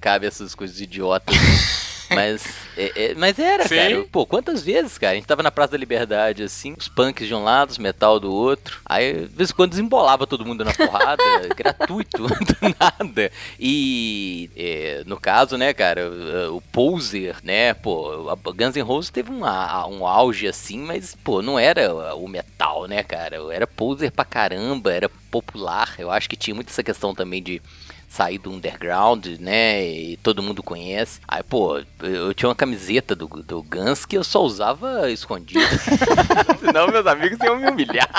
cabe 0.00 0.26
essas 0.26 0.54
coisas 0.54 0.80
idiotas. 0.80 1.36
Né? 1.36 1.99
Mas, 2.14 2.44
é, 2.76 2.92
é, 2.96 3.14
mas 3.14 3.38
era, 3.38 3.66
Sim. 3.66 3.76
cara. 3.76 4.04
Pô, 4.10 4.26
quantas 4.26 4.62
vezes, 4.62 4.98
cara? 4.98 5.12
A 5.12 5.14
gente 5.14 5.26
tava 5.26 5.42
na 5.42 5.50
Praça 5.50 5.72
da 5.72 5.78
Liberdade, 5.78 6.42
assim, 6.42 6.74
os 6.76 6.88
punks 6.88 7.26
de 7.26 7.34
um 7.34 7.44
lado, 7.44 7.70
os 7.70 7.78
metal 7.78 8.18
do 8.18 8.32
outro. 8.32 8.80
Aí, 8.84 9.26
de 9.26 9.36
vez 9.36 9.50
em 9.50 9.54
quando, 9.54 9.70
desembolava 9.70 10.26
todo 10.26 10.44
mundo 10.44 10.64
na 10.64 10.72
porrada, 10.72 11.22
gratuito, 11.56 12.26
do 12.26 12.74
nada. 12.78 13.30
E, 13.58 14.50
é, 14.56 15.02
no 15.06 15.18
caso, 15.18 15.56
né, 15.56 15.72
cara, 15.72 16.10
o, 16.52 16.60
Poser, 16.60 17.36
né, 17.42 17.74
pô, 17.74 18.28
a 18.30 18.52
Guns 18.52 18.76
N' 18.76 18.82
Roses 18.82 19.10
teve 19.10 19.30
um, 19.30 19.40
um 19.40 20.06
auge 20.06 20.46
assim, 20.46 20.78
mas, 20.78 21.14
pô, 21.14 21.42
não 21.42 21.58
era 21.58 22.14
o 22.14 22.28
metal, 22.28 22.86
né, 22.86 23.02
cara? 23.02 23.36
Era 23.52 23.66
Poser 23.66 24.10
pra 24.10 24.24
caramba, 24.24 24.92
era 24.92 25.08
popular. 25.30 25.94
Eu 25.98 26.10
acho 26.10 26.28
que 26.28 26.36
tinha 26.36 26.54
muito 26.54 26.70
essa 26.70 26.82
questão 26.82 27.14
também 27.14 27.42
de 27.42 27.62
sair 28.10 28.38
do 28.38 28.50
underground, 28.50 29.24
né? 29.38 29.86
E 29.86 30.16
todo 30.16 30.42
mundo 30.42 30.64
conhece. 30.64 31.20
Aí, 31.26 31.42
pô, 31.44 31.80
eu 32.02 32.34
tinha 32.34 32.48
uma 32.48 32.56
camiseta 32.56 33.14
do, 33.14 33.28
do 33.28 33.62
Guns 33.62 34.04
que 34.04 34.18
eu 34.18 34.24
só 34.24 34.42
usava 34.42 35.08
escondido. 35.10 35.64
Senão 36.58 36.88
meus 36.88 37.06
amigos 37.06 37.38
iam 37.40 37.56
me 37.56 37.70
humilhar. 37.70 38.10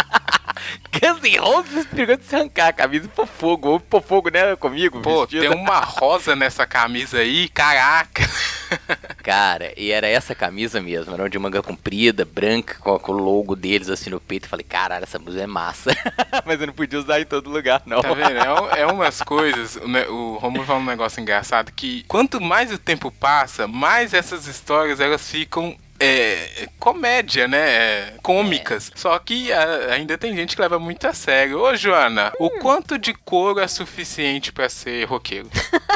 Guns 0.94 1.22
N' 1.22 1.38
Roses 1.40 1.86
pegou 1.88 2.16
de 2.16 2.24
se 2.24 2.36
arrancar 2.36 2.70
a 2.70 2.74
camisa 2.74 3.10
pôr 3.10 3.28
fogo. 3.28 3.70
Ou 3.70 3.80
pôr 3.82 4.02
fogo, 4.02 4.30
né, 4.30 4.56
comigo. 4.56 5.02
Pô, 5.02 5.28
tem 5.28 5.50
uma 5.50 5.80
rosa 5.80 6.36
nessa 6.38 6.66
camisa 6.66 7.18
aí, 7.18 7.50
caraca. 7.50 8.24
Cara, 9.24 9.72
e 9.78 9.92
era 9.92 10.08
essa 10.08 10.34
camisa 10.34 10.82
mesmo, 10.82 11.14
era 11.14 11.30
de 11.30 11.38
manga 11.38 11.62
comprida, 11.62 12.26
branca, 12.26 12.76
com, 12.80 13.12
o 13.12 13.16
logo 13.16 13.56
deles 13.56 13.90
assim 13.90 14.10
no 14.10 14.20
peito. 14.20 14.46
Eu 14.46 14.50
falei, 14.50 14.66
caralho, 14.68 15.04
essa 15.04 15.20
blusa 15.20 15.42
é 15.42 15.48
massa. 15.48 15.92
Mas 16.46 16.60
eu 16.60 16.68
não 16.68 16.74
podia 16.74 17.00
usar 17.00 17.22
em 17.22 17.26
todo 17.26 17.50
lugar, 17.50 17.84
não. 17.86 18.02
Tá 18.02 18.14
vendo? 18.14 18.32
É, 18.32 18.82
é 18.82 18.86
umas 18.88 19.22
coisas. 19.22 19.78
O 20.10 20.38
Romulo 20.38 20.66
fala 20.66 20.80
um 20.80 20.86
negócio 20.86 21.22
engraçado 21.22 21.72
que 21.72 22.04
quanto 22.08 22.42
mais 22.42 22.72
o 22.72 22.78
tempo 22.78 23.12
passa, 23.12 23.68
mais 23.68 24.14
essas 24.14 24.48
histórias 24.48 25.00
elas 25.00 25.30
ficam. 25.30 25.76
É, 26.04 26.68
comédia, 26.80 27.48
né? 27.48 27.60
É, 27.60 28.14
cômicas. 28.24 28.92
Só 28.96 29.18
que 29.20 29.52
a- 29.54 29.94
ainda 29.94 30.18
tem 30.18 30.36
gente 30.36 30.56
que 30.56 30.62
leva 30.62 30.80
muito 30.80 31.06
a 31.08 31.14
sério. 31.14 31.60
Ô, 31.62 31.76
Joana, 31.76 32.34
o 32.40 32.50
quanto 32.60 32.98
de 32.98 33.14
couro 33.14 33.60
é 33.60 33.68
suficiente 33.68 34.52
pra 34.52 34.68
ser 34.70 35.06
roqueiro? 35.06 35.50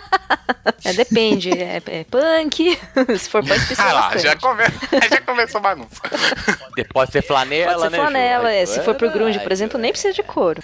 É, 0.84 0.94
depende. 0.94 1.52
É, 1.52 1.82
é 1.86 2.04
punk. 2.04 2.78
Se 3.20 3.30
for 3.30 3.44
punk, 3.44 3.56
precisa 3.66 3.84
Ah 3.84 3.94
lá, 3.94 4.18
já, 4.18 4.36
come... 4.36 4.64
já 5.10 5.22
começou 5.22 5.60
a 5.60 5.62
bagunça. 5.62 6.02
Pode 6.92 7.12
ser 7.12 7.22
flanela, 7.22 7.74
Pode 7.74 7.84
ser 7.84 7.90
né? 7.92 7.98
flanela, 7.98 8.52
é. 8.52 8.66
Se 8.66 8.82
for 8.82 8.96
pro 8.96 9.12
grunge, 9.12 9.40
por 9.40 9.52
exemplo, 9.52 9.80
nem 9.80 9.92
precisa 9.92 10.14
de 10.14 10.24
couro. 10.24 10.62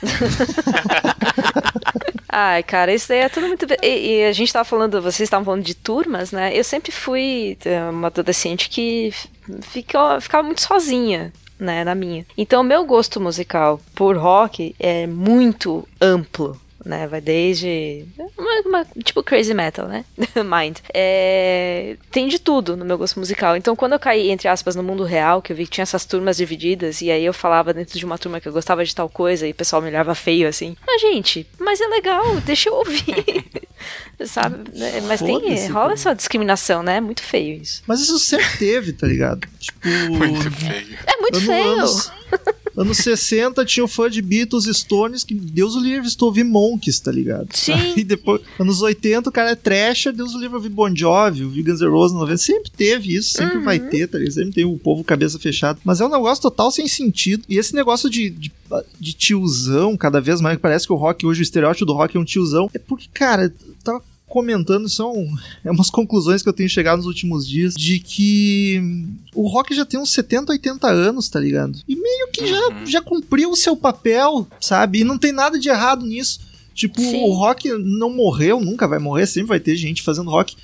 Ai, 2.34 2.63
cara, 2.63 2.94
isso 2.94 3.10
daí 3.10 3.20
é 3.20 3.30
tudo 3.30 3.48
muito. 3.48 3.65
E, 3.84 4.20
e 4.20 4.24
a 4.24 4.32
gente 4.32 4.54
tava 4.54 4.63
falando, 4.63 5.02
vocês 5.02 5.28
estavam 5.28 5.44
falando 5.44 5.65
de 5.65 5.76
turmas, 5.76 6.32
né? 6.32 6.58
Eu 6.58 6.63
sempre 6.63 6.89
fui 6.91 7.58
é, 7.65 7.84
uma 7.89 8.08
adolescente 8.08 8.70
que 8.70 9.13
ficou, 9.62 10.22
ficava 10.22 10.44
muito 10.44 10.62
sozinha. 10.62 11.34
Né, 11.60 11.84
na 11.84 11.94
minha. 11.94 12.26
Então, 12.36 12.63
meu 12.63 12.84
gosto 12.84 13.22
musical 13.22 13.80
por 13.94 14.17
rock 14.17 14.76
é 14.80 15.06
muito 15.06 15.88
amplo, 16.02 16.60
né? 16.86 17.08
Vai 17.08 17.22
desde. 17.22 18.06
uma- 18.38 18.62
uma- 18.65 18.86
tipo 19.04 19.24
crazy 19.24 19.54
metal, 19.54 19.88
né? 19.88 20.06
Mind. 20.36 20.78
É, 20.94 21.96
tem 22.12 22.28
de 22.28 22.39
tudo 22.39 22.76
no 22.78 22.86
meu 22.86 22.98
gosto 22.98 23.20
musical. 23.20 23.56
Então, 23.56 23.76
quando 23.76 23.94
eu 23.94 24.00
caí, 24.00 24.30
entre 24.32 24.48
aspas, 24.48 24.76
no 24.76 24.84
mundo 24.84 25.04
real, 25.04 25.41
que 25.41 25.52
eu 25.52 25.56
vi 25.56 25.65
que 25.65 25.72
tinha 25.72 25.84
essas 25.84 26.06
turmas 26.06 26.38
divididas, 26.38 27.02
e 27.02 27.12
aí 27.12 27.24
eu 27.26 27.34
falava 27.34 27.74
dentro 27.74 27.98
de 27.98 28.06
uma 28.06 28.17
turma 28.17 28.39
que 28.39 28.48
eu 28.48 28.54
gostava 28.54 28.84
de 28.84 28.94
tal 28.96 29.10
coisa, 29.10 29.48
e 29.48 29.52
o 29.52 29.56
pessoal 29.56 29.82
me 29.82 29.88
olhava 29.89 30.13
feio 30.15 30.48
assim. 30.48 30.76
Mas, 30.86 31.02
gente, 31.02 31.48
mas 31.60 31.80
é 31.82 31.88
legal, 31.88 32.36
deixa 32.41 32.70
eu 32.70 32.76
ouvir. 32.76 33.46
Sabe? 34.26 34.70
É, 34.80 35.02
Mas 35.02 35.20
tem. 35.20 35.67
Rola 35.70 35.94
essa 35.94 36.13
discriminação, 36.13 36.84
né? 36.84 36.98
É 36.98 37.02
muito 37.02 37.24
feio 37.24 37.60
isso. 37.60 37.82
Mas 37.88 38.00
isso 38.02 38.20
sempre 38.20 38.56
teve, 38.60 38.94
tá 38.94 39.08
ligado? 39.08 39.48
Tipo. 39.60 39.80
Muito 39.88 40.52
feio. 40.52 40.98
É 41.08 41.17
muito 41.17 41.41
feio. 41.41 41.86
Anos, 42.75 42.88
anos 42.88 42.97
60 42.97 43.65
tinha 43.65 43.84
o 43.84 43.88
fã 43.88 44.10
de 44.10 44.21
Beatles 44.21 44.65
Stones 44.65 45.23
que 45.23 45.34
Deus 45.34 45.75
o 45.75 45.79
livre 45.79 46.07
estou 46.07 46.27
ouvir 46.27 46.43
Monks, 46.43 46.99
tá 46.99 47.12
ligado? 47.12 47.47
Sim. 47.53 47.73
Aí 47.95 48.03
depois, 48.03 48.41
anos 48.60 48.81
80, 48.81 49.29
o 49.29 49.31
cara 49.31 49.51
é 49.51 49.55
trash, 49.55 50.07
Deus 50.15 50.34
o 50.34 50.39
livre 50.39 50.55
ouvir 50.55 50.69
Bon 50.69 50.93
Jovi, 50.95 51.43
ouvir 51.43 51.63
Guns 51.63 51.81
N' 51.81 51.89
Roses 51.89 52.15
90. 52.17 52.38
Sempre 52.38 52.71
teve 52.71 53.15
isso, 53.15 53.34
sempre 53.34 53.60
vai 53.60 53.79
Uhum. 53.79 53.89
ter, 53.89 54.07
tá 54.07 54.17
ligado? 54.17 54.34
Sempre 54.34 54.53
tem 54.53 54.65
o 54.65 54.77
povo 54.77 55.03
cabeça 55.03 55.38
fechada. 55.39 55.79
Mas 55.84 55.99
é 56.01 56.05
um 56.05 56.10
negócio 56.10 56.41
total 56.41 56.71
sem 56.71 56.88
sentido. 56.88 57.43
E 57.49 57.57
esse 57.57 57.73
negócio 57.75 58.10
de, 58.10 58.29
de, 58.29 58.51
de 58.99 59.13
tiozão, 59.13 59.97
cada 59.97 60.19
vez 60.21 60.39
mais, 60.41 60.57
parece 60.57 60.86
que 60.88 60.93
o 60.93 60.97
rock 60.97 61.25
hoje, 61.25 61.41
o 61.41 61.43
estereótipo 61.43 61.86
do 61.86 61.93
rock 61.93 62.15
é 62.15 62.19
um 62.19 62.25
tiozão. 62.25 62.69
É 62.73 62.79
porque, 62.79 63.07
cara, 63.13 63.53
tava 63.84 64.01
comentando, 64.32 64.88
são 64.89 65.13
é 65.63 65.70
umas 65.70 65.89
conclusões 65.89 66.41
que 66.41 66.50
eu 66.50 66.54
tenho 66.54 66.70
chegado 66.70 66.98
nos 66.98 67.06
últimos 67.06 67.48
dias, 67.48 67.74
de 67.76 68.00
que 68.00 68.82
o 69.36 69.48
rock 69.48 69.76
já 69.76 69.86
tem 69.86 70.00
uns 70.00 70.12
70, 70.12 70.52
80 70.54 70.88
anos, 70.88 71.30
tá 71.30 71.39
ligado? 71.39 71.78
E 71.88 71.96
meio 71.96 72.28
que 72.32 72.48
já, 72.48 72.67
Uhum. 72.70 72.86
já 72.86 73.02
cumpriu 73.02 73.52
o 73.52 73.56
seu 73.56 73.76
papel, 73.76 74.48
sabe? 74.60 75.00
E 75.00 75.04
não 75.04 75.17
tem 75.17 75.32
nada 75.32 75.60
de 75.60 75.70
errado 75.70 76.06
nisso. 76.06 76.39
Tipo, 76.74 77.02
Sim. 77.02 77.22
o 77.24 77.34
rock 77.34 77.70
não 77.78 78.10
morreu, 78.10 78.62
nunca 78.62 78.88
vai 78.88 78.98
morrer, 78.98 79.28
sempre 79.28 79.50
vai 79.50 79.60
ter 79.60 79.76
gente 79.76 80.02
fazendo 80.02 80.30
rock. 80.32 80.56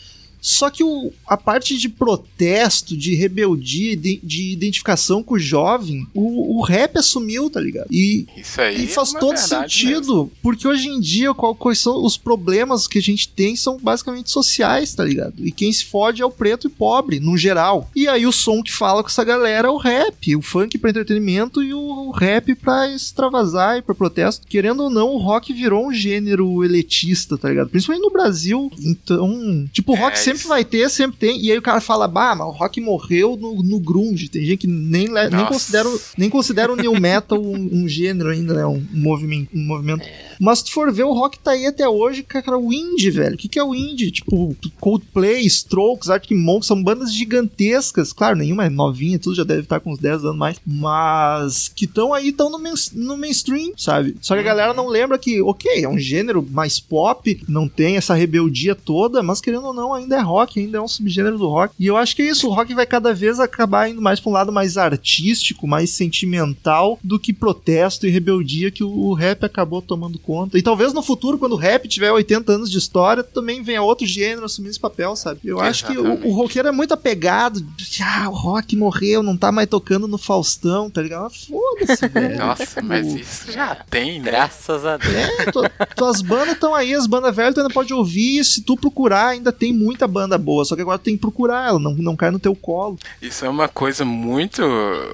Só 0.41 0.69
que 0.69 0.83
o, 0.83 1.11
a 1.25 1.35
parte 1.35 1.77
de 1.77 1.89
protesto, 1.89 2.95
de 2.95 3.15
rebeldia, 3.15 3.95
de, 3.95 4.19
de 4.23 4.51
identificação 4.51 5.23
com 5.23 5.35
o 5.35 5.39
jovem, 5.39 6.07
o, 6.13 6.57
o 6.57 6.61
rap 6.61 6.97
assumiu, 6.97 7.49
tá 7.49 7.59
ligado? 7.59 7.87
E, 7.91 8.25
Isso 8.35 8.61
aí. 8.61 8.83
e 8.83 8.87
faz 8.87 9.13
é 9.13 9.19
todo 9.19 9.37
sentido, 9.37 10.15
mesmo. 10.15 10.31
porque 10.41 10.67
hoje 10.67 10.87
em 10.89 10.99
dia, 10.99 11.33
qual, 11.33 11.55
quais 11.55 11.79
são 11.79 12.03
os 12.03 12.17
problemas 12.17 12.87
que 12.87 12.99
a 12.99 13.01
gente 13.01 13.27
tem 13.29 13.55
são 13.55 13.77
basicamente 13.77 14.31
sociais, 14.31 14.93
tá 14.93 15.03
ligado? 15.03 15.45
E 15.45 15.51
quem 15.51 15.71
se 15.71 15.85
fode 15.85 16.21
é 16.21 16.25
o 16.25 16.31
preto 16.31 16.67
e 16.67 16.69
pobre, 16.69 17.19
no 17.19 17.37
geral. 17.37 17.89
E 17.95 18.07
aí 18.07 18.25
o 18.25 18.31
som 18.31 18.61
que 18.61 18.71
fala 18.71 19.03
com 19.03 19.09
essa 19.09 19.23
galera 19.23 19.67
é 19.67 19.71
o 19.71 19.77
rap, 19.77 20.35
o 20.35 20.41
funk 20.41 20.77
pra 20.77 20.89
entretenimento 20.89 21.63
e 21.63 21.73
o 21.73 22.11
rap 22.11 22.55
pra 22.55 22.89
extravasar 22.89 23.77
e 23.77 23.81
pra 23.81 23.95
protesto. 23.95 24.47
Querendo 24.47 24.83
ou 24.83 24.89
não, 24.89 25.09
o 25.09 25.17
rock 25.17 25.53
virou 25.53 25.87
um 25.87 25.93
gênero 25.93 26.63
elitista, 26.63 27.37
tá 27.37 27.49
ligado? 27.49 27.69
Principalmente 27.69 28.03
no 28.03 28.11
Brasil. 28.11 28.71
Então, 28.79 29.67
tipo, 29.71 29.93
o 29.93 29.95
rock 29.95 30.17
É, 30.17 30.21
sempre 30.27 30.47
vai 30.47 30.65
ter, 30.65 30.89
sempre 30.89 31.17
tem. 31.17 31.39
E 31.41 31.51
aí 31.51 31.57
o 31.57 31.61
cara 31.61 31.79
fala, 31.81 32.07
bah, 32.07 32.35
mas 32.35 32.47
o 32.47 32.51
rock 32.51 32.81
morreu 32.81 33.37
no, 33.37 33.61
no 33.63 33.79
grunge. 33.79 34.29
Tem 34.29 34.43
gente 34.45 34.59
que 34.59 34.67
nem, 34.67 35.07
nem 35.07 35.45
considera, 35.47 35.89
nem 36.17 36.29
considera 36.29 36.71
o 36.71 36.75
new 36.75 36.99
metal 36.99 37.41
um, 37.41 37.69
um 37.83 37.87
gênero 37.87 38.29
ainda, 38.29 38.53
né? 38.53 38.65
Um, 38.65 38.85
um 38.93 38.99
movimento. 39.01 39.49
Um 39.55 39.65
movimento. 39.65 40.05
Mas 40.39 40.59
se 40.59 40.65
tu 40.65 40.71
for 40.71 40.91
ver, 40.91 41.03
o 41.03 41.13
rock 41.13 41.39
tá 41.39 41.51
aí 41.51 41.65
até 41.65 41.87
hoje, 41.87 42.23
cara, 42.23 42.57
o 42.57 42.71
indie, 42.73 43.09
velho. 43.09 43.35
O 43.35 43.37
que, 43.37 43.47
que 43.47 43.57
é 43.59 43.63
o 43.63 43.73
indie? 43.73 44.11
Tipo, 44.11 44.55
Coldplay, 44.79 45.45
Strokes, 45.45 46.09
Arctic 46.09 46.37
Monkeys, 46.37 46.67
são 46.67 46.81
bandas 46.83 47.13
gigantescas. 47.13 48.11
Claro, 48.13 48.37
nenhuma 48.37 48.65
é 48.65 48.69
novinha, 48.69 49.17
tudo 49.19 49.35
já 49.35 49.43
deve 49.43 49.61
estar 49.61 49.79
com 49.79 49.91
uns 49.91 49.99
10 49.99 50.25
anos 50.25 50.37
mais. 50.37 50.57
Mas 50.65 51.67
que 51.69 51.85
estão 51.85 52.13
aí, 52.13 52.29
estão 52.29 52.49
no, 52.49 52.59
main- 52.59 52.73
no 52.93 53.17
mainstream, 53.17 53.71
sabe? 53.77 54.15
Só 54.21 54.33
que 54.35 54.41
a 54.41 54.43
galera 54.43 54.73
não 54.73 54.87
lembra 54.87 55.17
que, 55.17 55.41
ok, 55.41 55.83
é 55.83 55.89
um 55.89 55.97
gênero 55.99 56.45
mais 56.51 56.79
pop, 56.79 57.41
não 57.47 57.67
tem 57.67 57.97
essa 57.97 58.13
rebeldia 58.13 58.75
toda, 58.75 59.21
mas 59.23 59.41
querendo 59.41 59.65
ou 59.67 59.73
não, 59.73 59.93
ainda 59.93 60.16
é 60.17 60.21
rock, 60.21 60.59
ainda 60.59 60.77
é 60.77 60.81
um 60.81 60.87
subgênero 60.87 61.37
do 61.37 61.47
rock. 61.47 61.73
E 61.79 61.85
eu 61.85 61.97
acho 61.97 62.15
que 62.15 62.21
é 62.21 62.29
isso, 62.29 62.47
o 62.47 62.53
rock 62.53 62.73
vai 62.73 62.85
cada 62.85 63.13
vez 63.13 63.39
acabar 63.39 63.89
indo 63.89 64.01
mais 64.01 64.19
pra 64.19 64.29
um 64.29 64.33
lado 64.33 64.51
mais 64.51 64.77
artístico, 64.77 65.67
mais 65.67 65.89
sentimental 65.91 66.99
do 67.03 67.19
que 67.19 67.33
protesto 67.33 68.05
e 68.05 68.09
rebeldia 68.09 68.71
que 68.71 68.83
o, 68.83 69.13
rap 69.13 69.43
acabou 69.45 69.81
tomando 69.81 70.19
conta. 70.19 70.57
E 70.57 70.61
talvez 70.61 70.93
no 70.93 71.01
futuro, 71.01 71.37
quando 71.37 71.53
o 71.53 71.57
rap 71.57 71.87
tiver 71.87 72.11
80 72.11 72.51
anos 72.51 72.71
de 72.71 72.77
história, 72.77 73.23
também 73.23 73.61
venha 73.63 73.81
outro 73.81 74.05
gênero 74.05 74.45
assumir 74.45 74.69
esse 74.69 74.79
papel, 74.79 75.15
sabe? 75.15 75.39
Eu 75.43 75.59
acho 75.59 75.85
que 75.87 75.97
o, 75.97 76.27
o 76.27 76.31
roqueiro 76.31 76.67
é 76.67 76.71
muito 76.71 76.93
apegado. 76.93 77.65
Ah, 78.03 78.29
o 78.29 78.33
rock 78.33 78.75
morreu, 78.75 79.23
não 79.23 79.35
tá 79.37 79.51
mais 79.51 79.67
tocando 79.67 80.07
no 80.07 80.17
Faustão, 80.17 80.89
tá 80.89 81.01
ligado? 81.01 81.25
Ah, 81.25 81.29
Foda-se, 81.29 82.07
velho. 82.07 82.37
Nossa, 82.37 82.81
mas 82.81 83.07
isso 83.13 83.51
já 83.51 83.75
tem, 83.89 84.19
né? 84.19 84.25
Graças 84.31 84.85
a 84.85 84.97
Deus. 84.97 85.13
É, 85.15 85.51
tu- 85.51 85.61
tuas 85.95 86.21
bandas 86.21 86.53
estão 86.53 86.73
aí, 86.75 86.93
as 86.93 87.07
bandas 87.07 87.35
velhas 87.35 87.53
tu 87.55 87.61
ainda 87.61 87.73
pode 87.73 87.93
ouvir. 87.93 88.43
Se 88.43 88.61
tu 88.61 88.75
procurar, 88.77 89.29
ainda 89.29 89.51
tem 89.51 89.73
muita 89.73 90.06
banda 90.07 90.37
boa. 90.37 90.63
Só 90.65 90.75
que 90.75 90.81
agora 90.81 90.97
tu 90.97 91.03
tem 91.03 91.15
que 91.15 91.21
procurar 91.21 91.67
ela, 91.67 91.79
não, 91.79 91.93
não 91.93 92.15
cai 92.15 92.31
no 92.31 92.39
teu 92.39 92.55
colo. 92.55 92.97
Isso 93.21 93.45
é 93.45 93.49
uma 93.49 93.67
coisa 93.67 94.03
muito. 94.05 94.61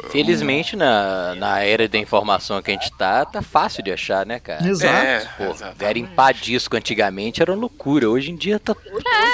Felizmente, 0.10 0.75
na, 0.75 1.36
na 1.36 1.60
era 1.63 1.88
da 1.88 1.97
informação 1.97 2.62
que 2.62 2.71
a 2.71 2.73
gente 2.73 2.91
tá, 2.93 3.25
tá 3.25 3.41
fácil 3.41 3.84
de 3.84 3.91
achar, 3.91 4.25
né, 4.25 4.39
cara? 4.39 4.67
Exato. 4.67 4.93
É, 4.95 5.19
Pô, 5.38 5.56
garimpar 5.77 6.34
disco 6.34 6.75
antigamente 6.75 7.41
era 7.41 7.51
uma 7.51 7.60
loucura. 7.60 8.10
Hoje 8.10 8.32
em 8.32 8.36
dia 8.36 8.60
tá. 8.60 8.75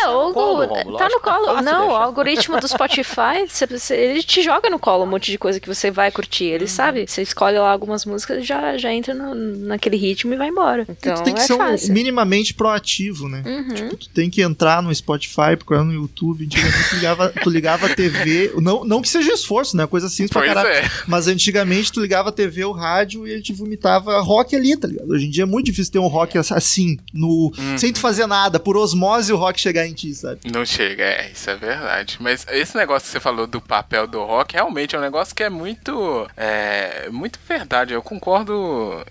É, 0.03 0.07
o, 0.07 0.31
colo, 0.33 0.63
o- 0.63 0.67
Rômulo. 0.67 0.97
tá 0.97 1.09
no 1.09 1.19
tá 1.19 1.31
colo. 1.31 1.45
fácil 1.47 1.57
de 1.59 1.71
não, 1.71 1.89
o 1.89 1.95
algoritmo 1.95 2.59
do 2.59 2.67
Spotify, 2.67 3.45
você- 3.47 3.65
você- 3.67 3.95
ele 3.95 4.23
te 4.23 4.41
joga 4.41 4.69
no 4.69 4.79
colo 4.79 5.03
um 5.03 5.07
monte 5.07 5.31
de 5.31 5.37
coisa 5.37 5.59
que 5.59 5.67
você 5.67 5.91
vai 5.91 6.11
curtir. 6.11 6.45
Ele 6.45 6.67
sabe. 6.67 7.07
Você 7.07 7.21
escolhe 7.21 7.57
lá 7.57 7.71
algumas 7.71 8.05
músicas, 8.05 8.45
já, 8.45 8.77
já 8.77 8.93
entra 8.93 9.13
no- 9.13 9.35
naquele 9.35 9.97
ritmo 9.97 10.33
e 10.33 10.37
vai 10.37 10.47
embora. 10.49 10.85
Então 10.89 11.15
tu 11.15 11.23
tem 11.23 11.33
que 11.33 11.41
é 11.41 11.43
ser 11.43 11.53
um 11.53 11.93
minimamente 11.93 12.53
proativo, 12.53 13.27
né? 13.27 13.43
Uhum. 13.45 13.73
Tipo, 13.75 13.97
tu 13.97 14.09
tem 14.09 14.29
que 14.29 14.41
entrar 14.41 14.81
no 14.81 14.93
Spotify, 14.93 15.48
procurar 15.57 15.83
no 15.83 15.93
YouTube. 15.93 16.45
Antigamente 16.45 16.89
tu 16.89 16.95
ligava, 16.95 17.29
tu 17.43 17.49
ligava 17.49 17.85
a 17.88 17.95
TV. 17.95 18.53
Não, 18.57 18.83
não 18.85 19.01
que 19.01 19.09
seja 19.09 19.31
esforço, 19.33 19.75
né? 19.77 19.85
Coisa 19.88 20.09
simples 20.09 20.31
pra 20.31 20.41
Pois 20.41 20.53
caralho. 20.53 20.69
é. 20.75 20.89
Mas 21.07 21.27
antigamente 21.27 21.91
tu 21.91 22.01
ligava 22.01 22.29
a 22.29 22.31
TV, 22.31 22.65
o 22.65 22.71
rádio 22.71 23.27
e 23.27 23.31
ele 23.31 23.41
te 23.41 23.53
vomitava 23.53 24.19
rock 24.21 24.55
ali, 24.55 24.75
tá 24.77 24.88
ligado? 24.88 25.09
Hoje 25.12 25.25
em 25.27 25.29
dia 25.29 25.43
é 25.43 25.45
muito 25.45 25.65
difícil 25.67 25.91
ter 25.93 25.99
um 25.99 26.07
rock 26.07 26.38
assim, 26.38 26.97
no, 27.13 27.51
Uhum. 27.57 27.77
sem 27.77 27.91
tu 27.93 27.99
fazer 27.99 28.25
nada, 28.27 28.59
por 28.59 28.75
osmose 28.77 29.31
o 29.31 29.38
rock 29.38 29.59
chegar 29.59 29.88
em 29.88 29.93
ti, 29.93 30.13
sabe? 30.13 30.41
Não 30.51 30.65
chega, 30.65 31.03
é, 31.03 31.31
isso 31.33 31.49
é 31.49 31.55
verdade. 31.55 32.17
Mas 32.19 32.45
esse 32.49 32.75
negócio 32.75 33.05
que 33.07 33.12
você 33.12 33.19
falou 33.19 33.47
do 33.47 33.59
papel 33.62 34.07
do 34.07 34.19
rock, 34.23 34.53
realmente 34.53 34.95
é 34.95 34.99
um 34.99 35.01
negócio 35.01 35.33
que 35.35 35.43
é 35.43 35.49
muito. 35.49 36.27
É, 36.35 37.09
muito 37.12 37.39
verdade. 37.47 37.93
Eu 37.93 38.01
concordo 38.01 38.53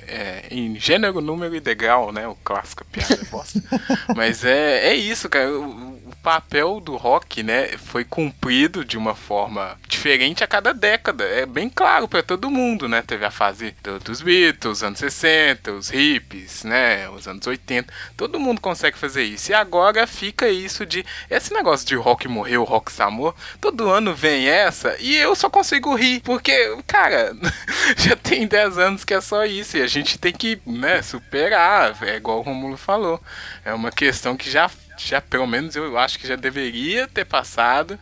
é, 0.06 0.44
em 0.50 0.78
gênero, 0.78 1.20
número 1.20 1.54
e 1.54 1.60
degrau, 1.60 2.12
né? 2.12 2.26
O 2.26 2.34
clássico 2.44 2.84
piada 2.86 3.18
bosta. 3.30 3.62
Mas 4.16 4.44
é, 4.44 4.88
é 4.88 4.94
isso, 4.94 5.28
cara. 5.28 5.50
O 5.50 5.98
papel 6.28 6.78
do 6.78 6.94
rock, 6.94 7.42
né, 7.42 7.68
foi 7.78 8.04
cumprido 8.04 8.84
de 8.84 8.98
uma 8.98 9.14
forma 9.14 9.78
diferente 9.88 10.44
a 10.44 10.46
cada 10.46 10.74
década. 10.74 11.24
É 11.24 11.46
bem 11.46 11.70
claro 11.70 12.06
pra 12.06 12.22
todo 12.22 12.50
mundo, 12.50 12.86
né? 12.86 13.00
Teve 13.00 13.24
a 13.24 13.30
fase 13.30 13.74
do- 13.82 13.98
dos 13.98 14.20
Beatles, 14.20 14.82
anos 14.82 14.98
60, 14.98 15.72
os 15.72 15.88
hippies, 15.88 16.64
né? 16.64 17.08
Os 17.08 17.26
anos 17.26 17.46
80. 17.46 17.90
Todo 18.14 18.38
mundo 18.38 18.60
consegue 18.60 18.98
fazer 18.98 19.22
isso. 19.22 19.50
E 19.50 19.54
agora 19.54 20.06
fica 20.06 20.50
isso 20.50 20.84
de. 20.84 21.02
Esse 21.30 21.54
negócio 21.54 21.86
de 21.86 21.94
rock 21.94 22.28
morreu, 22.28 22.62
rock 22.62 22.92
samor. 22.92 23.34
Todo 23.58 23.88
ano 23.88 24.14
vem 24.14 24.46
essa 24.48 24.96
e 25.00 25.16
eu 25.16 25.34
só 25.34 25.48
consigo 25.48 25.94
rir. 25.94 26.20
Porque, 26.20 26.76
cara, 26.86 27.34
já 27.96 28.14
tem 28.16 28.46
10 28.46 28.76
anos 28.76 29.02
que 29.02 29.14
é 29.14 29.20
só 29.22 29.46
isso. 29.46 29.78
E 29.78 29.82
a 29.82 29.86
gente 29.86 30.18
tem 30.18 30.32
que, 30.32 30.60
né, 30.66 31.00
superar. 31.00 31.96
É 32.02 32.16
igual 32.16 32.40
o 32.40 32.42
Romulo 32.42 32.76
falou. 32.76 33.18
É 33.64 33.72
uma 33.72 33.90
questão 33.90 34.36
que 34.36 34.50
já 34.50 34.70
já 34.98 35.20
pelo 35.20 35.46
menos 35.46 35.76
eu 35.76 35.96
acho 35.98 36.18
que 36.18 36.26
já 36.26 36.36
deveria 36.36 37.06
ter 37.06 37.24
passado. 37.24 37.98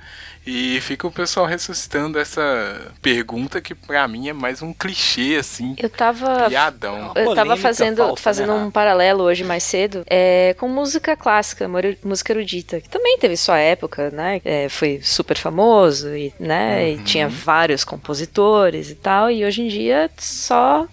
E 0.46 0.80
fica 0.80 1.04
o 1.04 1.10
pessoal 1.10 1.44
ressuscitando 1.44 2.20
essa 2.20 2.92
pergunta 3.02 3.60
que 3.60 3.74
pra 3.74 4.06
mim 4.06 4.28
é 4.28 4.32
mais 4.32 4.62
um 4.62 4.72
clichê, 4.72 5.36
assim. 5.40 5.74
Eu 5.76 5.90
tava. 5.90 6.48
Piadão. 6.48 7.12
Eu 7.16 7.34
tava 7.34 7.56
fazendo, 7.56 7.96
falsa, 7.96 8.22
fazendo 8.22 8.54
né, 8.54 8.62
um 8.62 8.70
paralelo 8.70 9.24
hoje 9.24 9.42
mais 9.42 9.64
cedo 9.64 10.04
é, 10.06 10.54
com 10.56 10.68
música 10.68 11.16
clássica, 11.16 11.68
música 12.04 12.32
erudita, 12.32 12.80
que 12.80 12.88
também 12.88 13.18
teve 13.18 13.36
sua 13.36 13.58
época, 13.58 14.10
né? 14.10 14.40
É, 14.44 14.68
foi 14.68 15.00
super 15.02 15.36
famoso 15.36 16.16
e, 16.16 16.32
né, 16.38 16.90
e 16.92 16.98
tinha 16.98 17.28
vários 17.28 17.82
compositores 17.82 18.88
e 18.88 18.94
tal, 18.94 19.28
e 19.28 19.44
hoje 19.44 19.62
em 19.62 19.68
dia 19.68 20.08
só 20.16 20.86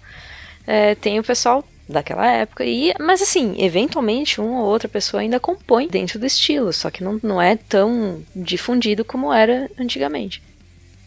é, 0.66 0.96
tem 0.96 1.20
o 1.20 1.22
pessoal 1.22 1.64
daquela 1.88 2.26
época. 2.26 2.64
E, 2.64 2.94
mas 3.00 3.20
assim, 3.22 3.54
eventualmente 3.58 4.40
uma 4.40 4.60
ou 4.60 4.66
outra 4.66 4.88
pessoa 4.88 5.20
ainda 5.20 5.38
compõe 5.40 5.86
dentro 5.88 6.18
do 6.18 6.26
estilo, 6.26 6.72
só 6.72 6.90
que 6.90 7.02
não, 7.04 7.20
não 7.22 7.40
é 7.42 7.56
tão 7.56 8.22
difundido 8.34 9.04
como 9.04 9.32
era 9.32 9.70
antigamente. 9.78 10.42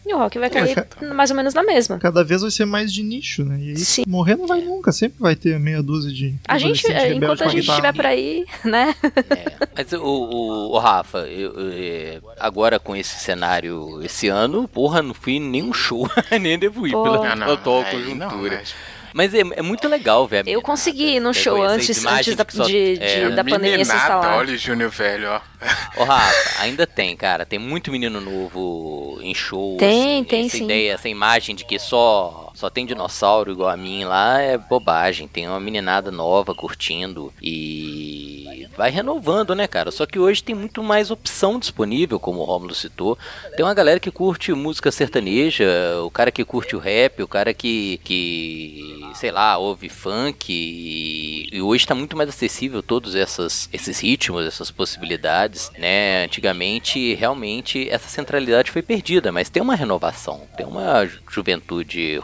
E 0.06 0.14
o 0.14 0.16
rock 0.16 0.38
vai 0.38 0.48
cair 0.48 0.74
mais 1.14 1.28
ou 1.30 1.36
menos 1.36 1.52
na 1.52 1.62
mesma. 1.62 1.98
Cada 1.98 2.24
vez 2.24 2.40
vai 2.40 2.50
ser 2.50 2.64
mais 2.64 2.90
de 2.90 3.02
nicho, 3.02 3.44
né? 3.44 3.58
E 3.60 3.68
aí, 3.70 3.76
Sim. 3.76 4.04
morrer 4.06 4.36
não 4.36 4.46
vai 4.46 4.58
nunca, 4.62 4.90
sempre 4.90 5.18
vai 5.20 5.36
ter 5.36 5.58
meia 5.60 5.82
dúzia 5.82 6.10
de. 6.10 6.34
A 6.48 6.56
gente, 6.56 6.86
rebelde 6.88 7.14
enquanto 7.16 7.42
a 7.44 7.48
gente 7.48 7.60
guitarra. 7.60 7.78
estiver 7.78 7.92
por 7.94 8.06
aí, 8.06 8.46
né? 8.64 8.94
É, 9.36 9.68
mas 9.76 9.92
o, 9.92 9.98
o, 10.02 10.70
o 10.74 10.78
Rafa, 10.78 11.18
eu, 11.28 11.52
eu- 11.72 12.22
agora 12.40 12.78
com 12.78 12.96
esse 12.96 13.18
cenário 13.18 14.00
esse 14.02 14.28
ano, 14.28 14.66
porra, 14.66 15.02
não 15.02 15.12
fui 15.12 15.34
em 15.34 15.40
nenhum 15.40 15.74
show, 15.74 16.08
nem 16.40 16.58
devo 16.58 16.86
ir 16.86 16.92
Pô. 16.92 17.02
pela 17.02 17.32
Ah, 17.32 17.36
não, 17.36 17.52
atual 17.52 17.82
aí 17.82 18.14
não, 18.14 18.30
conjuntura. 18.30 18.56
mas- 18.56 18.74
Mas 19.18 19.34
é, 19.34 19.40
é 19.40 19.62
muito 19.62 19.88
legal 19.88 20.28
ver 20.28 20.46
a 20.46 20.48
Eu 20.48 20.62
consegui 20.62 21.16
ir 21.16 21.20
num 21.20 21.32
show 21.32 21.60
antes, 21.60 22.06
antes 22.06 22.36
da, 22.36 22.46
só- 22.48 22.62
de, 22.62 22.98
de- 22.98 23.02
é, 23.02 23.28
da 23.30 23.42
pandemia 23.42 23.84
se 23.84 23.92
instalar. 23.92 24.38
Olha 24.38 24.54
o 24.54 24.56
Júnior 24.56 24.90
velho, 24.90 25.28
ó. 25.28 25.40
Ô, 26.00 26.04
Rafa, 26.04 26.62
ainda 26.62 26.86
tem, 26.86 27.16
cara. 27.16 27.44
Tem 27.44 27.58
muito 27.58 27.90
menino 27.90 28.20
novo 28.20 29.18
em 29.20 29.34
show. 29.34 29.76
Tem, 29.76 30.18
assim, 30.20 30.24
tem 30.24 30.46
essa 30.46 30.56
sim. 30.56 30.64
ideia, 30.66 30.92
essa 30.92 31.08
imagem 31.08 31.56
de 31.56 31.64
que 31.64 31.80
só, 31.80 32.47
só 32.58 32.68
tem 32.68 32.84
dinossauro 32.84 33.52
igual 33.52 33.68
a 33.70 33.76
mim 33.76 34.02
lá 34.02 34.40
é 34.40 34.58
bobagem. 34.58 35.28
Tem 35.28 35.46
uma 35.46 35.60
meninada 35.60 36.10
nova 36.10 36.52
curtindo 36.52 37.32
e 37.40 38.66
vai 38.76 38.90
renovando, 38.90 39.54
né, 39.54 39.68
cara? 39.68 39.92
Só 39.92 40.04
que 40.06 40.18
hoje 40.18 40.42
tem 40.42 40.56
muito 40.56 40.82
mais 40.82 41.10
opção 41.12 41.56
disponível, 41.58 42.18
como 42.18 42.40
o 42.40 42.44
Romulo 42.44 42.74
citou. 42.74 43.16
Tem 43.56 43.64
uma 43.64 43.74
galera 43.74 44.00
que 44.00 44.10
curte 44.10 44.52
música 44.52 44.90
sertaneja, 44.90 45.64
o 46.04 46.10
cara 46.10 46.32
que 46.32 46.44
curte 46.44 46.74
o 46.74 46.80
rap, 46.80 47.22
o 47.22 47.28
cara 47.28 47.54
que, 47.54 48.00
que 48.02 49.08
sei 49.14 49.30
lá, 49.30 49.56
ouve 49.56 49.88
funk. 49.88 50.52
E, 50.52 51.48
e 51.56 51.62
hoje 51.62 51.86
tá 51.86 51.94
muito 51.94 52.16
mais 52.16 52.28
acessível 52.28 52.82
todos 52.82 53.14
essas, 53.14 53.68
esses 53.72 54.00
ritmos, 54.00 54.44
essas 54.46 54.70
possibilidades, 54.70 55.70
né? 55.78 56.24
Antigamente, 56.24 57.14
realmente, 57.14 57.88
essa 57.88 58.08
centralidade 58.08 58.70
foi 58.72 58.82
perdida, 58.82 59.30
mas 59.30 59.48
tem 59.48 59.62
uma 59.62 59.76
renovação, 59.76 60.42
tem 60.56 60.66
uma 60.66 61.04
ju- 61.06 61.20
juventude 61.30 62.16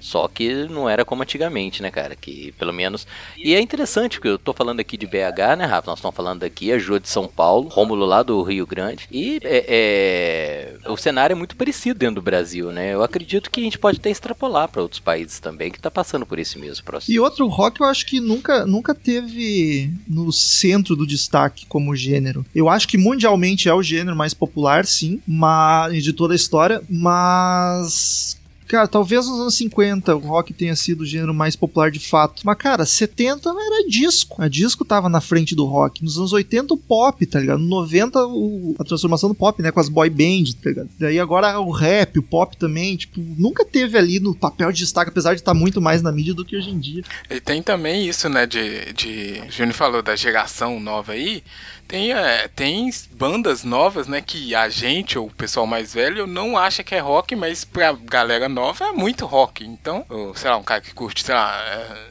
só 0.00 0.28
que 0.28 0.64
não 0.64 0.88
era 0.88 1.04
como 1.04 1.22
antigamente, 1.22 1.82
né, 1.82 1.90
cara? 1.90 2.16
Que 2.16 2.52
pelo 2.58 2.72
menos. 2.72 3.06
E 3.36 3.54
é 3.54 3.60
interessante, 3.60 4.16
porque 4.16 4.28
eu 4.28 4.38
tô 4.38 4.52
falando 4.52 4.80
aqui 4.80 4.96
de 4.96 5.06
BH, 5.06 5.56
né, 5.58 5.64
Rafa? 5.64 5.90
Nós 5.90 5.98
estamos 5.98 6.16
falando 6.16 6.44
aqui, 6.44 6.72
a 6.72 6.78
Jô 6.78 6.98
de 6.98 7.08
São 7.08 7.26
Paulo, 7.26 7.68
Rômulo 7.68 8.04
lá 8.04 8.22
do 8.22 8.42
Rio 8.42 8.66
Grande. 8.66 9.06
E 9.10 9.38
é, 9.42 10.76
é, 10.84 10.90
o 10.90 10.96
cenário 10.96 11.34
é 11.34 11.36
muito 11.36 11.56
parecido 11.56 11.98
dentro 11.98 12.16
do 12.16 12.22
Brasil, 12.22 12.72
né? 12.72 12.94
Eu 12.94 13.02
acredito 13.02 13.50
que 13.50 13.60
a 13.60 13.64
gente 13.64 13.78
pode 13.78 13.98
até 13.98 14.10
extrapolar 14.10 14.68
para 14.68 14.82
outros 14.82 15.00
países 15.00 15.40
também, 15.40 15.70
que 15.70 15.80
tá 15.80 15.90
passando 15.90 16.26
por 16.26 16.38
esse 16.38 16.58
mesmo 16.58 16.84
processo. 16.84 17.12
E 17.12 17.20
outro 17.20 17.46
rock 17.46 17.80
eu 17.80 17.86
acho 17.86 18.06
que 18.06 18.20
nunca, 18.20 18.66
nunca 18.66 18.94
teve 18.94 19.90
no 20.08 20.32
centro 20.32 20.96
do 20.96 21.06
destaque 21.06 21.66
como 21.66 21.96
gênero. 21.96 22.44
Eu 22.54 22.68
acho 22.68 22.88
que 22.88 22.98
mundialmente 22.98 23.68
é 23.68 23.74
o 23.74 23.82
gênero 23.82 24.16
mais 24.16 24.34
popular, 24.34 24.86
sim, 24.86 25.20
mas, 25.26 26.02
de 26.02 26.12
toda 26.12 26.34
a 26.34 26.36
história, 26.36 26.82
mas. 26.88 28.35
Cara, 28.68 28.88
talvez 28.88 29.26
nos 29.26 29.40
anos 29.40 29.54
50 29.54 30.14
o 30.16 30.18
rock 30.18 30.52
tenha 30.52 30.74
sido 30.74 31.02
o 31.02 31.06
gênero 31.06 31.32
mais 31.32 31.54
popular 31.56 31.90
de 31.90 32.00
fato. 32.00 32.42
Mas, 32.44 32.56
cara, 32.58 32.84
70 32.84 33.52
não 33.52 33.60
era 33.60 33.88
disco. 33.88 34.42
A 34.42 34.48
disco 34.48 34.84
tava 34.84 35.08
na 35.08 35.20
frente 35.20 35.54
do 35.54 35.64
rock. 35.64 36.02
Nos 36.02 36.18
anos 36.18 36.32
80 36.32 36.74
o 36.74 36.76
pop, 36.76 37.24
tá 37.26 37.38
ligado? 37.40 37.58
No 37.60 37.68
90 37.68 38.26
o- 38.26 38.74
a 38.78 38.84
transformação 38.84 39.28
do 39.28 39.34
pop, 39.34 39.62
né? 39.62 39.70
Com 39.70 39.80
as 39.80 39.88
boy 39.88 40.10
bands, 40.10 40.54
tá 40.54 40.68
ligado? 40.70 40.88
Daí 40.98 41.18
agora 41.20 41.58
o 41.60 41.70
rap, 41.70 42.18
o 42.18 42.22
pop 42.22 42.56
também, 42.56 42.96
tipo, 42.96 43.20
nunca 43.38 43.64
teve 43.64 43.96
ali 43.96 44.18
no 44.20 44.34
papel 44.34 44.72
de 44.72 44.78
destaque, 44.78 45.10
apesar 45.10 45.34
de 45.34 45.40
estar 45.40 45.54
muito 45.54 45.80
mais 45.80 46.02
na 46.02 46.10
mídia 46.10 46.34
do 46.34 46.44
que 46.44 46.56
hoje 46.56 46.70
em 46.70 46.78
dia. 46.78 47.02
E 47.30 47.40
tem 47.40 47.62
também 47.62 48.08
isso, 48.08 48.28
né, 48.28 48.46
de, 48.46 48.92
de... 48.92 49.42
Júnior 49.50 49.74
falou 49.74 50.02
da 50.02 50.16
geração 50.16 50.80
nova 50.80 51.12
aí. 51.12 51.42
Tem, 51.88 52.12
é, 52.12 52.48
tem 52.48 52.90
bandas 53.12 53.62
novas, 53.62 54.08
né, 54.08 54.20
que 54.20 54.54
a 54.54 54.68
gente, 54.68 55.18
ou 55.18 55.26
o 55.26 55.30
pessoal 55.30 55.66
mais 55.66 55.94
velho, 55.94 56.26
não 56.26 56.56
acha 56.58 56.82
que 56.82 56.94
é 56.94 56.98
rock, 56.98 57.36
mas 57.36 57.64
pra 57.64 57.92
galera 57.92 58.48
nova 58.48 58.86
é 58.86 58.92
muito 58.92 59.24
rock. 59.24 59.64
Então, 59.64 60.04
ou, 60.08 60.34
sei 60.34 60.50
lá, 60.50 60.56
um 60.56 60.64
cara 60.64 60.80
que 60.80 60.92
curte, 60.92 61.22
sei 61.22 61.34
lá, 61.34 61.56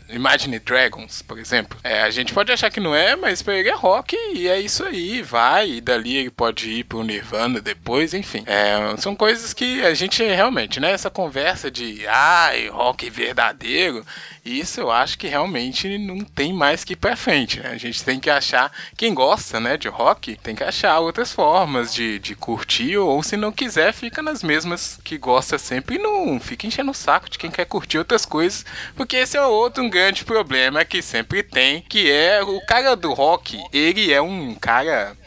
é, 0.10 0.16
Imagine 0.16 0.60
Dragons, 0.60 1.22
por 1.22 1.38
exemplo. 1.40 1.78
É, 1.84 2.02
a 2.04 2.10
gente 2.10 2.34
pode 2.34 2.52
achar 2.52 2.70
que 2.70 2.80
não 2.80 2.96
é, 2.96 3.16
mas 3.16 3.42
pra 3.42 3.56
ele 3.56 3.70
é 3.70 3.76
rock 3.76 4.16
e 4.34 4.48
é 4.48 4.60
isso 4.60 4.84
aí, 4.84 5.22
vai. 5.22 5.72
E 5.72 5.82
dali 5.82 6.16
ele 6.16 6.30
pode 6.30 6.70
ir 6.70 6.84
pro 6.84 7.04
Nirvana 7.04 7.60
depois, 7.60 8.14
enfim. 8.14 8.44
É, 8.46 8.96
são 8.98 9.16
coisas 9.16 9.54
que 9.54 9.84
a 9.84 9.94
gente 9.94 10.24
realmente, 10.24 10.80
né, 10.80 10.92
essa 10.92 11.10
conversa 11.10 11.70
de, 11.70 12.06
ai, 12.08 12.68
rock 12.70 13.10
verdadeiro, 13.10 14.06
isso 14.46 14.80
eu 14.80 14.92
acho 14.92 15.18
que 15.18 15.28
realmente 15.28 15.98
não 15.98 16.20
tem 16.20 16.54
mais 16.54 16.84
que 16.84 16.94
ir 16.94 16.98
pra 16.98 17.16
frente, 17.16 17.60
né? 17.60 17.70
A 17.70 17.78
gente 17.78 18.04
tem 18.04 18.20
que 18.20 18.30
achar, 18.30 18.72
quem 18.96 19.14
gosta, 19.14 19.60
né, 19.60 19.65
de 19.78 19.88
rock, 19.88 20.38
tem 20.44 20.56
que 20.56 20.64
achar 20.64 21.00
outras 21.00 21.32
formas 21.32 21.94
de, 21.94 22.20
de 22.20 22.36
curtir, 22.36 22.98
ou 22.98 23.22
se 23.24 23.36
não 23.36 23.52
quiser, 23.52 23.92
fica 23.92 24.22
nas 24.22 24.44
mesmas 24.44 25.00
que 25.04 25.18
gosta 25.18 25.58
sempre 25.58 25.96
e 25.96 26.00
não 26.00 26.40
fica 26.40 26.68
enchendo 26.68 26.92
o 26.92 26.94
saco 26.94 27.30
de 27.30 27.40
quem 27.40 27.50
quer 27.50 27.66
curtir 27.66 27.98
outras 27.98 28.26
coisas, 28.26 28.64
porque 28.96 29.18
esse 29.18 29.36
é 29.36 29.42
outro 29.46 29.90
grande 29.90 30.24
problema 30.24 30.86
que 30.86 31.02
sempre 31.02 31.42
tem, 31.42 31.82
que 31.82 32.10
é 32.10 32.44
o 32.44 32.64
cara 32.66 32.96
do 32.96 33.14
rock, 33.14 33.60
ele 33.74 34.14
é 34.14 34.22
um 34.22 34.54
cara 34.54 35.18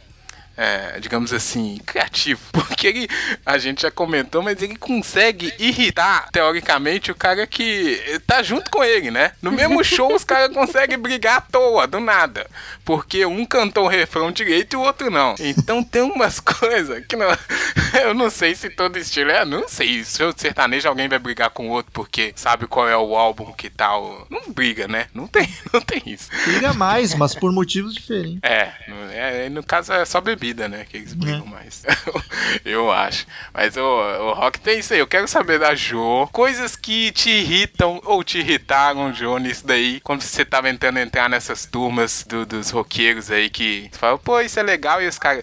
é, 0.59 0.99
digamos 0.99 1.33
assim, 1.33 1.81
criativo. 1.87 2.41
Porque 2.51 2.89
ele, 2.89 3.09
a 3.47 3.57
gente 3.59 3.83
já 3.83 3.91
comentou, 3.91 4.43
mas 4.43 4.61
ele 4.61 4.77
consegue 4.77 5.55
irritar, 5.59 6.29
teoricamente, 6.33 7.13
o 7.13 7.15
cara 7.15 7.47
que 7.47 8.21
tá 8.27 8.43
junto 8.43 8.69
com 8.71 8.83
ele, 8.83 9.11
né? 9.11 9.33
No 9.41 9.53
mesmo 9.53 9.83
show, 9.85 10.13
os 10.13 10.25
caras 10.25 10.53
conseguem 10.53 10.99
brigar 10.99 11.39
à 11.39 11.41
toa, 11.41 11.87
do 11.87 12.01
nada. 12.01 12.49
Porque 12.85 13.25
um 13.25 13.45
cantou 13.45 13.85
o 13.85 13.89
refrão 13.89 14.33
direito 14.33 14.75
e 14.75 14.77
o 14.77 14.81
outro 14.81 15.11
não. 15.11 15.35
Então 15.39 15.83
tem 15.85 16.03
umas 16.03 16.41
coisas 16.41 17.07
que 17.07 17.15
não. 17.15 17.29
Eu 18.03 18.15
não 18.15 18.31
sei 18.31 18.55
se 18.55 18.71
todo 18.71 18.99
estilo 18.99 19.31
é. 19.31 19.45
Não 19.45 19.69
sei. 19.69 20.03
Se 20.05 20.23
o 20.23 20.33
sertanejo 20.37 20.89
alguém 20.89 21.09
vai 21.09 21.19
brigar 21.19 21.51
com 21.51 21.69
o 21.69 21.71
outro 21.71 21.93
porque 21.93 22.33
sabe 22.35 22.67
qual 22.67 22.89
é 22.89 22.97
o 22.97 23.17
álbum 23.17 23.53
que 23.53 23.71
tal. 23.71 24.27
Não 24.31 24.53
briga, 24.53 24.89
né? 24.89 25.07
Não 25.15 25.27
tem, 25.27 25.49
não 25.73 25.81
tem 25.81 26.03
isso. 26.07 26.31
Liga 26.47 26.73
mais, 26.73 27.15
mas 27.15 27.35
por 27.35 27.53
motivos 27.53 27.95
diferentes. 27.95 28.41
É, 28.43 28.73
é, 29.13 29.49
no 29.49 29.63
caso 29.63 29.93
é 29.93 30.05
só 30.05 30.21
bebida, 30.21 30.48
né? 30.55 30.87
Que 30.89 30.97
eles 30.99 31.13
brigam 31.15 31.45
mais. 31.47 31.83
eu 32.65 32.91
acho. 32.91 33.27
Mas 33.53 33.77
o, 33.77 33.81
o 33.83 34.33
rock 34.35 34.61
tem 34.61 34.79
isso 34.79 34.93
aí. 34.95 35.01
Eu 35.01 35.07
quero 35.07 35.27
saber 35.29 35.59
da 35.59 35.75
Jo. 35.75 36.29
Coisas 36.33 36.77
que 36.77 37.11
te 37.13 37.31
irritam 37.31 38.01
ou 38.05 38.23
te 38.25 38.39
irritaram, 38.39 39.13
Jo, 39.13 39.39
nisso 39.39 39.67
daí. 39.67 40.01
Quando 40.01 40.23
você 40.23 40.45
tava 40.45 40.69
tentando 40.69 40.99
entrar 40.99 41.29
nessas 41.29 41.67
turmas 41.67 42.25
do- 42.25 42.47
dos 42.47 42.71
roqueiros 42.71 43.31
aí 43.31 43.51
que 43.51 43.89
você 43.93 43.99
fala, 43.99 44.19
pô, 44.19 44.41
isso 44.41 44.59
é 44.59 44.63
legal. 44.63 45.03
E 45.03 45.07
os 45.09 45.19
caras. 45.19 45.43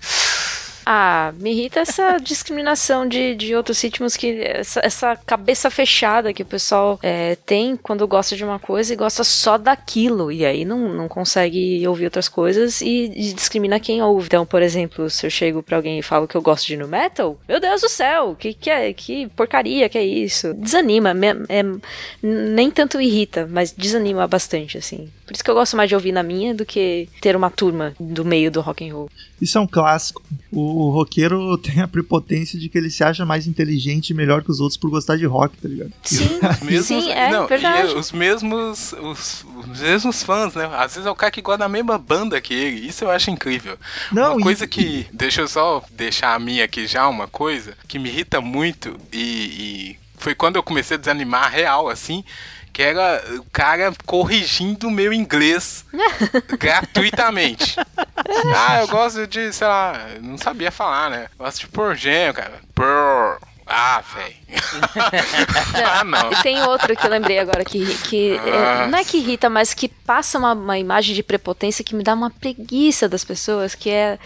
Ah, 0.86 1.34
me 1.40 1.52
irrita 1.52 1.80
essa 1.80 2.18
discriminação 2.22 3.08
de, 3.08 3.34
de 3.36 3.56
outros 3.56 3.82
ritmos 3.82 4.16
que. 4.16 4.40
Essa, 4.42 4.82
essa 4.84 5.16
cabeça 5.16 5.70
fechada 5.72 6.32
que 6.34 6.44
o 6.44 6.46
pessoal 6.46 7.00
é, 7.02 7.36
tem 7.46 7.76
quando 7.76 8.08
gosta 8.08 8.36
de 8.36 8.44
uma 8.44 8.60
coisa 8.60 8.94
e 8.94 8.96
gosta 8.96 9.24
só 9.24 9.58
daquilo. 9.58 10.32
E 10.32 10.46
aí 10.46 10.64
não, 10.64 10.90
não 10.94 11.08
consegue 11.08 11.86
ouvir 11.88 12.06
outras 12.06 12.28
coisas 12.30 12.82
e, 12.82 13.12
e 13.16 13.34
discrimina 13.34 13.80
quem 13.80 14.02
ouve. 14.04 14.28
Então, 14.28 14.46
por 14.46 14.62
exemplo, 14.62 15.10
se 15.10 15.26
eu 15.26 15.30
chego 15.32 15.64
pra 15.64 15.78
alguém 15.78 15.98
e 15.98 16.04
falo 16.04 16.28
que 16.28 16.36
eu 16.36 16.42
gosto 16.42 16.68
de 16.68 16.78
no 16.78 16.88
metal, 16.88 17.40
meu 17.50 17.60
Deus 17.60 17.82
do 17.82 17.90
céu, 17.90 18.36
que, 18.38 18.54
que, 18.54 18.70
é, 18.70 18.94
que 18.94 19.28
porcaria 19.30 19.90
que 19.90 19.98
é 19.98 20.04
isso? 20.06 20.54
Desanima, 20.54 21.14
me- 21.14 21.46
é, 21.50 21.64
nem 22.22 22.70
tanto 22.70 23.02
irrita, 23.02 23.48
mas 23.50 23.72
desanima 23.72 24.28
bastante, 24.28 24.78
assim. 24.78 25.10
Por 25.26 25.34
isso 25.34 25.44
que 25.44 25.50
eu 25.50 25.56
gosto 25.56 25.76
mais 25.76 25.90
de 25.90 25.96
ouvir 25.96 26.12
na 26.12 26.22
minha 26.22 26.54
do 26.54 26.66
que 26.66 27.10
ter 27.20 27.36
uma 27.36 27.50
turma 27.50 27.96
do 28.00 28.24
meio 28.24 28.52
do 28.52 28.62
rock 28.62 28.88
and 28.88 28.94
roll. 28.94 29.10
Isso 29.42 29.58
é 29.58 29.62
um 29.62 29.66
clássico. 29.68 30.22
O, 30.52 30.86
o 30.88 30.92
roqueiro 30.92 31.58
tem 31.60 31.82
a 31.82 31.88
prepotência 31.88 32.60
de 32.60 32.70
que 32.70 32.78
ele 32.78 32.90
se 32.92 33.04
acha 33.04 33.26
mais 33.26 33.48
inteligente 33.48 34.12
e 34.12 34.14
melhor 34.14 34.44
que 34.44 34.52
os 34.52 34.60
outros 34.60 34.78
por 34.78 34.90
gostar 34.92 35.18
de 35.18 35.26
rock, 35.26 35.58
tá 35.58 35.68
ligado? 35.68 35.92
Sim, 36.04 36.40
Os 36.52 36.60
mesmos, 36.62 36.86
sim, 36.86 37.12
é 37.12 37.32
não, 37.32 37.48
verdade. 37.48 37.92
E 37.92 37.96
os 37.96 38.12
mesmos, 38.12 38.94
os, 38.94 39.46
os 39.72 39.80
mesmos 39.80 40.22
fãs, 40.24 40.54
né? 40.54 40.70
Às 40.74 40.94
vezes 40.94 41.08
é 41.08 41.12
o 41.12 41.16
cara 41.16 41.32
que 41.32 41.42
gosta 41.42 41.60
da 41.60 41.70
mesma 41.70 41.98
banda 41.98 42.40
que 42.40 42.54
ele. 42.54 42.88
Isso 42.88 43.04
eu 43.04 43.10
acho 43.10 43.32
incrível. 43.32 43.78
Não, 44.12 44.34
uma 44.34 44.42
e- 44.42 44.44
coisa 44.44 44.68
que. 44.68 45.08
Deixa 45.12 45.42
eu 45.42 45.48
só 45.48 45.84
deixar 45.92 46.36
a 46.36 46.40
minha 46.40 46.64
aqui 46.66 46.86
já, 46.86 47.08
uma 47.08 47.28
coisa 47.28 47.74
que 47.88 47.98
me 47.98 48.10
irrita 48.10 48.40
muito 48.42 48.96
e, 49.12 49.18
e 49.20 50.00
foi 50.18 50.36
quando 50.36 50.56
eu 50.56 50.64
comecei 50.64 50.96
a 50.98 51.00
desanimar 51.00 51.52
real, 51.52 51.90
assim. 51.90 52.24
Que 52.76 52.84
era 52.84 53.24
o 53.38 53.46
cara 53.54 53.94
corrigindo 54.06 54.90
o 54.90 54.92
meu 54.92 55.14
inglês 55.14 55.86
gratuitamente. 56.60 57.78
Ah, 58.54 58.82
eu 58.82 58.88
gosto 58.90 59.26
de, 59.26 59.54
sei 59.54 59.66
lá, 59.66 60.08
não 60.22 60.38
sabia 60.38 60.70
falar, 60.72 61.10
né? 61.10 61.28
Gosto 61.40 61.62
de 61.62 61.68
porgênio, 61.70 62.34
cara. 62.34 62.60
Pearl. 62.76 63.38
Ah, 63.66 64.04
velho. 64.14 64.36
ah, 65.88 66.04
não. 66.04 66.34
E 66.34 66.44
tem 66.44 66.62
outro 66.64 66.94
que 66.98 67.06
eu 67.06 67.10
lembrei 67.10 67.40
agora 67.40 67.64
que, 67.64 67.86
que 68.10 68.38
é, 68.46 68.88
não 68.88 69.00
é 69.00 69.06
que 69.06 69.20
irrita, 69.20 69.50
mas 69.50 69.74
que 69.74 69.88
passa 69.88 70.38
uma, 70.38 70.52
uma 70.52 70.78
imagem 70.78 71.16
de 71.16 71.24
prepotência 71.24 71.84
que 71.84 71.96
me 71.96 72.04
dá 72.04 72.14
uma 72.14 72.30
preguiça 72.30 73.08
das 73.08 73.24
pessoas, 73.24 73.74
que 73.74 73.90
é 73.90 74.20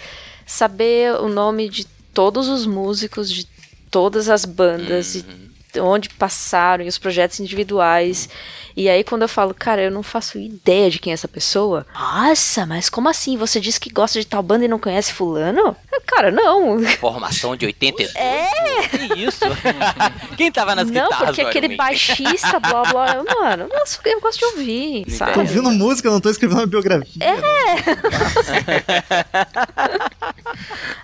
saber 0.44 1.14
o 1.22 1.30
nome 1.30 1.70
de 1.70 1.86
todos 2.16 2.48
os 2.48 2.66
músicos 2.66 3.30
de 3.32 3.48
todas 3.92 4.28
as 4.28 4.44
bandas 4.44 5.14
Uhum. 5.14 5.22
e 5.22 5.49
onde 5.78 6.10
passaram 6.10 6.84
e 6.84 6.88
os 6.88 6.98
projetos 6.98 7.40
individuais. 7.40 8.30
E 8.76 8.88
aí 8.90 9.04
quando 9.04 9.24
eu 9.24 9.28
falo, 9.30 9.54
cara, 9.54 9.82
eu 9.82 9.92
não 9.92 10.02
faço 10.04 10.38
ideia 10.40 10.90
de 10.90 11.00
quem 11.00 11.12
é 11.12 11.14
essa 11.14 11.28
pessoa. 11.28 11.86
Nossa, 11.94 12.66
mas 12.66 12.90
como 12.90 13.10
assim? 13.10 13.36
Você 13.38 13.60
disse 13.60 13.80
que 13.80 13.90
gosta 13.90 14.20
de 14.20 14.26
tal 14.26 14.42
banda 14.42 14.66
e 14.66 14.68
não 14.68 14.80
conhece 14.80 15.12
fulano? 15.14 15.76
Cara, 16.08 16.32
não. 16.32 16.82
Formação 16.98 17.56
de 17.56 17.66
82. 17.66 18.16
É! 18.16 18.48
Que 18.90 19.20
isso? 19.20 19.42
Quem 20.38 20.52
tava 20.52 20.74
nas 20.76 20.90
não, 20.90 21.04
guitarras? 21.04 21.28
porque 21.28 21.44
do 21.44 21.48
aquele 21.50 21.76
baixista, 21.76 22.60
blá 22.60 22.84
blá, 22.84 23.16
eu, 23.16 23.24
mano, 23.26 23.64
eu 23.64 23.70
gosto- 23.70 24.02
eu 24.06 24.20
gosto 24.22 24.40
de 24.40 24.46
ouvir, 24.46 25.00
Entendi. 25.02 25.12
sabe? 25.18 25.34
Tô 25.34 25.40
ouvindo 25.42 25.70
música, 25.72 26.10
não 26.10 26.20
tô 26.22 26.30
escrevendo 26.30 26.60
uma 26.60 26.68
biografia. 26.68 27.10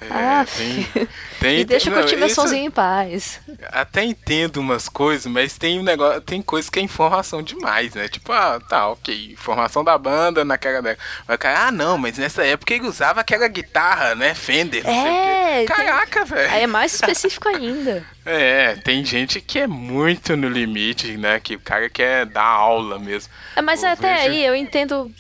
Ah, 0.10 0.46
tem, 0.46 0.88
tem, 1.40 1.58
Me 1.60 1.66
deixa 1.66 1.90
não, 1.90 1.98
curtir 1.98 2.16
meu 2.16 2.30
somzinho 2.30 2.66
em 2.66 2.72
paz. 2.72 3.40
Até 3.72 4.04
entendo 4.04 4.55
umas 4.58 4.88
coisas, 4.90 5.26
mas 5.32 5.58
tem 5.58 5.80
um 5.80 5.84
negócio, 5.84 6.22
tem 6.22 6.42
coisa 6.42 6.70
que 6.72 6.80
é 6.80 6.82
informação 6.82 7.42
demais, 7.42 7.94
né? 7.94 8.08
Tipo, 8.08 8.32
ah, 8.32 8.60
tá, 8.68 8.88
ok, 8.90 9.32
informação 9.34 9.84
da 9.84 9.98
banda 9.98 10.44
naquela 10.46 10.82
década. 10.82 11.38
Cara, 11.38 11.68
ah, 11.68 11.72
não, 11.72 11.98
mas 11.98 12.18
nessa 12.18 12.44
época 12.46 12.74
ele 12.74 12.88
usava 12.88 13.22
aquela 13.22 13.48
guitarra, 13.48 14.16
né? 14.16 14.34
Fender, 14.34 14.84
não 14.84 14.92
sei 14.94 15.02
o 15.02 15.06
É, 15.16 15.22
quê. 15.22 15.56
tem- 15.56 15.66
Caraca, 15.86 16.26
velho. 16.26 16.52
Aí 16.52 16.64
é 16.64 16.68
mais 16.68 16.94
específico 16.94 17.48
ainda. 17.48 18.04
É, 18.28 18.74
tem 18.78 19.06
gente 19.06 19.40
que 19.40 19.60
é 19.60 19.68
muito 19.68 20.36
no 20.36 20.50
limite, 20.50 21.16
né? 21.16 21.40
Que 21.40 21.54
o 21.56 21.60
cara 21.60 21.88
quer 21.92 22.26
dar 22.26 22.44
aula 22.44 22.98
mesmo. 22.98 23.32
É, 23.56 23.62
Mas 23.62 23.84
Eu 23.84 23.90
até 23.90 24.16
vejo- 24.16 24.30
aí 24.32 24.44
eu 24.44 24.56
entendo 24.56 25.12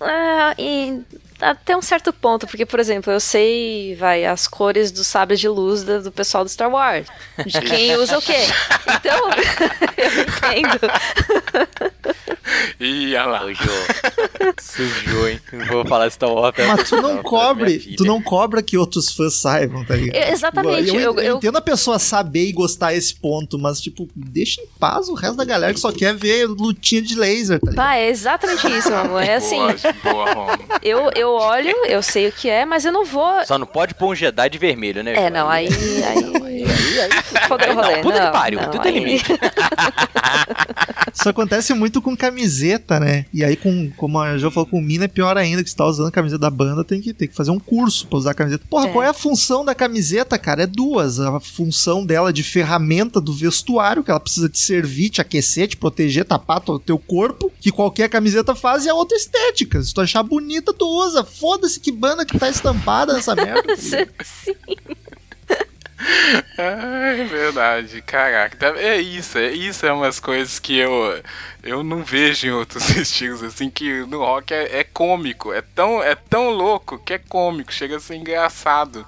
ah, 0.00 0.54
em- 0.58 1.06
até 1.40 1.76
um 1.76 1.82
certo 1.82 2.12
ponto, 2.12 2.46
porque, 2.46 2.66
por 2.66 2.80
exemplo, 2.80 3.12
eu 3.12 3.20
sei, 3.20 3.94
vai, 3.96 4.24
as 4.24 4.46
cores 4.48 4.90
dos 4.90 5.06
sabres 5.06 5.38
de 5.40 5.48
luz 5.48 5.82
do, 5.82 6.02
do 6.02 6.12
pessoal 6.12 6.44
do 6.44 6.50
Star 6.50 6.70
Wars. 6.70 7.06
De 7.46 7.60
quem 7.60 7.94
usa 7.98 8.18
o 8.18 8.22
quê. 8.22 8.36
Então, 8.96 9.30
eu 9.96 10.22
entendo. 10.22 10.80
Ih, 12.80 13.14
olha 13.16 13.26
lá. 13.26 13.52
Jô. 13.52 14.52
Sujou, 14.60 15.28
hein? 15.28 15.40
Não 15.52 15.66
vou 15.66 15.86
falar 15.86 16.10
Star 16.10 16.30
Wars. 16.30 16.54
Mas 16.66 16.88
tu 16.88 17.00
não 17.02 17.22
cobre, 17.22 17.78
tu 17.96 18.04
não 18.04 18.22
cobra 18.22 18.62
que 18.62 18.76
outros 18.78 19.12
fãs 19.12 19.34
saibam, 19.34 19.84
tá 19.84 19.94
ligado? 19.96 20.16
É, 20.16 20.30
exatamente, 20.32 20.88
Eu, 20.88 20.94
eu- 21.00 21.14
eu 21.14 21.20
eu- 21.22 21.36
entendo 21.36 21.56
a 21.56 21.60
pessoa 21.60 21.98
saber 21.98 22.46
e 22.46 22.52
gostar 22.52 22.94
esse 22.94 23.14
ponto, 23.14 23.58
mas, 23.58 23.80
tipo, 23.80 24.08
deixa 24.14 24.60
em 24.62 24.66
paz 24.78 25.08
o 25.08 25.14
resto 25.14 25.36
da 25.36 25.44
galera 25.44 25.74
que 25.74 25.80
só 25.80 25.92
quer 25.92 26.14
ver 26.14 26.46
lutinha 26.46 27.02
de 27.02 27.14
laser, 27.14 27.60
tá 27.60 27.70
ligado? 27.70 27.84
Pá, 27.86 27.94
é 27.96 28.08
exatamente 28.08 28.66
isso, 28.70 28.92
amor. 28.94 29.22
É 29.22 29.36
assim, 29.36 29.58
Boa, 30.02 30.34
boa, 30.34 30.58
eu, 30.82 31.10
eu 31.14 31.27
olho, 31.36 31.74
eu 31.86 32.02
sei 32.02 32.28
o 32.28 32.32
que 32.32 32.48
é, 32.48 32.64
mas 32.64 32.84
eu 32.84 32.92
não 32.92 33.04
vou. 33.04 33.44
Só 33.46 33.58
não 33.58 33.66
pode 33.66 33.94
pôr 33.94 34.08
um 34.12 34.14
Jedi 34.14 34.48
de 34.50 34.58
vermelho, 34.58 35.02
né? 35.02 35.14
É, 35.14 35.30
não, 35.30 35.48
aí. 35.48 35.68
aí, 35.68 36.28
Fodeu 37.46 37.72
o 37.72 37.74
Não, 37.76 37.82
rolê. 37.84 38.02
puta 38.02 38.18
que 38.18 38.24
não, 38.24 38.32
pariu, 38.32 38.60
não, 38.60 38.70
tudo 38.70 38.82
tem 38.82 38.94
aí- 38.94 38.98
limite. 39.04 39.32
Isso 41.14 41.28
acontece 41.28 41.72
muito 41.74 42.00
com 42.02 42.16
camiseta, 42.16 43.00
né? 43.00 43.24
E 43.32 43.42
aí, 43.44 43.56
com, 43.56 43.90
como 43.96 44.18
a 44.18 44.36
Jo 44.38 44.50
falou, 44.50 44.68
com 44.68 44.80
mina 44.80 45.04
é 45.06 45.08
pior 45.08 45.36
ainda, 45.36 45.62
que 45.64 45.70
você 45.70 45.76
tá 45.76 45.84
usando 45.86 46.08
a 46.08 46.12
camiseta 46.12 46.38
da 46.40 46.50
banda, 46.50 46.84
tem 46.84 47.00
que, 47.00 47.12
tem 47.12 47.26
que 47.28 47.34
fazer 47.34 47.50
um 47.50 47.58
curso 47.58 48.06
pra 48.06 48.18
usar 48.18 48.30
a 48.32 48.34
camiseta. 48.34 48.64
Porra, 48.68 48.88
É. 48.88 48.92
qual 48.92 49.04
é 49.04 49.08
a 49.08 49.12
função 49.14 49.64
da 49.64 49.74
camiseta, 49.74 50.38
cara? 50.38 50.62
É 50.62 50.66
duas. 50.66 51.18
A 51.20 51.40
função 51.40 52.04
dela 52.04 52.32
de 52.32 52.42
ferramenta 52.42 53.20
do 53.20 53.32
vestuário, 53.32 54.04
que 54.04 54.10
ela 54.10 54.20
precisa 54.20 54.48
te 54.48 54.58
servir, 54.58 55.10
te 55.10 55.20
aquecer, 55.20 55.68
te 55.68 55.76
proteger, 55.76 56.24
tapar 56.24 56.62
o 56.68 56.78
teu 56.78 56.98
corpo, 56.98 57.50
que 57.60 57.70
qualquer 57.72 58.08
camiseta 58.08 58.54
faz, 58.54 58.84
e 58.84 58.88
a 58.90 58.94
outra 58.94 59.16
estética. 59.16 59.80
Se 59.82 59.92
tu 59.94 60.00
achar 60.00 60.22
bonita, 60.22 60.72
tu 60.72 60.86
usa. 60.86 61.17
Foda-se 61.24 61.80
que 61.80 61.90
banda 61.92 62.24
que 62.24 62.38
tá 62.38 62.48
estampada 62.48 63.12
nessa 63.14 63.34
merda. 63.34 63.74
Sim. 63.76 64.54
É 66.56 67.24
verdade, 67.24 68.00
caraca. 68.02 68.56
tá- 68.56 68.78
É 68.78 69.00
isso, 69.00 69.36
é 69.36 69.50
isso 69.50 69.84
é 69.84 69.92
umas 69.92 70.20
coisas 70.20 70.58
que 70.60 70.76
eu 70.78 71.20
eu 71.62 71.82
não 71.82 72.04
vejo 72.04 72.46
em 72.46 72.50
outros 72.52 72.88
estilos 72.96 73.42
assim 73.42 73.68
que 73.68 74.00
no 74.06 74.18
rock 74.18 74.54
é, 74.54 74.78
é 74.80 74.84
cômico, 74.84 75.52
é 75.52 75.60
tão 75.60 76.00
é 76.02 76.14
tão 76.14 76.50
louco 76.50 76.98
que 76.98 77.14
é 77.14 77.18
cômico, 77.18 77.72
chega 77.72 77.96
a 77.96 78.00
ser 78.00 78.14
engraçado. 78.16 79.04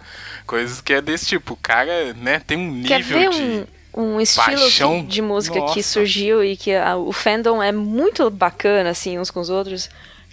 Coisas 0.47 0.81
que 0.81 0.93
é 0.93 1.01
desse 1.01 1.27
tipo, 1.27 1.55
o 1.55 1.57
cara, 1.57 2.13
né, 2.15 2.41
tem 2.45 2.59
um 2.59 2.83
Quer 2.83 2.99
nível 2.99 3.19
ver 3.21 3.31
de 3.31 3.43
um, 3.95 4.15
um 4.17 4.21
estilo 4.21 4.47
paixão? 4.47 5.05
de 5.05 5.23
música 5.23 5.61
Nossa. 5.61 5.75
que 5.75 5.83
surgiu 5.85 6.43
e 6.43 6.57
que 6.57 6.75
a- 6.75 6.97
o 6.97 7.13
fandom 7.13 7.63
é 7.63 7.71
muito 7.71 8.29
bacana, 8.31 8.91
assim, 8.91 9.17
uns 9.17 9.31
com 9.31 9.39
os 9.41 9.49
outros? 9.49 9.89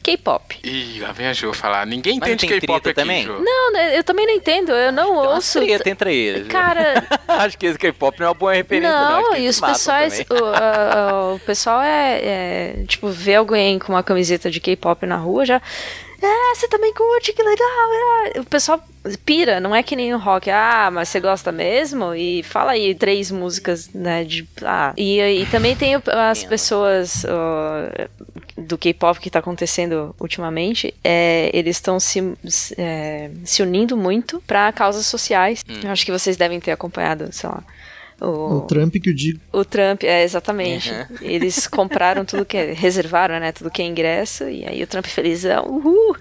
K-pop. 0.07 0.57
Ih, 0.63 1.01
lá 1.01 1.11
vem 1.11 1.27
a 1.27 1.33
Jo 1.33 1.51
falar. 1.51 1.85
Ninguém 1.85 2.17
Mas 2.17 2.29
entende 2.29 2.47
tem 2.47 2.59
K-pop 2.61 2.93
também? 2.93 3.25
Jo. 3.25 3.39
Não, 3.43 3.73
né, 3.73 3.97
eu 3.97 4.03
também 4.05 4.25
não 4.25 4.33
entendo, 4.33 4.71
eu 4.71 4.89
não 4.89 5.03
Tem 5.03 5.13
uma 5.13 5.33
ouço. 5.33 5.59
treta 5.59 5.89
entre 5.89 6.15
eles. 6.15 6.47
Cara, 6.47 7.05
acho 7.27 7.57
que 7.57 7.65
esse 7.65 7.77
K-pop 7.77 8.17
não 8.17 8.27
é 8.27 8.29
uma 8.29 8.33
boa 8.33 8.53
referência, 8.53 8.89
não. 8.89 9.21
não, 9.21 9.31
Acho 9.33 9.41
e 9.41 9.49
os 9.49 9.59
pessoais. 9.59 10.25
O, 10.29 11.35
o 11.35 11.39
pessoal 11.45 11.81
é, 11.81 12.19
é, 12.23 12.83
Tipo, 12.87 13.09
vê 13.09 13.35
alguém 13.35 13.77
com 13.79 13.91
uma 13.91 14.01
camiseta 14.01 14.49
de 14.49 14.61
K-pop 14.61 15.05
na 15.05 15.17
rua 15.17 15.45
já. 15.45 15.61
Ah, 16.21 16.55
você 16.55 16.67
também 16.67 16.93
curte, 16.93 17.33
que 17.33 17.43
legal. 17.43 17.67
ah." 17.67 18.39
O 18.39 18.45
pessoal 18.45 18.81
pira, 19.25 19.59
não 19.59 19.75
é 19.75 19.83
que 19.83 19.95
nem 19.95 20.13
o 20.13 20.17
rock. 20.17 20.49
Ah, 20.49 20.89
mas 20.91 21.09
você 21.09 21.19
gosta 21.19 21.51
mesmo? 21.51 22.13
E 22.13 22.43
fala 22.43 22.71
aí 22.71 22.93
três 22.95 23.31
músicas, 23.31 23.89
né? 23.93 24.23
De, 24.23 24.47
ah. 24.63 24.93
e, 24.97 25.19
e 25.19 25.45
também 25.47 25.75
tem 25.75 25.93
as 25.95 26.43
pessoas 26.43 27.23
ó, 27.25 28.07
do 28.57 28.77
K-pop 28.77 29.19
que 29.19 29.29
tá 29.29 29.39
acontecendo 29.39 30.15
ultimamente. 30.19 30.93
É, 31.03 31.49
eles 31.53 31.77
estão 31.77 31.99
se, 31.99 32.33
é, 32.77 33.29
se 33.45 33.61
unindo 33.61 33.95
muito 33.95 34.41
pra 34.45 34.71
causas 34.71 35.05
sociais. 35.05 35.63
Hum. 35.69 35.81
Eu 35.83 35.91
acho 35.91 36.05
que 36.05 36.11
vocês 36.11 36.35
devem 36.35 36.59
ter 36.59 36.71
acompanhado, 36.71 37.29
sei 37.31 37.49
lá. 37.49 37.63
O 38.19 38.61
Trump 38.61 38.95
que 38.95 39.09
eu 39.09 39.13
digo. 39.13 39.39
O 39.51 39.63
Trump, 39.63 40.03
é, 40.03 40.23
exatamente. 40.23 40.91
Uhum. 40.91 41.05
Eles 41.21 41.67
compraram 41.67 42.25
tudo 42.25 42.45
que 42.45 42.57
é, 42.57 42.71
reservaram, 42.71 43.39
né, 43.39 43.51
tudo 43.51 43.69
que 43.69 43.81
é 43.81 43.85
ingresso, 43.85 44.49
e 44.49 44.65
aí 44.65 44.81
o 44.81 44.87
Trump 44.87 45.05
felizão, 45.05 45.65
uhul. 45.65 46.15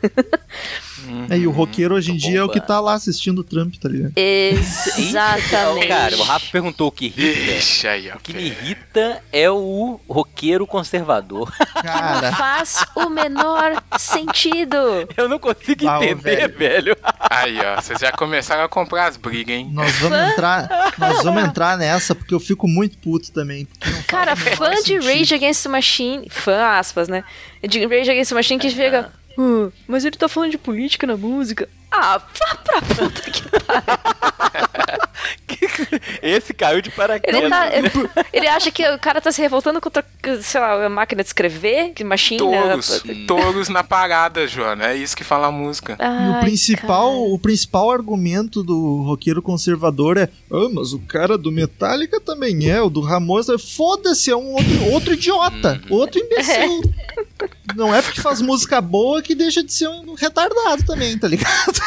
É, 1.30 1.38
e 1.38 1.46
o 1.46 1.50
roqueiro 1.50 1.94
hoje 1.94 2.10
em 2.12 2.18
Tô 2.18 2.26
dia 2.28 2.38
é 2.38 2.42
o 2.42 2.48
que 2.48 2.60
tá 2.60 2.80
lá 2.80 2.94
assistindo 2.94 3.40
o 3.40 3.44
Trump, 3.44 3.74
tá 3.76 3.88
ligado? 3.88 4.12
Exatamente. 4.16 5.88
Cara, 5.88 6.16
o 6.16 6.22
Rafa 6.22 6.46
perguntou 6.50 6.88
o 6.88 6.92
que 6.92 7.06
irrita. 7.06 7.52
Ixi, 7.52 7.88
aí. 7.88 8.10
O 8.10 8.18
que 8.18 8.32
me 8.32 8.42
irrita 8.46 9.22
é 9.32 9.50
o 9.50 10.00
roqueiro 10.08 10.66
conservador. 10.66 11.52
Cara, 11.82 12.32
Faz 12.32 12.84
o 12.94 13.08
menor 13.08 13.82
sentido. 13.98 14.76
Eu 15.16 15.28
não 15.28 15.38
consigo 15.38 15.86
Ah, 15.88 15.98
ô, 15.98 16.02
entender, 16.04 16.48
velho. 16.48 16.96
Aí, 17.18 17.58
ó. 17.60 17.80
Vocês 17.80 18.00
já 18.00 18.12
começaram 18.12 18.64
a 18.64 18.68
comprar 18.68 19.06
as 19.06 19.16
brigas, 19.16 19.56
hein? 19.56 19.68
nós 19.72 19.92
vamos 19.98 20.18
entrar, 20.32 20.92
nós 20.98 21.22
vamos 21.22 21.42
entrar 21.44 21.76
nessa 21.76 22.14
porque 22.14 22.34
eu 22.34 22.40
fico 22.40 22.66
muito 22.66 22.98
puto 22.98 23.30
também. 23.32 23.66
não 23.84 24.02
Cara, 24.04 24.34
fã 24.36 24.70
de 24.70 24.76
sentido. 24.82 25.04
Rage 25.06 25.34
Against 25.34 25.62
the 25.64 25.68
Machine, 25.68 26.28
fã 26.30 26.78
aspas, 26.78 27.08
né? 27.08 27.24
De 27.66 27.84
Rage 27.86 28.10
Against 28.10 28.30
the 28.30 28.34
Machine 28.34 28.60
que 28.60 28.70
chega. 28.70 29.10
"Ah, 29.38 29.70
mas 29.86 30.04
ele 30.04 30.16
tá 30.16 30.28
falando 30.28 30.50
de 30.50 30.58
política 30.58 31.06
na 31.06 31.16
música. 31.16 31.68
Ah, 31.90 32.18
vá 32.18 32.54
pra 32.56 32.82
puta 32.82 33.30
que 33.30 33.42
Esse 36.22 36.52
caiu 36.54 36.80
de 36.80 36.90
paraquedas. 36.90 37.40
Ele, 37.40 37.50
tá, 37.50 37.74
ele, 37.74 37.90
ele 38.32 38.48
acha 38.48 38.70
que 38.70 38.86
o 38.88 38.98
cara 38.98 39.20
tá 39.20 39.30
se 39.32 39.40
revoltando 39.40 39.80
contra, 39.80 40.04
sei 40.42 40.60
lá, 40.60 40.86
a 40.86 40.88
máquina 40.88 41.22
de 41.22 41.28
escrever, 41.28 41.92
que 41.92 42.04
machine. 42.04 42.38
Touros, 42.38 43.04
né? 43.04 43.24
touros 43.26 43.68
na 43.68 43.82
parada, 43.82 44.46
Joana. 44.46 44.88
É 44.88 44.96
isso 44.96 45.16
que 45.16 45.24
fala 45.24 45.48
a 45.48 45.52
música. 45.52 45.96
E 45.98 46.30
o 46.30 46.34
Ai, 46.34 46.40
principal, 46.40 47.10
cara. 47.10 47.34
o 47.34 47.38
principal 47.38 47.90
argumento 47.90 48.62
do 48.62 49.02
roqueiro 49.02 49.42
conservador 49.42 50.16
é: 50.16 50.28
Ah, 50.50 50.68
mas 50.72 50.92
o 50.92 50.98
cara 51.00 51.36
do 51.38 51.52
Metallica 51.52 52.20
também 52.20 52.68
é, 52.68 52.80
o 52.80 52.90
do 52.90 53.00
Ramos 53.00 53.48
é. 53.48 53.56
Foda-se, 53.58 54.30
é 54.30 54.36
um 54.36 54.52
outro, 54.52 54.92
outro 54.92 55.14
idiota, 55.14 55.80
outro 55.90 56.20
imbecil. 56.20 56.82
Não 57.74 57.94
é 57.94 58.00
porque 58.00 58.20
faz 58.20 58.40
música 58.40 58.80
boa 58.80 59.20
que 59.20 59.34
deixa 59.34 59.62
de 59.62 59.72
ser 59.72 59.88
um 59.88 60.14
retardado 60.14 60.84
também, 60.84 61.18
tá 61.18 61.28
ligado? 61.28 61.80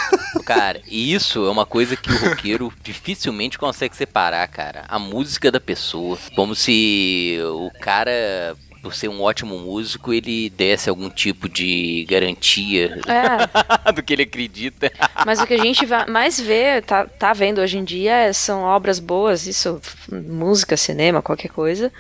Cara, 0.46 0.82
e 0.88 1.14
isso 1.14 1.46
é 1.46 1.50
uma 1.50 1.66
coisa 1.66 1.96
que 1.96 2.12
o 2.12 2.30
roqueiro 2.30 2.72
dificilmente 2.84 3.58
consegue 3.58 3.96
separar, 3.96 4.48
cara. 4.48 4.86
A 4.88 4.98
música 5.00 5.52
da 5.52 5.60
pessoa. 5.60 6.18
Como 6.36 6.56
se 6.56 7.38
o 7.44 7.70
cara, 7.80 8.56
por 8.82 8.94
ser 8.94 9.10
um 9.10 9.22
ótimo 9.22 9.58
músico, 9.60 10.14
ele 10.14 10.50
desse 10.50 10.90
algum 10.90 11.10
tipo 11.10 11.50
de 11.50 12.06
garantia 12.10 13.00
É, 13.08 13.92
do 13.92 14.02
que 14.02 14.14
ele 14.14 14.24
acredita. 14.24 14.92
mas 15.26 15.40
o 15.40 15.46
que 15.48 15.54
a 15.54 15.58
gente 15.64 15.86
mais 16.08 16.40
vê, 16.40 16.82
tá, 16.82 17.06
tá 17.06 17.34
vendo 17.34 17.60
hoje 17.62 17.78
em 17.78 17.84
dia, 17.84 18.34
são 18.34 18.62
obras 18.64 19.00
boas, 19.00 19.46
isso, 19.48 19.82
música, 20.12 20.78
cinema, 20.78 21.22
qualquer 21.22 21.50
coisa, 21.50 21.92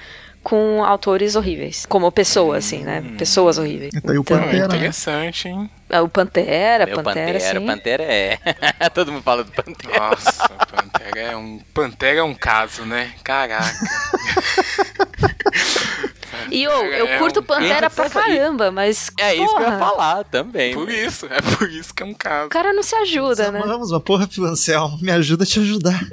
com 0.49 0.83
autores 0.83 1.35
horríveis. 1.35 1.85
Como 1.85 2.12
pessoa, 2.12 2.57
assim, 2.57 2.79
né? 2.79 3.03
Pessoas 3.19 3.59
horríveis. 3.59 3.91
Tá 4.01 4.12
aí 4.12 4.17
o 4.17 4.21
Então, 4.21 4.39
Pantera. 4.39 4.67
né? 4.67 4.75
Interessante, 4.77 5.47
hein? 5.47 5.69
é, 5.88 6.01
o 6.01 6.09
Pantera, 6.09 6.85
Meu 6.88 6.95
Pantera, 7.03 7.33
Pantera, 7.33 7.59
sim. 7.59 7.65
Pantera 7.67 8.03
é. 8.03 8.39
Todo 8.91 9.12
mundo 9.12 9.21
fala 9.21 9.43
do 9.43 9.51
Pantera. 9.51 9.99
Nossa, 9.99 10.49
Pantera 10.49 11.19
é 11.19 11.38
um. 11.38 11.59
Pantera 11.71 12.19
é 12.19 12.24
um 12.24 12.34
caso, 12.34 12.84
né? 12.84 13.11
Caraca. 13.24 13.63
E 16.52 16.64
eu, 16.64 16.72
eu 16.86 17.08
É 17.08 17.18
curto 17.18 17.39
um- 17.39 17.43
Pantera 17.43 17.89
pra 17.89 18.10
caramba, 18.10 18.72
mas. 18.72 19.12
É 19.20 19.34
isso 19.36 19.56
que 19.56 19.62
eu 19.62 19.66
ia 19.66 19.72
porra, 19.72 19.80
falar 19.80 20.24
também. 20.26 20.74
Por 20.74 20.89
isso, 20.89 21.26
é 21.30 21.41
por 21.41 21.70
isso 21.70 21.93
que 21.93 22.04
é 22.04 22.06
um 22.06 22.14
caso. 22.14 22.47
O 22.47 22.50
cara 22.50 22.72
não 22.74 22.84
se 22.84 22.95
ajuda, 22.95 23.52
né? 23.52 23.62
Vamos, 23.66 23.91
uma 23.91 24.00
porra, 24.00 24.28
Anselmo, 24.41 24.97
me 25.02 25.12
ajuda 25.12 25.43
a 25.43 25.47
te 25.47 25.60
ajudar. 25.60 26.00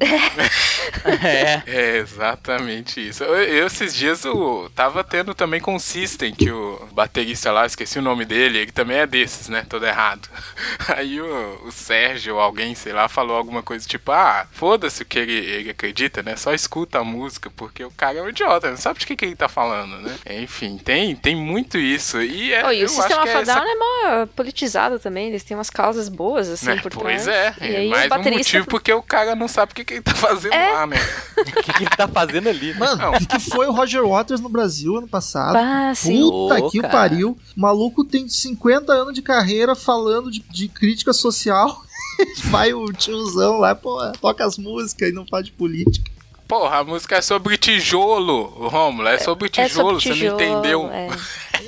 É. 1.04 1.62
É 1.66 1.96
exatamente 1.98 3.06
isso. 3.08 3.22
Eu, 3.22 3.34
eu, 3.36 3.66
esses 3.66 3.94
dias 3.94 4.24
eu 4.24 4.70
tava 4.74 5.04
tendo 5.04 5.34
também 5.34 5.60
com 5.60 5.74
o 5.74 5.80
System, 5.80 6.32
que 6.34 6.50
o 6.50 6.80
baterista 6.92 7.52
lá, 7.52 7.66
esqueci 7.66 7.98
o 7.98 8.02
nome 8.02 8.24
dele, 8.24 8.58
ele 8.58 8.72
também 8.72 8.98
é 8.98 9.06
desses, 9.06 9.48
né? 9.48 9.64
Todo 9.68 9.86
errado. 9.86 10.28
Aí 10.96 11.20
o, 11.20 11.62
o 11.66 11.72
Sérgio 11.72 12.34
ou 12.36 12.40
alguém, 12.40 12.74
sei 12.74 12.92
lá, 12.92 13.08
falou 13.08 13.36
alguma 13.36 13.62
coisa 13.62 13.86
tipo, 13.86 14.10
ah, 14.12 14.46
foda-se 14.52 15.02
o 15.02 15.06
que 15.06 15.18
ele, 15.18 15.32
ele 15.32 15.70
acredita, 15.70 16.22
né? 16.22 16.36
Só 16.36 16.52
escuta 16.52 16.98
a 16.98 17.04
música, 17.04 17.50
porque 17.56 17.84
o 17.84 17.90
cara 17.90 18.18
é 18.18 18.22
um 18.22 18.28
idiota, 18.28 18.70
não 18.70 18.76
sabe 18.76 18.98
de 19.00 19.06
que, 19.06 19.16
que 19.16 19.24
ele 19.24 19.36
tá 19.36 19.48
falando, 19.48 19.98
né? 20.00 20.14
Enfim, 20.28 20.76
tem, 20.78 21.14
tem 21.14 21.36
muito 21.36 21.78
isso. 21.78 22.20
E, 22.20 22.52
é, 22.52 22.66
Oh, 22.66 22.70
e 22.72 22.80
eu 22.80 22.86
o 22.86 22.88
Sistema 22.88 23.22
acho 23.22 23.28
é 23.30 23.40
essa 23.42 23.58
é 23.58 23.74
mó 23.74 24.26
politizado 24.34 24.98
também, 24.98 25.28
eles 25.28 25.44
têm 25.44 25.56
umas 25.56 25.70
causas 25.70 26.08
boas, 26.08 26.48
assim, 26.48 26.66
né? 26.66 26.80
por 26.80 26.90
Pois 26.92 27.24
trás. 27.24 27.28
é, 27.28 27.54
E 27.60 27.74
é 27.74 27.76
aí 27.78 27.88
mais 27.88 28.10
um 28.10 28.30
motivo 28.30 28.66
porque 28.66 28.92
o 28.92 29.02
cara 29.02 29.34
não 29.36 29.46
sabe 29.48 29.72
o 29.72 29.74
que, 29.74 29.84
que 29.84 29.94
ele 29.94 30.02
tá 30.02 30.14
fazendo 30.14 30.54
É. 30.54 30.72
lá, 30.72 30.86
né? 30.86 30.96
O 31.36 31.44
que, 31.44 31.72
que 31.72 31.82
ele 31.84 31.90
tá 31.90 32.08
fazendo 32.08 32.48
ali? 32.48 32.72
né? 32.72 32.78
Mano, 32.78 33.10
o 33.10 33.18
que, 33.18 33.26
que 33.26 33.38
foi 33.38 33.66
o 33.66 33.72
Roger 33.72 34.04
Waters 34.06 34.40
no 34.40 34.48
Brasil 34.48 34.96
ano 34.96 35.06
passado? 35.06 35.56
Ah, 35.56 35.92
sim. 35.94 36.20
Puta 36.28 36.70
que 36.70 36.80
o 36.80 36.82
pariu. 36.82 37.38
O 37.56 37.60
maluco 37.60 38.04
tem 38.04 38.28
50 38.28 38.92
anos 38.92 39.14
de 39.14 39.22
carreira 39.22 39.74
falando 39.74 40.30
de, 40.30 40.40
de 40.40 40.66
crítica 40.68 41.12
social. 41.12 41.82
Vai 42.46 42.72
o 42.72 42.86
tiozão 42.92 43.58
lá, 43.58 43.74
pô, 43.74 43.98
toca 44.20 44.44
as 44.44 44.56
músicas 44.56 45.10
e 45.10 45.12
não 45.12 45.26
fala 45.26 45.42
de 45.42 45.52
política. 45.52 46.10
Porra, 46.48 46.78
a 46.78 46.84
música 46.84 47.16
é 47.16 47.22
sobre 47.22 47.56
tijolo, 47.56 48.44
Rômulo. 48.68 49.08
É 49.08 49.18
sobre 49.18 49.46
É 49.48 49.50
tijolo, 49.68 50.00
sobre 50.00 50.18
você 50.18 50.28
não 50.28 50.36
tijolo, 50.36 50.58
entendeu. 50.58 50.90
é. 50.92 51.08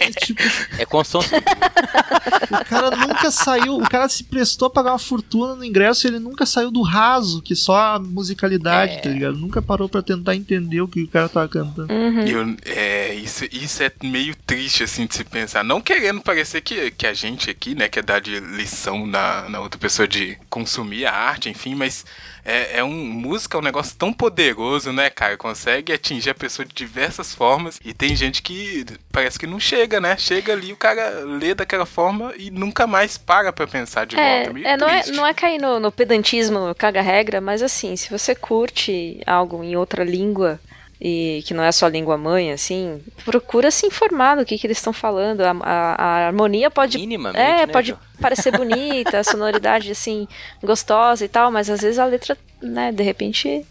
É, 0.01 0.11
tipo, 0.11 0.41
É 0.79 0.85
construção 0.85 1.23
o 1.23 2.65
cara 2.67 2.91
nunca 2.97 3.31
saiu, 3.31 3.77
o 3.79 3.89
cara 3.89 4.09
se 4.09 4.23
prestou 4.23 4.67
a 4.67 4.71
pagar 4.71 4.93
uma 4.93 4.99
fortuna 4.99 5.55
no 5.57 5.65
ingresso 5.65 6.07
e 6.07 6.11
ele 6.11 6.19
nunca 6.21 6.47
saiu 6.47 6.71
do 6.71 6.83
raso, 6.83 7.43
que 7.43 7.57
só 7.57 7.75
a 7.95 7.99
musicalidade, 7.99 8.93
É. 8.95 8.99
tá 8.99 9.09
ligado? 9.09 9.37
Nunca 9.37 9.61
parou 9.61 9.89
pra 9.89 10.01
tentar 10.03 10.37
entender 10.37 10.81
o 10.83 10.87
que 10.89 11.03
o 11.03 11.09
cara 11.09 11.29
tava 11.29 11.49
cantando. 11.49 11.93
Uhum. 11.93 12.21
Eu- 12.21 12.57
é, 12.67 13.15
isso, 13.15 13.45
isso 13.51 13.83
é 13.83 13.91
meio 14.03 14.37
triste, 14.47 14.85
assim, 14.85 15.07
de 15.07 15.15
se 15.17 15.25
pensar. 15.25 15.65
Não 15.65 15.81
querendo 15.81 16.21
parecer 16.21 16.61
que, 16.61 16.91
que 16.93 17.07
a 17.07 17.15
gente 17.15 17.51
aqui, 17.51 17.75
né, 17.75 17.89
quer 17.89 18.05
dar 18.05 18.21
de 18.21 18.39
lição 18.39 19.07
na, 19.07 19.49
na 19.49 19.59
outra 19.61 19.81
pessoa 19.81 20.07
de 20.07 20.39
consumir 20.49 21.07
a 21.07 21.13
arte, 21.15 21.49
enfim, 21.49 21.75
mas 21.75 22.05
é, 22.49 22.79
é 22.79 22.85
um. 22.85 22.95
Música 23.19 23.59
é 23.59 23.61
um 23.61 23.65
negócio 23.65 23.95
tão 23.97 24.13
poderoso, 24.13 24.93
né, 24.93 25.11
cara? 25.11 25.37
Consegue 25.37 25.93
atingir 25.93 26.31
a 26.31 26.35
pessoa 26.35 26.65
de 26.65 26.75
diversas 26.75 27.35
formas. 27.35 27.79
E 27.85 27.93
tem 27.93 28.17
gente 28.17 28.43
que 28.43 28.87
parece 29.13 29.39
que 29.39 29.47
não 29.47 29.61
chega, 29.61 30.01
né? 30.01 30.17
Chega 30.17 30.55
ali, 30.55 30.73
o 30.73 30.77
cara 30.77 31.21
lê 31.25 31.55
daquela 31.55 31.85
forma 31.85 32.33
e 32.39 32.51
nunca 32.51 32.87
mais 32.87 33.19
para 33.19 33.53
pra 33.53 33.67
pensar 33.67 34.07
de 34.07 34.17
volta. 34.17 34.53
Meio 34.53 34.67
É, 34.67 34.73
é, 34.73 34.77
não, 34.77 34.89
é, 34.89 35.07
não 35.09 35.27
é 35.27 35.35
cair 35.35 35.61
no, 35.61 35.79
no 35.79 35.93
pedantismo, 35.93 36.75
caga-regra, 36.75 37.41
mas 37.41 37.63
assim, 37.63 37.97
se 37.97 38.11
você 38.11 38.35
curte 38.35 39.21
algo 39.27 39.63
em 39.63 39.77
outra 39.77 40.03
língua 40.03 40.59
e 41.01 41.43
que 41.47 41.55
não 41.55 41.63
é 41.63 41.69
a 41.69 41.73
sua 41.73 41.89
língua 41.89 42.17
mãe, 42.19 42.53
assim, 42.53 43.01
procura 43.25 43.71
se 43.71 43.87
informar 43.87 44.37
do 44.37 44.45
que, 44.45 44.59
que 44.59 44.67
eles 44.67 44.79
estão 44.79 44.93
falando. 44.93 45.43
A, 45.43 45.51
a- 45.63 45.95
a 46.03 46.27
harmonia 46.27 46.71
pode. 46.71 46.99
minimamente, 46.99 47.39
É, 47.41 47.67
né, 47.67 47.73
pode 47.73 47.89
Jo? 47.93 47.99
parecer 48.21 48.51
bonita, 48.57 49.19
a 49.21 49.25
sonoridade, 49.25 49.91
assim, 49.93 50.27
gostosa 50.63 51.25
e 51.25 51.29
tal, 51.29 51.51
mas 51.53 51.71
às 51.71 51.81
vezes 51.81 51.99
a 51.99 52.05
letra, 52.05 52.37
né, 52.63 52.91
de 52.93 53.03
repente. 53.03 53.65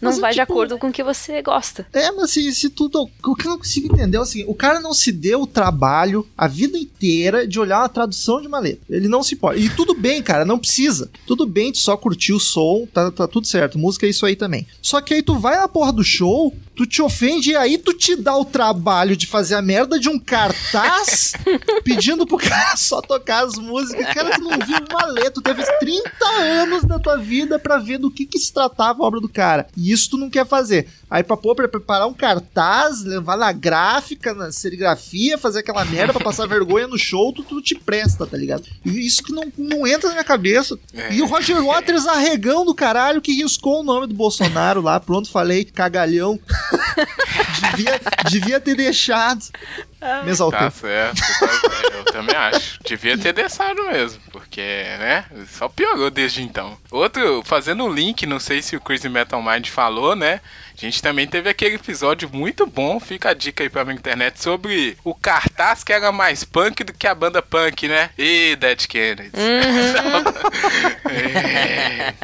Não 0.00 0.10
Mas, 0.10 0.18
vai 0.18 0.32
de 0.32 0.40
tipo, 0.40 0.52
acordo 0.52 0.78
com 0.78 0.88
o 0.88 0.92
que 0.92 1.02
você 1.02 1.42
gosta. 1.42 1.86
É, 1.92 2.10
mas 2.12 2.30
se, 2.30 2.52
se 2.54 2.70
tudo. 2.70 3.08
O 3.22 3.34
que 3.34 3.46
eu 3.46 3.50
não 3.50 3.58
consigo 3.58 3.92
entender 3.92 4.16
é 4.16 4.20
o 4.20 4.24
seguinte: 4.24 4.50
o 4.50 4.54
cara 4.54 4.80
não 4.80 4.94
se 4.94 5.12
deu 5.12 5.42
o 5.42 5.46
trabalho 5.46 6.26
a 6.36 6.46
vida 6.46 6.78
inteira 6.78 7.46
de 7.46 7.58
olhar 7.58 7.80
uma 7.80 7.88
tradução 7.88 8.40
de 8.40 8.46
uma 8.46 8.58
letra. 8.58 8.80
Ele 8.88 9.08
não 9.08 9.22
se 9.22 9.36
pode. 9.36 9.64
E 9.64 9.70
tudo 9.70 9.94
bem, 9.94 10.22
cara, 10.22 10.44
não 10.44 10.58
precisa. 10.58 11.10
Tudo 11.26 11.46
bem, 11.46 11.72
tu 11.72 11.78
só 11.78 11.96
curtir 11.96 12.32
o 12.32 12.40
som, 12.40 12.86
tá, 12.92 13.10
tá 13.10 13.28
tudo 13.28 13.46
certo. 13.46 13.78
Música 13.78 14.06
é 14.06 14.10
isso 14.10 14.26
aí 14.26 14.36
também. 14.36 14.66
Só 14.82 15.00
que 15.00 15.14
aí 15.14 15.22
tu 15.22 15.38
vai 15.38 15.56
na 15.56 15.68
porra 15.68 15.92
do 15.92 16.04
show, 16.04 16.54
tu 16.74 16.86
te 16.86 17.02
ofende 17.02 17.50
e 17.50 17.56
aí 17.56 17.76
tu 17.76 17.92
te 17.92 18.16
dá 18.16 18.36
o 18.36 18.44
trabalho 18.44 19.16
de 19.16 19.26
fazer 19.26 19.54
a 19.54 19.62
merda 19.62 19.98
de 19.98 20.08
um 20.08 20.18
cartaz 20.18 21.32
pedindo 21.84 22.26
pro 22.26 22.38
cara 22.38 22.76
só 22.76 23.00
tocar 23.00 23.44
as 23.44 23.56
músicas. 23.56 24.06
Cara, 24.14 24.30
tu 24.30 24.42
não 24.42 24.58
viu 24.58 24.78
uma 24.90 25.06
letra. 25.06 25.30
Tu 25.30 25.42
teve 25.42 25.62
30 25.78 26.10
anos 26.40 26.84
da 26.84 26.98
tua 26.98 27.16
vida 27.16 27.58
pra 27.58 27.78
ver 27.78 27.98
do 27.98 28.10
que, 28.10 28.24
que 28.24 28.38
se 28.38 28.52
tratava 28.52 29.02
a 29.02 29.06
obra 29.06 29.20
do 29.20 29.28
cara. 29.28 29.59
E 29.76 29.92
isso 29.92 30.10
tu 30.10 30.16
não 30.16 30.30
quer 30.30 30.46
fazer. 30.46 30.88
Aí 31.10 31.22
pra 31.22 31.36
pôr, 31.36 31.54
pra 31.54 31.68
preparar 31.68 32.06
um 32.06 32.14
cartaz, 32.14 33.02
levar 33.02 33.36
na 33.36 33.52
gráfica, 33.52 34.32
na 34.32 34.52
serigrafia, 34.52 35.36
fazer 35.36 35.60
aquela 35.60 35.84
merda 35.84 36.12
pra 36.12 36.22
passar 36.22 36.46
vergonha 36.48 36.86
no 36.86 36.98
show, 36.98 37.32
tu, 37.32 37.42
tu 37.42 37.60
te 37.60 37.74
presta, 37.74 38.26
tá 38.26 38.36
ligado? 38.36 38.64
E 38.84 39.06
isso 39.06 39.22
que 39.22 39.32
não, 39.32 39.50
não 39.58 39.86
entra 39.86 40.08
na 40.08 40.14
minha 40.14 40.24
cabeça. 40.24 40.78
É. 40.94 41.14
E 41.14 41.22
o 41.22 41.26
Roger 41.26 41.62
Waters 41.62 42.06
arregão 42.06 42.64
do 42.64 42.74
caralho 42.74 43.20
que 43.20 43.32
riscou 43.32 43.80
o 43.80 43.84
nome 43.84 44.06
do 44.06 44.14
Bolsonaro 44.14 44.80
lá. 44.80 45.00
Pronto, 45.00 45.30
falei, 45.30 45.64
cagalhão. 45.64 46.38
devia, 47.76 48.00
devia 48.30 48.60
ter 48.60 48.74
deixado. 48.74 49.44
Me 50.24 50.30
exaltei. 50.30 50.58
Tá 50.58 50.70
certo, 50.70 51.20
tá 51.20 51.48
certo. 51.48 51.94
eu 51.94 52.04
também 52.04 52.34
acho. 52.34 52.78
Devia 52.84 53.18
ter 53.18 53.32
deixado 53.32 53.82
mesmo, 53.84 54.20
porque, 54.32 54.60
né, 54.60 55.24
só 55.48 55.68
piorou 55.68 56.10
desde 56.10 56.42
então. 56.42 56.78
Outro, 56.90 57.42
fazendo 57.44 57.84
um 57.84 57.92
link, 57.92 58.24
não 58.26 58.40
sei 58.40 58.62
se 58.62 58.76
o 58.76 58.80
Crazy 58.80 59.08
Metal 59.08 59.42
Mind 59.42 59.68
falou, 59.68 60.16
né, 60.16 60.40
a 60.80 60.86
gente 60.86 61.02
também 61.02 61.26
teve 61.26 61.48
aquele 61.48 61.74
episódio 61.74 62.30
muito 62.32 62.66
bom, 62.66 62.98
fica 62.98 63.30
a 63.30 63.34
dica 63.34 63.62
aí 63.62 63.68
pra 63.68 63.84
minha 63.84 63.96
internet, 63.96 64.42
sobre 64.42 64.96
o 65.04 65.14
cartaz 65.14 65.84
que 65.84 65.92
era 65.92 66.10
mais 66.10 66.42
punk 66.42 66.82
do 66.84 66.92
que 66.92 67.06
a 67.06 67.14
banda 67.14 67.42
punk, 67.42 67.86
né? 67.86 68.10
E 68.16 68.56
Dead 68.56 68.86
Kennedys. 68.86 69.32
é, 71.10 72.14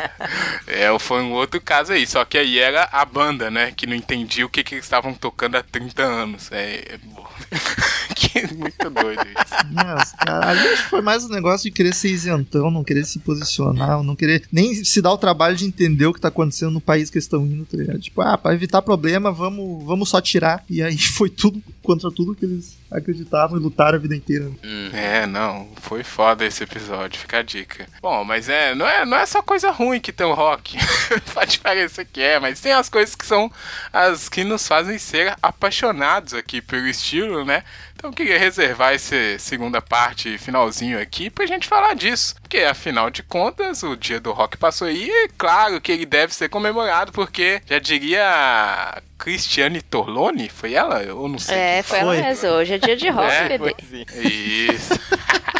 é, 0.66 0.98
foi 0.98 1.22
um 1.22 1.32
outro 1.32 1.60
caso 1.60 1.92
aí, 1.92 2.06
só 2.06 2.24
que 2.24 2.38
aí 2.38 2.58
era 2.58 2.88
a 2.90 3.04
banda, 3.04 3.50
né, 3.50 3.72
que 3.76 3.86
não 3.86 3.94
entendia 3.94 4.46
o 4.46 4.48
que, 4.48 4.64
que 4.64 4.74
eles 4.74 4.84
estavam 4.84 5.12
tocando 5.12 5.56
há 5.56 5.62
30 5.62 6.02
anos. 6.02 6.50
É, 6.50 6.94
é 6.94 6.98
bom. 7.04 7.26
que 8.16 8.54
muito 8.54 8.90
doido 8.90 9.22
isso. 9.22 9.66
Mas, 9.72 10.12
cara, 10.12 10.50
ali 10.50 10.68
acho 10.68 10.84
que 10.84 10.90
foi 10.90 11.02
mais 11.02 11.24
um 11.24 11.28
negócio 11.28 11.64
de 11.64 11.70
querer 11.70 11.94
ser 11.94 12.10
isentão, 12.10 12.70
não 12.70 12.82
querer 12.82 13.04
se 13.04 13.18
posicionar, 13.18 14.02
não 14.02 14.16
querer 14.16 14.44
nem 14.50 14.74
se 14.74 15.02
dar 15.02 15.12
o 15.12 15.18
trabalho 15.18 15.56
de 15.56 15.64
entender 15.64 16.06
o 16.06 16.14
que 16.14 16.20
tá 16.20 16.28
acontecendo 16.28 16.72
no 16.72 16.80
país 16.80 17.10
que 17.10 17.18
eles 17.18 17.24
estão 17.24 17.44
indo, 17.44 17.64
tá 17.64 17.76
ligado? 17.76 17.98
Tipo, 18.00 18.22
ah, 18.22 18.36
pra 18.46 18.54
evitar 18.54 18.80
problema, 18.80 19.32
vamos, 19.32 19.84
vamos 19.84 20.08
só 20.08 20.20
tirar. 20.20 20.64
E 20.70 20.80
aí 20.80 20.96
foi 21.18 21.28
tudo 21.28 21.60
contra 21.82 22.10
tudo 22.10 22.34
que 22.34 22.44
eles 22.44 22.76
acreditavam 22.90 23.58
e 23.58 23.60
lutaram 23.60 23.98
a 23.98 24.00
vida 24.00 24.14
inteira. 24.14 24.50
Hum. 24.64 24.90
É, 24.92 25.26
não, 25.26 25.68
foi 25.80 26.04
foda 26.04 26.44
esse 26.44 26.62
episódio, 26.62 27.18
fica 27.18 27.38
a 27.38 27.42
dica. 27.42 27.88
Bom, 28.00 28.22
mas 28.22 28.48
é, 28.48 28.74
não 28.74 28.86
é, 28.86 29.04
não 29.04 29.16
é 29.16 29.26
só 29.26 29.42
coisa 29.42 29.70
ruim 29.72 30.00
que 30.00 30.12
tem 30.12 30.26
o 30.26 30.34
rock. 30.34 30.78
Pode 31.34 31.58
parecer 31.58 32.06
que 32.06 32.20
é, 32.20 32.38
mas 32.38 32.60
tem 32.60 32.72
as 32.72 32.88
coisas 32.88 33.16
que 33.16 33.26
são 33.26 33.50
as 33.92 34.28
que 34.28 34.44
nos 34.44 34.66
fazem 34.66 34.98
ser 34.98 35.34
apaixonados 35.42 36.32
aqui 36.32 36.62
pelo 36.62 36.86
estilo, 36.86 37.44
né? 37.44 37.64
Eu 38.06 38.12
queria 38.12 38.38
reservar 38.38 38.94
essa 38.94 39.16
segunda 39.38 39.82
parte, 39.82 40.38
finalzinho 40.38 41.00
aqui, 41.00 41.28
pra 41.28 41.44
gente 41.44 41.66
falar 41.66 41.94
disso. 41.94 42.36
Porque, 42.40 42.58
afinal 42.58 43.10
de 43.10 43.20
contas, 43.24 43.82
o 43.82 43.96
dia 43.96 44.20
do 44.20 44.30
rock 44.30 44.56
passou 44.56 44.86
aí 44.86 45.08
e, 45.10 45.28
claro, 45.36 45.80
que 45.80 45.90
ele 45.90 46.06
deve 46.06 46.32
ser 46.32 46.48
comemorado, 46.48 47.10
porque, 47.10 47.60
já 47.66 47.80
diria 47.80 49.02
Cristiane 49.18 49.82
Torlone, 49.82 50.48
foi 50.48 50.74
ela? 50.74 51.02
Eu 51.02 51.26
não 51.26 51.38
sei. 51.38 51.56
É, 51.58 51.82
foi 51.82 51.98
ela 51.98 52.14
mesmo. 52.14 52.48
Hoje 52.50 52.74
é 52.74 52.78
dia 52.78 52.96
de 52.96 53.08
rock, 53.08 53.32
É, 53.32 53.48
bebê. 53.48 53.74
É. 54.14 54.28
Isso. 54.28 54.94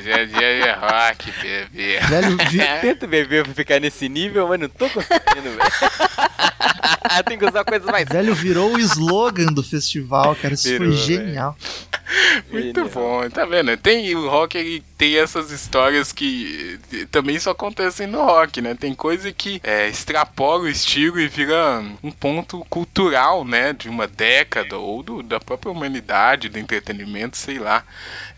Hoje 0.00 0.10
é 0.10 0.24
dia 0.24 0.62
de 0.62 0.70
rock, 0.80 1.30
bebê. 1.42 1.98
Velho, 2.00 2.36
vi- 2.48 2.80
Tento 2.80 3.06
beber 3.06 3.44
pra 3.44 3.52
ficar 3.52 3.78
nesse 3.80 4.08
nível, 4.08 4.48
mas 4.48 4.58
não 4.58 4.68
tô 4.68 4.88
conseguindo, 4.88 5.42
velho. 5.42 5.60
Tem 7.26 7.38
que 7.38 7.44
usar 7.44 7.64
coisas 7.64 7.86
mais 7.90 8.08
velho 8.08 8.34
virou 8.34 8.72
o 8.74 8.78
slogan 8.78 9.46
do 9.52 9.62
festival, 9.62 10.34
cara. 10.36 10.54
Isso 10.54 10.68
Virou, 10.68 10.88
foi 10.88 10.96
velho. 10.96 11.24
genial. 11.26 11.56
Muito 12.50 12.80
Genial. 12.80 12.88
bom, 12.88 13.30
tá 13.30 13.44
vendo? 13.44 13.76
Tem 13.76 14.14
o 14.16 14.28
rock, 14.28 14.82
tem 14.98 15.16
essas 15.16 15.50
histórias 15.52 16.10
que 16.12 16.78
também 17.10 17.38
só 17.38 17.50
acontecem 17.50 18.06
no 18.06 18.24
rock, 18.24 18.60
né? 18.60 18.74
Tem 18.74 18.94
coisa 18.94 19.30
que 19.32 19.60
é, 19.62 19.86
extrapola 19.88 20.64
o 20.64 20.68
estilo 20.68 21.20
e 21.20 21.28
vira 21.28 21.84
um 22.02 22.10
ponto 22.10 22.64
cultural, 22.68 23.44
né? 23.44 23.72
De 23.72 23.88
uma 23.88 24.08
década 24.08 24.76
ou 24.76 25.02
do- 25.02 25.22
da 25.22 25.38
própria 25.38 25.70
humanidade, 25.70 26.48
do 26.48 26.58
entretenimento, 26.58 27.36
sei 27.36 27.58
lá. 27.58 27.84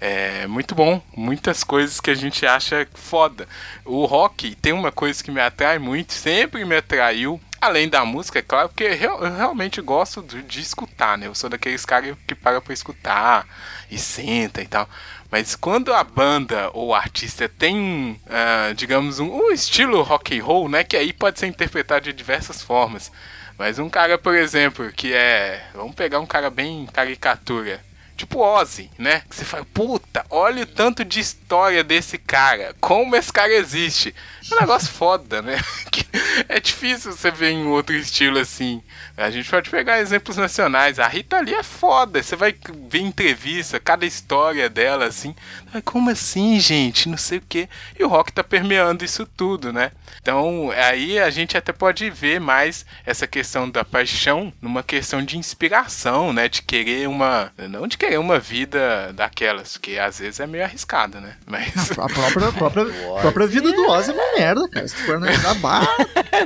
É 0.05 0.49
muito 0.49 0.75
bom. 0.75 1.01
Muitas 1.17 1.63
coisas 1.63 2.01
que 2.01 2.11
a 2.11 2.15
gente 2.17 2.45
acha 2.45 2.89
foda. 2.93 3.47
O 3.85 4.05
rock 4.05 4.53
tem 4.57 4.73
uma 4.73 4.91
coisa 4.91 5.23
que 5.23 5.31
me 5.31 5.41
atrai 5.41 5.79
muito, 5.79 6.13
sempre 6.13 6.65
me 6.65 6.75
atraiu. 6.75 7.41
Além 7.61 7.89
da 7.89 8.05
música, 8.05 8.41
é 8.41 8.43
claro, 8.43 8.69
porque 8.69 8.83
eu, 8.83 9.21
realmente 9.21 9.81
gosto 9.81 10.21
de, 10.21 10.43
de, 10.43 10.61
escutar, 10.61 11.17
né? 11.17 11.29
Eu 11.29 11.37
sou 11.37 11.49
daqueles 11.49 11.87
caras 11.87 12.17
que 12.27 12.35
paga 12.35 12.61
pra 12.61 12.75
escutar 12.75 13.47
e 13.89 13.97
senta 13.97 14.61
e 14.61 14.67
tal. 14.67 14.89
Mas 15.31 15.55
quando 15.55 15.95
a 15.95 16.03
banda 16.03 16.69
ou 16.73 16.89
o 16.89 16.95
artista 16.97 17.49
tem, 17.49 18.21
uh, 18.27 18.75
digamos, 18.75 19.21
um, 19.21 19.31
um, 19.33 19.53
estilo 19.53 20.03
rock 20.03 20.37
and 20.37 20.43
roll, 20.43 20.69
né? 20.69 20.83
Que 20.83 20.97
aí 20.97 21.13
pode 21.13 21.39
ser 21.39 21.47
interpretado 21.47 22.07
de 22.07 22.13
diversas 22.13 22.61
formas. 22.61 23.13
Mas 23.57 23.79
um 23.79 23.89
cara, 23.89 24.19
por 24.19 24.35
exemplo, 24.35 24.91
que 24.91 25.13
é. 25.13 25.65
Vamos 25.73 25.95
pegar 25.95 26.19
um 26.19 26.27
cara 26.27 26.51
bem 26.51 26.87
caricatura. 26.93 27.92
Tipo 28.23 28.39
Ozzy, 28.39 28.89
né? 28.97 29.25
Que 29.29 29.35
você 29.35 29.45
fala, 29.45 29.67
puta, 29.75 30.25
olha 30.31 30.63
o 30.63 30.67
tanto 30.67 31.05
de 31.05 31.19
história 31.19 31.83
desse 31.83 32.17
cara. 32.17 32.73
Como 32.81 33.17
esse 33.17 33.33
cara 33.33 33.53
existe. 33.53 34.15
É 34.49 34.55
um 34.55 34.61
negócio 34.61 34.87
foda, 34.95 35.43
né? 35.43 35.61
é 36.49 36.61
difícil 36.61 37.11
você 37.11 37.33
ver 37.33 37.51
em 37.51 37.67
outro 37.67 37.97
estilo 37.97 38.39
assim. 38.39 38.81
A 39.17 39.29
gente 39.29 39.51
pode 39.51 39.69
pegar 39.69 39.99
exemplos 39.99 40.37
nacionais. 40.37 41.01
A 41.01 41.09
Rita 41.09 41.41
Lee 41.41 41.55
é 41.55 41.65
foda. 41.65 42.23
Você 42.23 42.37
vai 42.37 42.55
ver 42.89 43.01
entrevista, 43.01 43.81
cada 43.81 44.07
história 44.07 44.71
dela 44.71 45.07
assim. 45.07 45.35
Como 45.85 46.09
assim, 46.09 46.61
gente? 46.61 47.09
Não 47.09 47.19
sei 47.19 47.39
o 47.39 47.45
que. 47.49 47.69
E 47.99 48.05
o 48.05 48.09
rock 48.09 48.33
tá 48.33 48.45
permeando 48.45 49.05
isso 49.05 49.27
tudo, 49.27 49.73
né? 49.73 49.91
Então, 50.21 50.71
aí 50.71 51.19
a 51.19 51.31
gente 51.31 51.57
até 51.57 51.73
pode 51.73 52.09
ver 52.09 52.39
mais 52.41 52.87
essa 53.05 53.27
questão 53.27 53.69
da 53.69 53.85
paixão 53.85 54.53
numa 54.63 54.83
questão 54.83 55.25
de 55.25 55.37
inspiração, 55.37 56.33
né? 56.33 56.49
De 56.49 56.63
querer 56.63 57.09
uma. 57.09 57.53
Não 57.69 57.87
de 57.87 57.99
querer 57.99 58.12
uma 58.19 58.39
vida 58.39 59.13
daquelas, 59.15 59.77
que 59.77 59.99
às 59.99 60.19
vezes 60.19 60.41
é 60.41 60.47
meio 60.47 60.65
arriscado, 60.65 61.21
né? 61.21 61.37
Mas. 61.47 61.91
A 61.93 62.07
própria, 62.07 62.49
a 62.49 62.53
própria, 62.53 62.85
a 63.19 63.21
própria 63.21 63.47
vida 63.47 63.73
do 63.73 63.89
Ozzy 63.89 64.11
é 64.11 64.15
uma 64.15 64.39
merda, 64.39 64.69
cara. 64.69 64.89
Se 64.89 64.95
tu 64.95 65.03
for 65.05 65.17
analisar, 65.17 65.55
barra. 65.61 65.89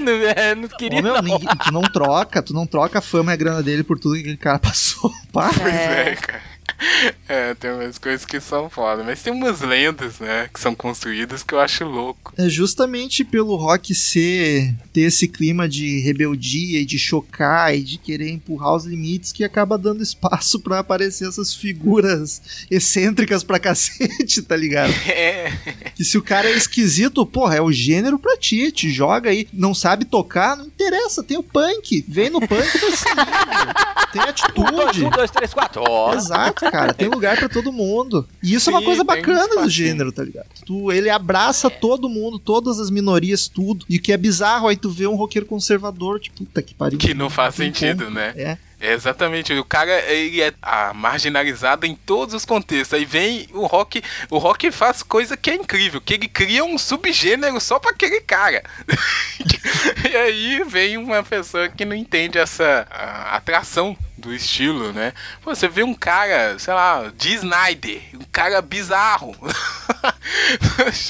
não, 0.00 0.12
é, 0.12 0.54
não 0.54 0.68
queria. 0.68 1.00
Ô, 1.00 1.02
meu, 1.02 1.22
não. 1.22 1.38
tu 1.38 1.72
não 1.72 1.82
troca, 1.82 2.42
tu 2.42 2.52
não 2.52 2.66
troca 2.66 2.98
a 2.98 3.02
fama 3.02 3.32
e 3.32 3.34
a 3.34 3.36
grana 3.36 3.62
dele 3.62 3.82
por 3.82 3.98
tudo 3.98 4.14
que 4.14 4.20
aquele 4.20 4.36
cara 4.36 4.58
passou. 4.58 5.10
Pá. 5.32 5.50
Pois 5.52 5.74
é, 5.74 6.16
cara. 6.16 6.55
É, 7.29 7.55
tem 7.55 7.72
umas 7.72 7.99
coisas 7.99 8.24
que 8.24 8.41
são 8.41 8.70
foda, 8.70 9.03
mas 9.03 9.20
tem 9.20 9.33
umas 9.33 9.61
lendas, 9.61 10.20
né, 10.20 10.49
que 10.53 10.61
são 10.61 10.77
construídas 10.77 11.43
que 11.43 11.53
eu 11.53 11.59
acho 11.59 11.85
louco. 11.85 12.33
É 12.39 12.49
justamente 12.49 13.24
pelo 13.24 13.57
rock 13.57 13.93
ser 13.95 14.72
ter 14.93 15.01
esse 15.03 15.27
clima 15.27 15.68
de 15.68 15.99
rebeldia 16.01 16.81
e 16.81 16.85
de 16.85 16.99
chocar 16.99 17.74
e 17.74 17.83
de 17.83 17.99
querer 17.99 18.31
empurrar 18.31 18.77
os 18.77 18.85
limites 18.85 19.33
que 19.33 19.43
acaba 19.43 19.77
dando 19.77 20.05
espaço 20.05 20.61
para 20.62 20.79
aparecer 20.79 21.29
essas 21.29 21.53
figuras 21.53 22.41
excêntricas 22.70 23.43
pra 23.43 23.59
cacete, 23.59 24.43
tá 24.43 24.57
ligado? 24.57 24.95
É. 25.16 25.51
Que 25.95 26.05
se 26.05 26.18
o 26.18 26.22
cara 26.22 26.49
é 26.49 26.57
esquisito, 26.57 27.24
porra, 27.24 27.57
é 27.57 27.61
o 27.61 27.72
gênero 27.72 28.18
pra 28.18 28.37
ti, 28.37 28.70
te 28.70 28.91
joga 28.91 29.31
aí, 29.31 29.49
não 29.53 29.74
sabe 29.74 30.05
tocar, 30.05 30.57
não 30.57 30.66
interessa, 30.66 31.22
tem 31.22 31.39
o 31.39 31.43
punk, 31.43 32.05
vem 32.07 32.29
no 32.29 32.41
punk 32.41 32.70
tá 33.16 34.09
tem 34.12 34.22
atitude. 34.22 34.61
Um, 34.61 34.77
dois, 34.77 34.99
um, 34.99 35.11
dois, 35.11 35.31
três, 35.31 35.55
quatro. 35.55 35.83
Exato 36.12 36.65
cara. 36.70 36.94
Tem 36.94 37.08
lugar 37.08 37.36
para 37.36 37.48
todo 37.48 37.72
mundo. 37.72 38.26
E 38.42 38.54
isso 38.54 38.66
Sim, 38.66 38.72
é 38.72 38.74
uma 38.74 38.82
coisa 38.82 39.04
bacana 39.04 39.62
do 39.62 39.68
gênero, 39.68 40.12
tá 40.12 40.22
ligado? 40.22 40.46
Tu, 40.64 40.92
ele 40.92 41.10
abraça 41.10 41.68
é. 41.68 41.70
todo 41.70 42.08
mundo, 42.08 42.38
todas 42.38 42.78
as 42.80 42.90
minorias, 42.90 43.48
tudo. 43.48 43.84
E 43.88 43.96
o 43.96 44.02
que 44.02 44.12
é 44.12 44.16
bizarro 44.16 44.68
aí 44.68 44.76
tu 44.76 44.90
vê 44.90 45.06
um 45.06 45.16
roqueiro 45.16 45.46
conservador, 45.46 46.20
tipo, 46.20 46.36
puta 46.38 46.62
que 46.62 46.74
pariu. 46.74 46.98
Que 46.98 47.14
não 47.14 47.30
faz 47.30 47.54
sentido, 47.54 48.10
né? 48.10 48.32
É. 48.36 48.58
É 48.78 48.92
exatamente, 48.92 49.54
o 49.54 49.64
cara 49.64 49.90
ele 50.12 50.42
é 50.42 50.52
ah, 50.60 50.92
marginalizado 50.92 51.86
em 51.86 51.94
todos 51.94 52.34
os 52.34 52.44
contextos. 52.44 52.92
Aí 52.92 53.06
vem 53.06 53.48
o 53.54 53.64
rock, 53.64 54.02
o 54.30 54.36
rock 54.36 54.70
faz 54.70 55.02
coisa 55.02 55.34
que 55.34 55.50
é 55.50 55.54
incrível, 55.54 55.98
que 55.98 56.12
ele 56.12 56.28
cria 56.28 56.62
um 56.62 56.76
subgênero 56.76 57.58
só 57.58 57.78
para 57.78 57.92
aquele 57.92 58.20
cara. 58.20 58.62
e 60.10 60.14
aí 60.14 60.64
vem 60.64 60.98
uma 60.98 61.22
pessoa 61.22 61.70
que 61.70 61.86
não 61.86 61.96
entende 61.96 62.36
essa 62.36 62.86
atração 63.30 63.96
do 64.16 64.34
estilo, 64.34 64.92
né? 64.92 65.12
Você 65.44 65.68
vê 65.68 65.82
um 65.82 65.94
cara, 65.94 66.58
sei 66.58 66.72
lá, 66.72 67.12
de 67.14 67.34
Snyder, 67.34 68.02
um 68.14 68.24
cara 68.32 68.62
bizarro. 68.62 69.36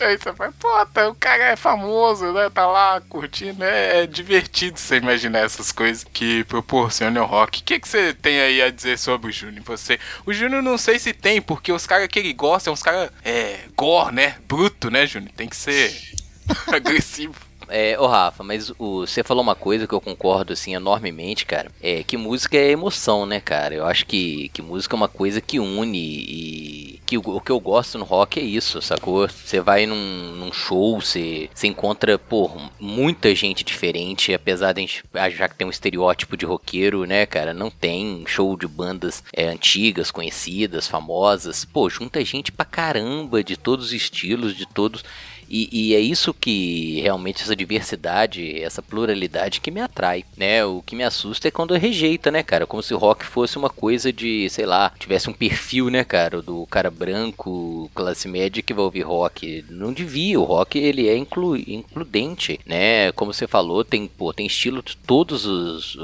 Aí 0.03 0.17
você 0.19 0.33
fala, 0.33 0.53
pô, 0.59 0.87
tá, 0.87 1.09
o 1.09 1.15
cara 1.15 1.45
é 1.45 1.57
famoso, 1.57 2.33
né? 2.33 2.51
Tá 2.51 2.67
lá 2.67 3.01
curtindo. 3.09 3.63
É, 3.63 4.03
é 4.03 4.07
divertido 4.07 4.79
você 4.79 4.97
imaginar 4.97 5.41
essas 5.41 5.71
coisas 5.71 6.05
que 6.05 6.45
proporcionam 6.45 7.23
o 7.23 7.27
rock. 7.27 7.61
O 7.61 7.65
que, 7.65 7.79
que 7.79 7.89
você 7.89 8.13
tem 8.13 8.41
aí 8.41 8.63
a 8.63 8.71
dizer 8.71 8.99
sobre 8.99 9.31
o 9.31 9.33
Júnior? 9.33 9.65
Você, 9.65 9.99
o 10.25 10.33
Júnior 10.33 10.63
não 10.63 10.77
sei 10.77 10.99
se 10.99 11.13
tem, 11.13 11.41
porque 11.41 11.73
os 11.73 11.87
caras 11.87 12.09
que 12.09 12.19
ele 12.19 12.33
gosta 12.33 12.65
são 12.65 12.75
os 12.75 12.83
caras 12.83 13.11
é, 13.25 13.61
gore, 13.77 14.15
né? 14.15 14.37
Bruto, 14.49 14.91
né, 14.91 15.07
Júnior? 15.07 15.33
Tem 15.37 15.49
que 15.49 15.57
ser 15.57 15.95
agressivo. 16.73 17.46
É, 17.69 17.99
ô 17.99 18.07
Rafa, 18.07 18.43
mas 18.45 18.71
o, 18.79 19.07
você 19.07 19.23
falou 19.23 19.43
uma 19.43 19.55
coisa 19.55 19.87
que 19.87 19.95
eu 19.95 20.01
concordo, 20.01 20.53
assim, 20.53 20.75
enormemente, 20.75 21.45
cara. 21.47 21.71
É 21.83 22.03
que 22.03 22.17
música 22.17 22.57
é 22.57 22.71
emoção, 22.71 23.27
né, 23.27 23.41
cara? 23.41 23.75
Eu 23.75 23.87
acho 23.87 24.07
que, 24.07 24.49
que 24.51 24.63
música 24.63 24.95
é 24.95 24.99
uma 24.99 25.09
coisa 25.09 25.41
que 25.41 25.59
une 25.59 25.99
e 25.99 27.01
que 27.07 27.17
o, 27.17 27.41
que 27.41 27.53
eu 27.53 27.61
gosto 27.61 27.99
no 27.99 28.05
rock 28.05 28.41
é 28.41 28.43
isso, 28.43 28.83
sacou? 28.83 29.29
Você 29.29 29.61
vai 29.61 29.87
num, 29.87 30.35
num 30.35 30.53
show, 30.53 31.01
você, 31.01 31.49
você 31.55 31.69
encontra, 31.69 32.19
pô, 32.19 32.51
muita 32.81 33.35
gente 33.35 33.63
diferente, 33.63 34.35
apesar 34.35 34.73
de 34.73 34.81
a 34.81 34.83
gente 34.83 35.05
já 35.37 35.49
que 35.49 35.55
tem 35.55 35.67
um 35.67 35.71
estereótipo 35.71 36.37
de 36.37 36.45
roqueiro, 36.45 37.05
né, 37.05 37.25
cara? 37.25 37.55
Não 37.55 37.71
tem 37.71 38.25
show 38.27 38.57
de 38.57 38.67
bandas 38.67 39.23
é, 39.33 39.47
antigas, 39.47 40.11
conhecidas, 40.11 40.89
famosas. 40.89 41.65
Pô, 41.65 41.89
junta 41.89 42.25
gente 42.25 42.51
pra 42.51 42.65
caramba 42.65 43.43
de 43.45 43.57
todos 43.57 43.87
os 43.87 43.93
estilos, 43.93 44.57
de 44.57 44.67
todos. 44.67 45.05
E, 45.49 45.69
e, 45.73 45.95
é 45.95 46.01
isso 46.01 46.35
que 46.35 47.01
realmente 47.01 47.43
essa 47.43 47.55
diversidade, 47.55 48.61
essa 48.63 48.83
pluralidade 48.83 49.61
que 49.61 49.71
me 49.71 49.81
atrai, 49.81 50.25
né? 50.37 50.65
O 50.65 50.83
que 50.83 50.97
me 50.97 51.05
assusta 51.05 51.49
é 51.49 51.51
quando 51.51 51.75
rejeita, 51.75 52.31
né, 52.31 52.43
cara? 52.43 52.67
Como 52.67 52.83
se 52.83 52.95
o 52.95 52.99
rock 52.99 53.25
fosse 53.25 53.57
uma 53.57 53.71
coisa 53.71 54.13
de, 54.13 54.49
sei 54.51 54.67
lá, 54.67 54.93
tivesse 54.99 55.31
um 55.31 55.33
perfil, 55.33 55.91
né, 55.91 56.05
cara, 56.05 56.43
do 56.43 56.67
cara 56.67 56.91
branco, 56.91 57.91
classe 57.95 58.29
média 58.29 58.63
que 58.63 58.75
vai 58.75 58.85
ouvir 58.85 59.03
rock. 59.03 59.65
Não 59.71 59.93
devia, 59.93 60.41
o 60.41 60.45
rock 60.45 60.79
ele 60.79 61.09
é 61.09 61.17
inclu, 61.17 61.57
includente, 61.57 62.59
né? 62.67 63.13
Como 63.13 63.33
você 63.33 63.47
falou, 63.47 63.85
tem, 63.85 64.07
pô, 64.07 64.33
tem 64.33 64.47
estilo 64.47 64.83
de 64.83 64.97
todos 64.97 65.47
os 65.47 65.97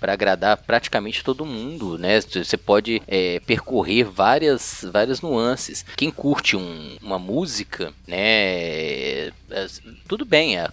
para 0.00 0.12
agradar 0.12 0.56
praticamente 0.58 1.24
todo 1.24 1.46
mundo, 1.46 1.98
né? 1.98 2.20
Você 2.20 2.56
pode 2.56 3.02
é, 3.06 3.40
percorrer 3.40 4.04
várias 4.04 4.84
várias 4.92 5.20
nuances. 5.20 5.84
Quem 5.96 6.10
curte 6.10 6.56
um, 6.56 6.96
uma 7.02 7.18
música, 7.18 7.92
né, 8.06 8.83
é, 8.84 9.32
é, 9.50 9.66
tudo 10.06 10.24
bem, 10.24 10.58
a, 10.58 10.70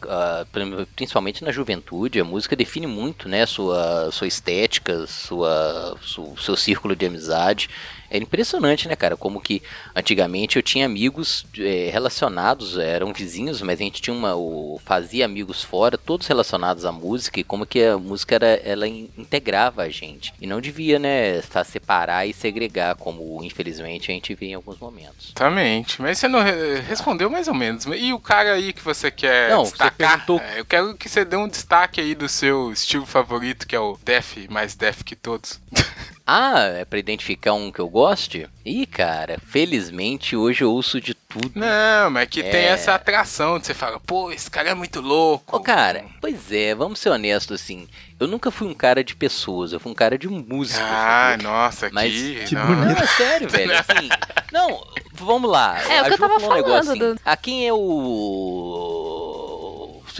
principalmente 0.95 1.43
na 1.43 1.51
juventude, 1.51 2.19
a 2.19 2.25
música 2.25 2.55
define 2.55 2.87
muito, 2.87 3.29
né, 3.29 3.45
sua, 3.45 4.09
sua 4.11 4.27
estética, 4.27 5.07
sua, 5.07 5.97
su, 6.01 6.35
seu 6.37 6.55
círculo 6.55 6.95
de 6.95 7.05
amizade. 7.05 7.69
É 8.11 8.17
impressionante, 8.17 8.87
né, 8.87 8.95
cara? 8.95 9.15
Como 9.15 9.39
que 9.39 9.61
antigamente 9.95 10.57
eu 10.57 10.63
tinha 10.63 10.85
amigos 10.85 11.45
é, 11.57 11.89
relacionados, 11.91 12.77
eram 12.77 13.13
vizinhos, 13.13 13.61
mas 13.61 13.79
a 13.79 13.83
gente 13.83 14.01
tinha 14.01 14.13
uma. 14.13 14.35
O, 14.35 14.79
fazia 14.83 15.25
amigos 15.25 15.63
fora, 15.63 15.97
todos 15.97 16.27
relacionados 16.27 16.83
à 16.83 16.91
música, 16.91 17.39
e 17.39 17.43
como 17.43 17.65
que 17.65 17.83
a 17.83 17.97
música 17.97 18.35
era, 18.35 18.47
ela 18.63 18.87
integrava 18.87 19.83
a 19.83 19.89
gente. 19.89 20.33
E 20.41 20.45
não 20.45 20.59
devia, 20.59 20.99
né, 20.99 21.41
separar 21.65 22.27
e 22.27 22.33
segregar, 22.33 22.95
como 22.95 23.41
infelizmente 23.43 24.11
a 24.11 24.13
gente 24.13 24.35
vê 24.35 24.47
em 24.47 24.53
alguns 24.53 24.77
momentos. 24.77 25.27
Exatamente. 25.27 26.01
Mas 26.01 26.17
você 26.17 26.27
não 26.27 26.39
respondeu 26.87 27.29
mais 27.29 27.47
ou 27.47 27.53
menos. 27.53 27.85
E 27.85 28.11
o 28.11 28.19
cara 28.19 28.53
aí 28.53 28.73
que 28.73 28.83
você 28.83 29.09
quer 29.09 29.51
não, 29.51 29.63
destacar? 29.63 29.91
Você 29.91 29.97
perguntou... 29.97 30.39
É, 30.39 30.59
eu 30.59 30.65
quero 30.65 30.95
que 30.95 31.07
você 31.07 31.23
dê 31.23 31.37
um 31.37 31.47
destaque 31.47 32.01
aí 32.01 32.13
do 32.13 32.27
seu 32.27 32.71
estilo 32.71 33.05
favorito, 33.05 33.65
que 33.65 33.75
é 33.75 33.79
o 33.79 33.97
Def, 34.03 34.37
mais 34.49 34.75
Def 34.75 35.03
que 35.03 35.15
todos. 35.15 35.59
Ah, 36.33 36.61
é 36.77 36.85
pra 36.85 36.97
identificar 36.97 37.51
um 37.51 37.69
que 37.69 37.79
eu 37.81 37.89
goste? 37.89 38.47
Ih, 38.63 38.85
cara, 38.85 39.37
felizmente 39.45 40.33
hoje 40.33 40.63
eu 40.63 40.71
ouço 40.71 41.01
de 41.01 41.13
tudo. 41.13 41.51
Não, 41.55 42.09
mas 42.09 42.29
que 42.29 42.39
é... 42.39 42.49
tem 42.49 42.63
essa 42.67 42.95
atração 42.95 43.59
de 43.59 43.65
você 43.65 43.73
fala, 43.73 43.99
pô, 43.99 44.31
esse 44.31 44.49
cara 44.49 44.69
é 44.69 44.73
muito 44.73 45.01
louco. 45.01 45.53
Ô, 45.53 45.59
cara, 45.59 46.05
pois 46.21 46.49
é, 46.49 46.73
vamos 46.73 46.99
ser 46.99 47.09
honestos 47.09 47.59
assim. 47.59 47.85
Eu 48.17 48.29
nunca 48.29 48.49
fui 48.49 48.65
um 48.65 48.73
cara 48.73 49.03
de 49.03 49.13
pessoas, 49.13 49.73
eu 49.73 49.79
fui 49.81 49.91
um 49.91 49.95
cara 49.95 50.17
de 50.17 50.29
música. 50.29 50.81
Ah, 50.81 51.35
nossa, 51.43 51.89
mas, 51.91 52.13
que, 52.13 52.45
que 52.45 52.55
não. 52.55 52.75
não, 52.77 52.91
é 52.91 53.07
sério, 53.07 53.49
velho. 53.49 53.73
Assim, 53.73 54.07
não, 54.53 54.87
vamos 55.11 55.51
lá. 55.51 55.81
É, 55.83 56.01
o 56.01 56.05
que 56.05 56.13
eu 56.13 56.17
tava 56.17 56.39
falando. 56.39 56.51
Um 56.53 56.55
negócio, 56.63 56.91
assim, 56.91 56.99
do... 56.99 57.19
A 57.25 57.35
quem 57.35 57.67
é 57.67 57.73
o. 57.73 59.17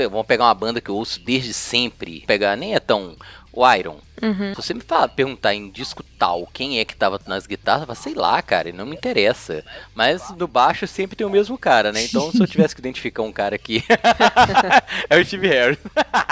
Vamos 0.09 0.25
pegar 0.25 0.45
uma 0.45 0.53
banda 0.53 0.81
que 0.81 0.89
eu 0.89 0.95
ouço 0.95 1.19
desde 1.19 1.53
sempre. 1.53 2.23
Pegar, 2.25 2.57
nem 2.57 2.73
é 2.73 2.79
tão 2.79 3.15
o 3.53 3.69
Iron. 3.73 3.97
Uhum. 4.21 4.53
Se 4.53 4.55
você 4.55 4.73
me 4.73 4.81
fala, 4.81 5.09
perguntar 5.09 5.53
em 5.53 5.69
disco 5.69 6.03
tal 6.17 6.47
quem 6.53 6.79
é 6.79 6.85
que 6.85 6.95
tava 6.95 7.19
nas 7.25 7.47
guitarras, 7.47 7.81
eu 7.81 7.87
falo, 7.87 7.99
sei 7.99 8.13
lá, 8.13 8.41
cara, 8.41 8.71
não 8.71 8.85
me 8.85 8.95
interessa. 8.95 9.63
Mas 9.95 10.29
no 10.37 10.47
baixo 10.47 10.85
sempre 10.87 11.15
tem 11.15 11.25
o 11.25 11.29
mesmo 11.29 11.57
cara, 11.57 11.91
né? 11.91 12.03
Então 12.03 12.31
se 12.31 12.39
eu 12.39 12.47
tivesse 12.47 12.75
que 12.75 12.81
identificar 12.81 13.23
um 13.23 13.31
cara 13.31 13.55
aqui, 13.55 13.83
é 15.09 15.17
o 15.17 15.25
Steve 15.25 15.47
Harris. 15.47 15.79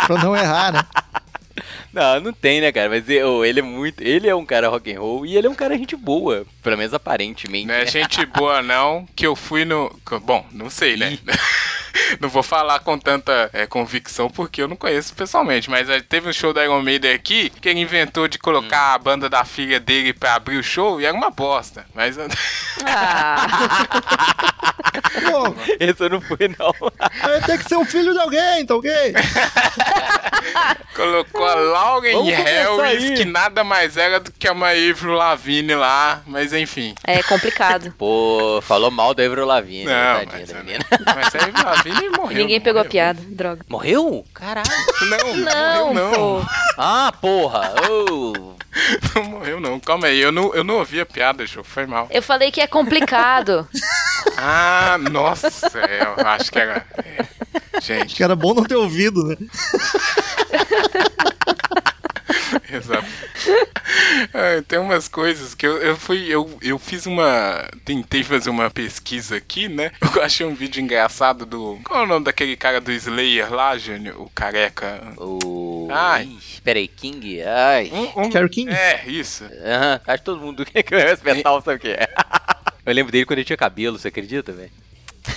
pra 0.06 0.24
não 0.24 0.36
errar, 0.36 0.72
né? 0.72 0.82
Não, 1.92 2.20
não 2.20 2.34
tem, 2.34 2.62
né, 2.62 2.72
cara? 2.72 2.90
Mas 2.90 3.10
eu, 3.10 3.44
ele 3.44 3.60
é 3.60 3.64
muito. 3.64 4.02
Ele 4.02 4.28
é 4.28 4.36
um 4.36 4.46
cara 4.46 4.68
rock 4.70 4.94
and 4.94 5.00
roll 5.00 5.26
e 5.26 5.36
ele 5.36 5.48
é 5.48 5.50
um 5.50 5.56
cara 5.56 5.78
gente 5.78 5.96
boa. 5.96 6.46
Pelo 6.62 6.78
menos 6.78 6.94
aparentemente. 6.94 7.68
Não 7.68 7.74
é 7.74 7.86
gente 7.86 8.26
boa, 8.26 8.62
não, 8.62 9.08
que 9.16 9.26
eu 9.26 9.36
fui 9.36 9.66
no. 9.66 9.90
Bom, 10.22 10.46
não 10.52 10.70
sei, 10.70 10.96
né? 10.98 11.18
não 12.20 12.30
vou 12.30 12.44
falar 12.44 12.80
com 12.80 12.98
tanta 12.98 13.50
é, 13.54 13.66
convicção 13.66 14.30
porque 14.30 14.62
eu 14.62 14.68
não 14.68 14.76
conheço 14.76 15.14
pessoalmente, 15.14 15.70
mas 15.70 15.90
é, 15.90 16.00
teve 16.00 16.30
um 16.30 16.34
show 16.34 16.54
da 16.54 16.64
Iron 16.64 16.82
Maiden 16.82 17.14
aqui 17.14 17.50
que 17.50 17.70
ele 17.70 17.80
inventou 17.80 18.28
de 18.28 18.38
colocar 18.38 18.94
a 18.94 19.00
banda 19.00 19.30
da 19.30 19.44
filha 19.44 19.80
dele 19.80 20.14
pra 20.14 20.36
abrir 20.36 20.58
o 20.58 20.64
show 20.64 21.02
e 21.02 21.06
era 21.06 21.16
uma 21.16 21.30
bosta. 21.30 21.86
Mas 21.94 22.18
Ah, 22.86 23.88
Pô, 25.32 25.56
Esse 25.80 26.04
eu 26.04 26.10
não 26.10 26.22
fui, 26.22 26.38
não. 26.58 26.74
ter 27.42 27.58
que 27.58 27.68
ser 27.70 27.78
o 27.78 27.86
filho 27.86 28.14
de 28.14 28.20
alguém, 28.20 28.66
tá 28.66 28.76
ok? 28.76 28.92
colocou 30.96 31.46
a 31.46 31.54
Lauren 31.82 32.12
Vamos 32.14 32.36
começar 32.36 32.76
Harris, 32.84 33.20
que 33.20 33.26
nada 33.26 33.64
mais 33.64 33.96
era 33.98 34.20
do 34.20 34.32
que 34.32 34.48
a 34.48 34.52
Avril 34.52 35.14
Lavigne 35.14 35.76
lá, 35.76 36.22
mas 36.28 36.52
enfim. 36.54 36.94
é 37.04 37.24
complicado. 37.24 37.94
Pô, 37.98 38.60
falou 38.62 38.92
mal 38.92 39.14
da 39.14 39.24
Avril 39.24 39.46
Lavigne, 39.46 39.86
Não, 39.86 40.26
tadinha 40.26 40.46
da 40.48 40.54
menina. 40.64 40.86
mas 41.16 41.36
a 41.36 41.38
Avril 41.38 41.64
Lavigne 41.66 42.10
morreu. 42.10 42.38
Ninguém 42.38 42.58
não 42.60 42.64
pegou 42.64 42.82
a 42.82 42.84
morreu? 42.84 42.92
piada, 42.92 43.22
droga. 43.28 43.62
Morreu? 43.70 44.26
Caralho. 44.34 44.70
Não, 45.10 45.36
Não, 45.38 45.94
não, 45.94 46.10
morreu, 46.10 46.42
pô. 46.46 46.46
Ah, 46.78 47.14
porra. 47.22 47.74
Oh. 47.90 48.56
não. 49.16 49.24
Não 49.24 49.24
morreu, 49.32 49.60
não. 49.60 49.80
Calma 49.80 50.08
aí, 50.08 50.20
eu 50.20 50.32
não, 50.32 50.54
eu 50.54 50.64
não 50.64 50.76
ouvi 50.78 51.00
a 51.02 51.06
piada, 51.06 51.46
show. 51.48 51.64
Foi 51.64 51.86
mal. 51.86 52.08
Eu 52.12 52.22
falei 52.22 52.52
que 52.52 52.62
é 52.62 52.68
complicado. 52.68 53.68
Ah, 54.38 54.98
nossa, 55.12 55.48
é, 55.80 56.04
eu 56.04 56.28
acho 56.28 56.52
que 56.52 56.60
era. 56.60 56.86
é. 57.04 57.80
Gente, 57.82 58.16
Que 58.16 58.24
era 58.24 58.36
bom 58.36 58.54
não 58.54 58.64
ter 58.64 58.76
ouvido, 58.76 59.24
né? 59.26 59.36
Exato. 62.72 63.06
Ah, 64.34 64.62
tem 64.68 64.78
umas 64.80 65.08
coisas 65.08 65.56
que 65.56 65.66
eu, 65.66 65.78
eu 65.78 65.96
fui. 65.98 66.28
Eu, 66.28 66.58
eu 66.62 66.78
fiz 66.78 67.06
uma. 67.06 67.68
Tentei 67.84 68.24
fazer 68.24 68.50
uma 68.50 68.70
pesquisa 68.70 69.38
aqui, 69.38 69.68
né? 69.68 69.92
Eu 70.16 70.22
achei 70.22 70.46
um 70.46 70.54
vídeo 70.54 70.82
engraçado 70.82 71.46
do. 71.46 71.80
Qual 71.84 72.02
é 72.02 72.04
o 72.04 72.08
nome 72.08 72.26
daquele 72.26 72.56
cara 72.56 72.80
do 72.80 72.92
Slayer 72.92 73.52
lá, 73.52 73.78
Júnior? 73.78 74.22
O 74.22 74.30
careca. 74.30 75.02
O. 75.18 75.88
Ai. 75.92 76.26
Ih, 76.26 76.62
Peraí, 76.64 76.88
King? 76.88 77.42
Ai. 77.42 77.90
Um, 77.92 78.24
um- 78.24 78.30
Carole 78.30 78.52
King? 78.52 78.72
É, 78.72 79.04
isso. 79.08 79.44
Aham, 79.46 80.02
acho 80.06 80.18
que 80.20 80.26
todo 80.26 80.42
mundo 80.42 80.66
que 80.66 80.84
conhece 80.84 81.24
metal 81.26 81.62
sabe 81.62 81.78
o 81.78 81.80
que 81.80 81.90
é. 81.90 82.08
Eu 82.86 82.94
lembro 82.94 83.12
dele 83.12 83.26
quando 83.26 83.40
ele 83.40 83.46
tinha 83.46 83.58
cabelo, 83.58 83.98
você 84.00 84.08
acredita, 84.08 84.52
velho? 84.52 84.72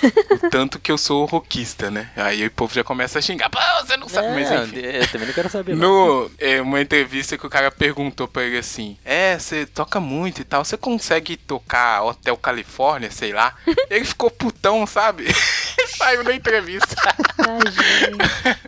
O 0.03 0.51
tanto 0.51 0.79
que 0.79 0.91
eu 0.91 0.99
sou 0.99 1.25
rockista, 1.25 1.91
né? 1.91 2.11
Aí 2.17 2.45
o 2.47 2.51
povo 2.51 2.75
já 2.75 2.83
começa 2.83 3.19
a 3.19 3.23
xingar. 3.23 3.49
Pô, 3.49 3.59
você 3.85 3.97
não 3.97 4.09
sabe. 4.09 4.29
Mas 4.29 4.51
Não, 4.51 4.65
enfim. 4.65 4.79
eu 4.79 5.09
também 5.09 5.27
não 5.29 5.35
quero 5.35 5.49
saber. 5.49 5.77
No, 5.77 6.31
é, 6.39 6.61
uma 6.61 6.81
entrevista 6.81 7.39
que 7.39 7.47
o 7.47 7.51
cara 7.51 7.71
perguntou 7.71 8.27
pra 8.27 8.43
ele 8.43 8.59
assim: 8.59 8.97
É, 9.05 9.39
você 9.39 9.67
toca 9.67 10.01
muito 10.01 10.41
e 10.41 10.45
tal, 10.45 10.65
você 10.65 10.77
consegue 10.77 11.37
tocar 11.37 12.03
Hotel 12.03 12.37
Califórnia, 12.37 13.11
sei 13.11 13.33
lá? 13.33 13.55
ele 13.91 14.05
ficou 14.05 14.31
putão, 14.31 14.87
sabe? 14.87 15.27
Saiu 15.97 16.25
da 16.25 16.35
entrevista. 16.35 16.95
Ai, 17.39 17.71
gente. 17.71 18.63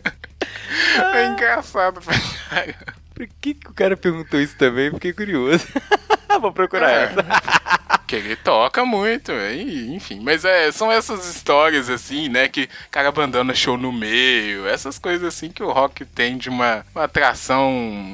É 1.15 1.27
engraçado 1.27 2.01
pra 2.01 2.13
caralho. 2.49 2.75
Por 3.15 3.27
que, 3.41 3.53
que 3.53 3.69
o 3.69 3.73
cara 3.73 3.95
perguntou 3.97 4.39
isso 4.39 4.57
também? 4.57 4.91
Fiquei 4.91 5.13
curioso. 5.13 5.65
Vou 6.41 6.51
procurar 6.51 6.91
É. 6.91 7.03
essa. 7.05 7.25
Que 8.05 8.17
ele 8.17 8.35
toca 8.35 8.85
muito, 8.85 9.31
e, 9.31 9.91
enfim. 9.95 10.19
Mas 10.21 10.45
é, 10.45 10.71
são 10.71 10.91
essas 10.91 11.25
histórias 11.27 11.89
assim, 11.89 12.29
né? 12.29 12.47
Que 12.47 12.65
o 12.65 12.89
cara 12.91 13.09
abandona 13.09 13.51
show 13.55 13.77
no 13.77 13.91
meio, 13.91 14.67
essas 14.67 14.99
coisas 14.99 15.27
assim 15.27 15.49
que 15.49 15.63
o 15.63 15.71
rock 15.71 16.05
tem 16.05 16.37
de 16.37 16.47
uma, 16.47 16.85
uma 16.93 17.05
atração 17.05 18.07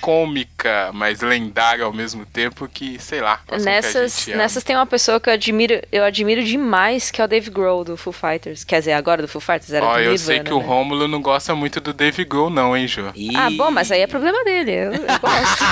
cômica, 0.00 0.90
mas 0.94 1.20
lendária 1.20 1.84
ao 1.84 1.92
mesmo 1.92 2.24
tempo, 2.24 2.66
que, 2.66 2.98
sei 2.98 3.20
lá. 3.20 3.40
Nessas, 3.62 4.26
nessas 4.28 4.64
tem 4.64 4.74
uma 4.74 4.86
pessoa 4.86 5.20
que 5.20 5.28
eu 5.28 5.34
admiro, 5.34 5.82
eu 5.92 6.02
admiro 6.04 6.42
demais, 6.42 7.10
que 7.10 7.20
é 7.20 7.24
o 7.24 7.28
Dave 7.28 7.50
Grohl 7.50 7.84
do 7.84 7.96
Foo 7.96 8.12
Fighters. 8.14 8.64
Quer 8.64 8.78
dizer, 8.78 8.92
agora 8.92 9.20
do 9.20 9.28
Foo 9.28 9.40
Fighters 9.40 9.72
era 9.72 9.84
Ó, 9.84 9.92
do 9.94 9.98
eu 10.00 10.12
Nirvana, 10.12 10.18
sei 10.18 10.40
que 10.40 10.52
o 10.54 10.58
né? 10.60 10.64
Rômulo 10.64 11.06
não 11.08 11.20
gosta 11.20 11.54
muito 11.54 11.78
do 11.80 11.92
Dave 11.92 12.24
Grohl, 12.24 12.48
não, 12.48 12.74
hein, 12.74 12.88
Jô? 12.88 13.02
Ah, 13.36 13.50
bom, 13.50 13.70
mas 13.70 13.92
aí 13.92 14.00
é 14.00 14.06
problema 14.06 14.35
dele. 14.44 14.70
Eu, 14.72 14.92
eu 14.92 15.00
gosto. 15.20 15.64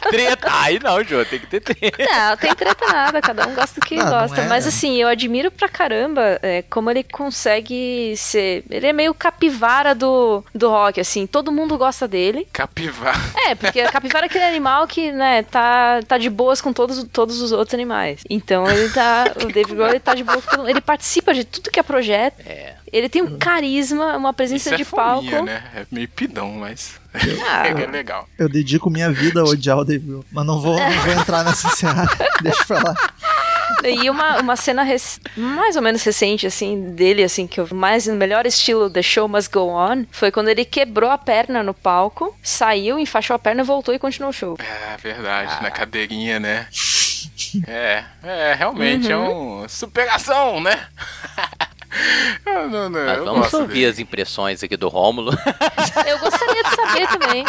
Treta. 0.10 0.48
Aí 0.50 0.78
não, 0.82 1.02
Jô, 1.04 1.24
tem 1.24 1.38
que 1.38 1.46
ter 1.46 1.60
treta. 1.60 2.04
não, 2.04 2.36
tem 2.36 2.54
treta 2.54 2.86
nada, 2.86 3.20
cada 3.20 3.46
um 3.46 3.54
gosta 3.54 3.80
do 3.80 3.86
que 3.86 3.96
não 3.96 4.08
gosta. 4.08 4.40
é. 4.42 4.48
Mas 4.48 4.66
assim, 4.66 4.96
eu 5.00 5.08
admiro 5.08 5.50
pra 5.50 5.68
caramba 5.68 6.38
é, 6.42 6.62
como 6.62 6.90
ele 6.90 7.04
consegue 7.04 8.14
ser. 8.16 8.64
Ele 8.70 8.86
é 8.86 8.92
meio 8.92 9.14
capivara 9.14 9.94
do, 9.94 10.44
do 10.54 10.68
rock, 10.68 11.00
assim. 11.00 11.26
Todo 11.26 11.52
mundo 11.52 11.78
gosta 11.78 12.08
dele. 12.08 12.46
Capivara. 12.52 13.18
É, 13.46 13.54
porque 13.54 13.80
a 13.80 13.90
capivara 13.90 14.26
é 14.26 14.28
aquele 14.28 14.44
animal 14.44 14.86
que, 14.86 15.12
né, 15.12 15.42
tá, 15.44 16.00
tá 16.06 16.18
de 16.18 16.28
boas 16.28 16.60
com 16.60 16.72
todos, 16.72 17.04
todos 17.04 17.40
os 17.40 17.52
outros 17.52 17.74
animais. 17.74 18.22
Então 18.28 18.68
ele 18.70 18.88
tá. 18.90 19.24
O 19.36 19.46
David 19.52 19.74
Grohl 19.74 19.90
ele 19.90 20.00
tá 20.00 20.14
de 20.14 20.24
boa 20.24 20.40
com. 20.42 20.68
Ele 20.68 20.80
participa 20.80 21.32
de 21.32 21.44
tudo 21.44 21.70
que 21.70 21.78
é 21.78 21.82
projeto. 21.82 22.40
É. 22.46 22.74
Ele 22.92 23.08
tem 23.08 23.22
um 23.22 23.38
carisma, 23.38 24.16
uma 24.16 24.32
presença 24.32 24.70
Isso 24.70 24.74
é 24.74 24.76
de 24.76 24.84
fominha, 24.84 25.30
palco. 25.30 25.46
né? 25.46 25.62
É 25.76 25.86
meio 25.92 26.08
pidão, 26.08 26.50
mas 26.54 27.00
Ah. 27.12 27.66
é 27.68 27.86
legal. 27.86 28.28
Eu 28.38 28.48
dedico 28.48 28.88
minha 28.90 29.10
vida 29.10 29.40
a 29.40 29.44
odiar 29.44 29.78
o 29.78 29.84
Grohl, 29.84 30.24
mas 30.30 30.46
não 30.46 30.60
vou, 30.60 30.78
não 30.78 30.90
vou 31.00 31.12
entrar 31.12 31.44
nessa 31.44 31.68
seara. 31.70 32.08
Deixa 32.42 32.64
pra 32.64 32.78
lá. 32.82 32.94
E 33.84 34.10
uma, 34.10 34.40
uma 34.40 34.56
cena 34.56 34.82
rec- 34.82 35.18
mais 35.36 35.74
ou 35.76 35.82
menos 35.82 36.02
recente, 36.02 36.46
assim, 36.46 36.92
dele, 36.92 37.22
assim, 37.24 37.46
que 37.46 37.58
eu 37.60 37.68
mais 37.72 38.06
no 38.06 38.14
melhor 38.14 38.44
estilo 38.46 38.90
The 38.90 39.00
Show 39.02 39.26
Must 39.28 39.50
Go 39.50 39.68
On, 39.70 40.04
foi 40.10 40.30
quando 40.30 40.48
ele 40.48 40.64
quebrou 40.64 41.08
a 41.10 41.16
perna 41.18 41.62
no 41.62 41.72
palco, 41.72 42.36
saiu, 42.42 42.98
enfaixou 42.98 43.34
a 43.34 43.38
perna, 43.38 43.64
voltou 43.64 43.94
e 43.94 43.98
continuou 43.98 44.30
o 44.30 44.34
show. 44.34 44.56
É 44.58 44.96
verdade, 44.98 45.62
na 45.62 45.70
cadeirinha, 45.70 46.38
né? 46.38 46.66
É, 47.66 48.04
é, 48.22 48.54
realmente 48.54 49.12
Uhum. 49.12 49.12
é 49.12 49.64
um 49.64 49.68
superação, 49.68 50.60
né? 50.60 50.78
Eu 52.46 52.68
não, 52.70 52.88
não, 52.90 53.04
Mas 53.04 53.18
eu 53.18 53.24
vamos 53.24 53.52
ouvir 53.54 53.72
dele. 53.74 53.86
as 53.86 53.98
impressões 53.98 54.62
aqui 54.62 54.76
do 54.76 54.88
Rômulo. 54.88 55.32
Eu 56.06 56.18
gostaria 56.18 56.62
de 56.62 56.70
saber 56.76 57.08
também. 57.18 57.44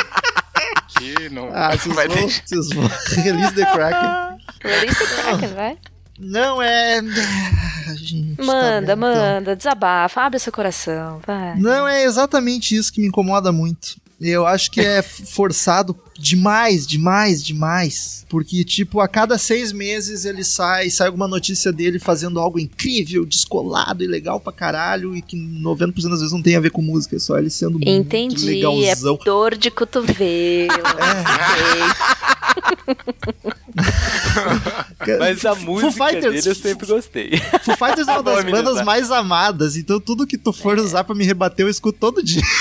Que 0.98 1.30
não 1.30 1.50
Ah, 1.54 1.72
vocês 1.78 1.96
vai 1.96 2.08
vão, 2.08 2.18
deixar. 2.18 2.42
vocês 2.46 2.70
vão. 2.70 2.88
Release 3.24 3.54
the 3.56 3.66
Kraken. 3.66 4.38
Release 4.64 5.00
the 5.00 5.22
Kraken, 5.22 5.54
vai. 5.54 5.78
Não 6.20 6.62
é. 6.62 7.00
Ah, 7.00 7.94
gente, 7.96 8.36
tá 8.38 8.44
Manda, 8.44 8.94
então. 8.94 8.98
manda, 8.98 9.56
desabafa, 9.56 10.22
abre 10.22 10.40
seu 10.40 10.52
coração, 10.52 11.20
vai. 11.26 11.56
Não, 11.58 11.88
é 11.88 12.04
exatamente 12.04 12.76
isso 12.76 12.92
que 12.94 13.02
me 13.02 13.08
incomoda 13.08 13.52
muito. 13.52 13.96
Eu 14.24 14.46
acho 14.46 14.70
que 14.70 14.80
é 14.80 15.02
forçado 15.02 15.98
demais, 16.18 16.86
demais, 16.86 17.44
demais. 17.44 18.24
Porque, 18.30 18.64
tipo, 18.64 19.00
a 19.00 19.08
cada 19.08 19.36
seis 19.38 19.72
meses 19.72 20.26
ele 20.26 20.44
sai, 20.44 20.92
sai 20.92 21.08
alguma 21.08 21.28
notícia 21.28 21.72
dele 21.72 21.98
fazendo 21.98 22.40
algo 22.40 22.60
incrível, 22.60 23.26
descolado 23.26 24.04
e 24.04 24.08
legal 24.08 24.40
pra 24.40 24.54
caralho, 24.54 25.18
e 25.18 25.24
que 25.24 25.36
90% 25.36 26.10
das 26.10 26.20
vezes 26.20 26.32
não 26.32 26.42
tem 26.42 26.56
a 26.56 26.60
ver 26.60 26.70
com 26.70 26.84
música, 26.84 27.16
é 27.16 27.20
só 27.20 27.38
ele 27.40 27.50
sendo 27.50 27.74
muito 27.74 27.90
Entendi, 27.90 28.64
é 28.64 28.68
legalzão. 28.68 29.18
dor 29.26 29.58
de 29.58 29.72
cotovelo. 29.72 30.70
Mas 35.20 35.46
a 35.46 35.56
Foo 35.56 35.66
música 35.66 35.92
Fighters- 35.92 36.34
dele 36.36 36.50
eu 36.50 36.56
sempre 36.56 36.88
gostei. 36.88 37.38
Foo 37.64 37.76
Fighters 37.78 38.08
é 38.08 38.12
uma 38.12 38.24
das 38.24 38.44
bandas 38.46 38.82
mais 38.84 39.12
amadas, 39.12 39.76
então 39.76 40.00
tudo 40.00 40.28
que 40.28 40.38
tu 40.38 40.52
for 40.54 40.78
usar 40.78 41.04
pra 41.04 41.16
me 41.16 41.26
rebater 41.26 41.66
eu 41.66 41.70
escuto 41.70 41.98
todo 42.00 42.24
dia. 42.24 42.42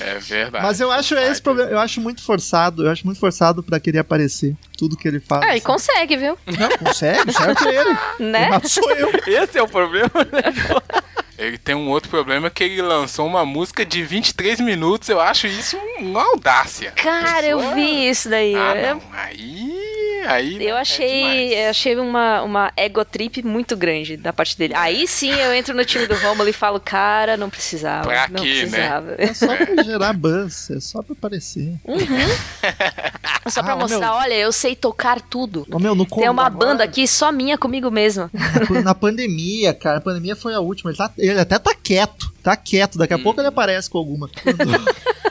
É 0.00 0.18
verdade. 0.18 0.64
Mas 0.64 0.80
eu 0.80 0.90
acho 0.90 1.14
esse 1.16 1.42
problema, 1.42 1.70
eu 1.70 1.78
acho 1.78 2.00
muito 2.00 2.22
forçado, 2.22 2.84
eu 2.86 2.90
acho 2.90 3.04
muito 3.04 3.18
forçado 3.20 3.62
pra 3.62 3.78
querer 3.80 3.98
aparecer. 3.98 4.54
Tudo 4.78 4.96
que 4.96 5.06
ele 5.06 5.20
faz. 5.20 5.42
Ah, 5.44 5.50
ele 5.50 5.60
consegue, 5.60 6.16
viu? 6.16 6.38
Não, 6.46 6.68
consegue, 6.78 7.32
certo 7.32 7.68
ele. 7.68 7.96
Né? 8.30 8.44
Errado 8.46 8.68
sou 8.68 8.90
eu. 8.92 9.10
Esse 9.26 9.58
é 9.58 9.62
o 9.62 9.68
problema, 9.68 10.10
né? 10.14 10.42
Ele 11.40 11.56
tem 11.56 11.74
um 11.74 11.88
outro 11.88 12.10
problema 12.10 12.50
que 12.50 12.62
ele 12.62 12.82
lançou 12.82 13.26
uma 13.26 13.46
música 13.46 13.84
de 13.84 14.02
23 14.02 14.60
minutos. 14.60 15.08
Eu 15.08 15.18
acho 15.20 15.46
isso 15.46 15.76
uma 15.98 16.22
audácia. 16.22 16.92
Cara, 16.92 17.46
eu 17.46 17.56
Pessoa- 17.58 17.74
vi 17.74 18.08
isso 18.10 18.28
daí. 18.28 18.54
Ah, 18.54 18.74
Eu- 18.76 18.94
não. 18.96 19.02
Aí. 19.12 19.99
Aí. 20.26 20.64
Eu 20.64 20.76
é 20.76 20.80
achei, 20.80 21.54
eu 21.64 21.70
achei 21.70 21.96
uma, 21.96 22.42
uma 22.42 22.72
ego 22.76 23.04
trip 23.04 23.42
muito 23.42 23.76
grande 23.76 24.16
da 24.16 24.32
parte 24.32 24.56
dele. 24.56 24.74
Aí 24.76 25.06
sim 25.06 25.30
eu 25.32 25.52
entro 25.54 25.74
no 25.74 25.84
time 25.84 26.06
do 26.06 26.14
Romulo 26.14 26.48
e 26.48 26.52
falo, 26.52 26.78
cara, 26.80 27.36
não 27.36 27.48
precisava. 27.50 28.08
Pra 28.08 28.28
não 28.28 28.42
quê, 28.42 28.54
né? 28.66 28.70
precisava. 28.70 29.14
É 29.18 29.34
só 29.34 29.56
pra 29.56 29.82
gerar 29.82 30.12
buzz, 30.12 30.70
é 30.70 30.80
só 30.80 31.02
pra 31.02 31.12
aparecer. 31.12 31.74
Só 33.48 33.62
pra 33.62 33.72
Ah, 33.72 33.76
mostrar, 33.76 33.98
meu. 34.00 34.12
olha, 34.16 34.34
eu 34.34 34.52
sei 34.52 34.76
tocar 34.76 35.20
tudo. 35.20 35.66
Ô, 35.70 35.78
meu, 35.78 35.94
no 35.94 36.04
Tem 36.06 36.28
uma 36.28 36.46
agora, 36.46 36.66
banda 36.66 36.84
aqui 36.84 37.06
só 37.08 37.32
minha 37.32 37.56
comigo 37.56 37.90
mesma. 37.90 38.30
Na, 38.70 38.82
na 38.82 38.94
pandemia, 38.94 39.72
cara, 39.74 39.98
a 39.98 40.00
pandemia 40.00 40.36
foi 40.36 40.54
a 40.54 40.60
última. 40.60 40.90
Ele, 40.90 40.98
tá- 40.98 41.10
ele 41.18 41.40
até 41.40 41.58
tá 41.58 41.74
quieto, 41.74 42.32
tá 42.42 42.56
quieto. 42.56 42.98
Daqui 42.98 43.14
a 43.14 43.16
Hum. 43.16 43.22
pouco 43.22 43.40
ele 43.40 43.48
aparece 43.48 43.88
com 43.90 43.98
alguma. 43.98 44.28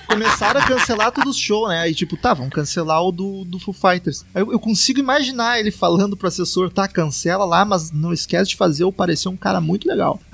Começaram 0.07 0.59
a 0.59 0.65
cancelar 0.65 1.11
todos 1.11 1.35
os 1.35 1.39
shows, 1.39 1.69
né? 1.69 1.81
Aí, 1.81 1.93
tipo, 1.93 2.17
tá, 2.17 2.33
vamos 2.33 2.51
cancelar 2.51 3.03
o 3.03 3.11
do, 3.11 3.43
do 3.45 3.59
Foo 3.59 3.73
Fighters. 3.73 4.25
Aí 4.33 4.41
eu, 4.41 4.51
eu 4.51 4.59
consigo 4.59 4.99
imaginar 4.99 5.59
ele 5.59 5.69
falando 5.69 6.17
pro 6.17 6.27
assessor, 6.27 6.71
tá, 6.71 6.87
cancela 6.87 7.45
lá, 7.45 7.63
mas 7.63 7.91
não 7.91 8.11
esquece 8.11 8.49
de 8.49 8.55
fazer 8.55 8.83
eu 8.83 8.91
parecer 8.91 9.29
um 9.29 9.37
cara 9.37 9.61
muito 9.61 9.87
legal. 9.87 10.19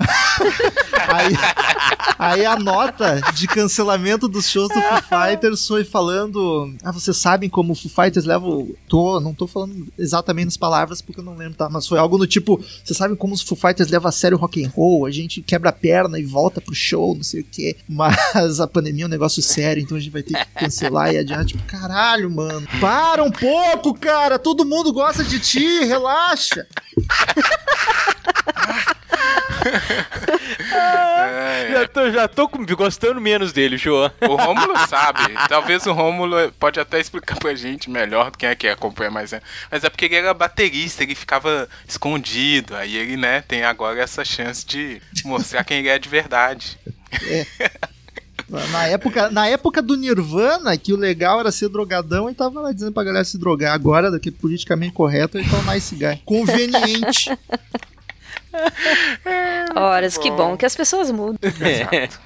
aí, 1.08 1.34
aí 2.18 2.46
a 2.46 2.56
nota 2.56 3.20
de 3.34 3.46
cancelamento 3.46 4.28
dos 4.28 4.48
shows 4.48 4.68
do 4.68 4.80
Foo 4.80 5.02
Fighters 5.02 5.66
foi 5.66 5.84
falando: 5.84 6.74
Ah, 6.82 6.90
vocês 6.92 7.16
sabem 7.16 7.48
como 7.48 7.72
o 7.72 7.76
Foo 7.76 7.90
Fighters 7.90 8.24
leva. 8.24 8.46
o- 8.46 8.74
Tô, 8.88 9.20
não 9.20 9.34
tô 9.34 9.46
falando 9.46 9.86
exatamente 9.98 10.46
nas 10.46 10.56
palavras 10.56 11.02
porque 11.02 11.20
eu 11.20 11.24
não 11.24 11.36
lembro, 11.36 11.56
tá? 11.58 11.68
Mas 11.68 11.86
foi 11.86 11.98
algo 11.98 12.16
do 12.18 12.26
tipo: 12.26 12.62
você 12.84 12.94
sabe 12.94 13.14
como 13.16 13.34
os 13.34 13.42
Foo 13.42 13.56
Fighters 13.58 13.90
levam 13.90 14.08
a 14.08 14.12
sério 14.12 14.38
o 14.38 14.40
rock 14.40 14.64
and 14.64 14.70
roll? 14.74 15.04
A 15.06 15.10
gente 15.10 15.42
quebra 15.42 15.70
a 15.70 15.72
perna 15.72 16.18
e 16.18 16.24
volta 16.24 16.60
pro 16.66 16.74
show, 16.74 17.14
não 17.14 17.22
sei 17.22 17.40
o 17.40 17.44
quê. 17.44 17.76
Mas 17.88 18.60
a 18.60 18.66
pandemia 18.66 19.04
é 19.04 19.06
um 19.06 19.10
negócio 19.10 19.40
sério, 19.40 19.82
então 19.82 19.96
a 19.96 20.00
gente 20.00 20.12
vai 20.12 20.22
ter 20.22 20.34
que 20.34 20.46
cancelar 20.54 21.14
e 21.14 21.18
adiar. 21.18 21.44
Tipo, 21.44 21.62
caralho, 21.64 22.30
mano. 22.30 22.66
Para 22.80 23.22
um 23.22 23.30
pouco, 23.30 23.94
cara. 23.94 24.38
Todo 24.38 24.66
mundo 24.66 24.92
gosta 24.92 25.24
de 25.24 25.38
ti, 25.38 25.84
relaxa. 25.84 26.66
É, 30.72 31.70
Já 31.76 31.88
tô, 31.88 32.10
já 32.10 32.28
tô 32.28 32.48
gostando 32.76 33.20
menos 33.20 33.52
dele, 33.52 33.76
show. 33.78 34.10
O 34.28 34.36
Rômulo 34.36 34.74
sabe. 34.88 35.34
Talvez 35.48 35.84
o 35.86 35.92
Rômulo 35.92 36.52
pode 36.58 36.78
até 36.80 37.00
explicar 37.00 37.36
pra 37.38 37.54
gente 37.54 37.90
melhor 37.90 38.30
quem 38.30 38.48
é 38.48 38.54
que 38.54 38.68
acompanha 38.68 39.10
mais. 39.10 39.32
né? 39.32 39.40
Mas 39.70 39.84
é 39.84 39.90
porque 39.90 40.06
ele 40.06 40.16
era 40.16 40.32
baterista, 40.34 41.02
ele 41.02 41.14
ficava 41.14 41.68
escondido. 41.86 42.74
Aí 42.76 42.96
ele, 42.96 43.16
né, 43.16 43.42
tem 43.42 43.64
agora 43.64 44.00
essa 44.00 44.24
chance 44.24 44.64
de 44.64 45.00
mostrar 45.24 45.64
quem 45.64 45.78
ele 45.78 45.88
é 45.88 45.98
de 45.98 46.08
verdade. 46.08 46.78
Na 48.48 48.86
época, 48.86 49.30
na 49.30 49.48
época 49.48 49.82
do 49.82 49.96
Nirvana, 49.96 50.76
que 50.76 50.92
o 50.92 50.96
legal 50.96 51.40
era 51.40 51.50
ser 51.50 51.68
drogadão, 51.68 52.30
e 52.30 52.34
tava 52.34 52.60
lá 52.60 52.72
dizendo 52.72 52.92
pra 52.92 53.02
galera 53.02 53.24
se 53.24 53.38
drogar. 53.38 53.74
Agora, 53.74 54.10
daqui 54.10 54.30
politicamente 54.30 54.92
correto, 54.92 55.36
ele 55.36 55.48
tá 55.48 55.56
um 55.56 55.72
nice 55.72 55.94
guy. 55.94 56.22
Conveniente. 56.24 57.36
Horas, 59.74 60.16
que 60.18 60.30
bom 60.30 60.56
que 60.56 60.64
as 60.66 60.74
pessoas 60.74 61.10
mudam. 61.10 61.38
Exato. 61.42 62.18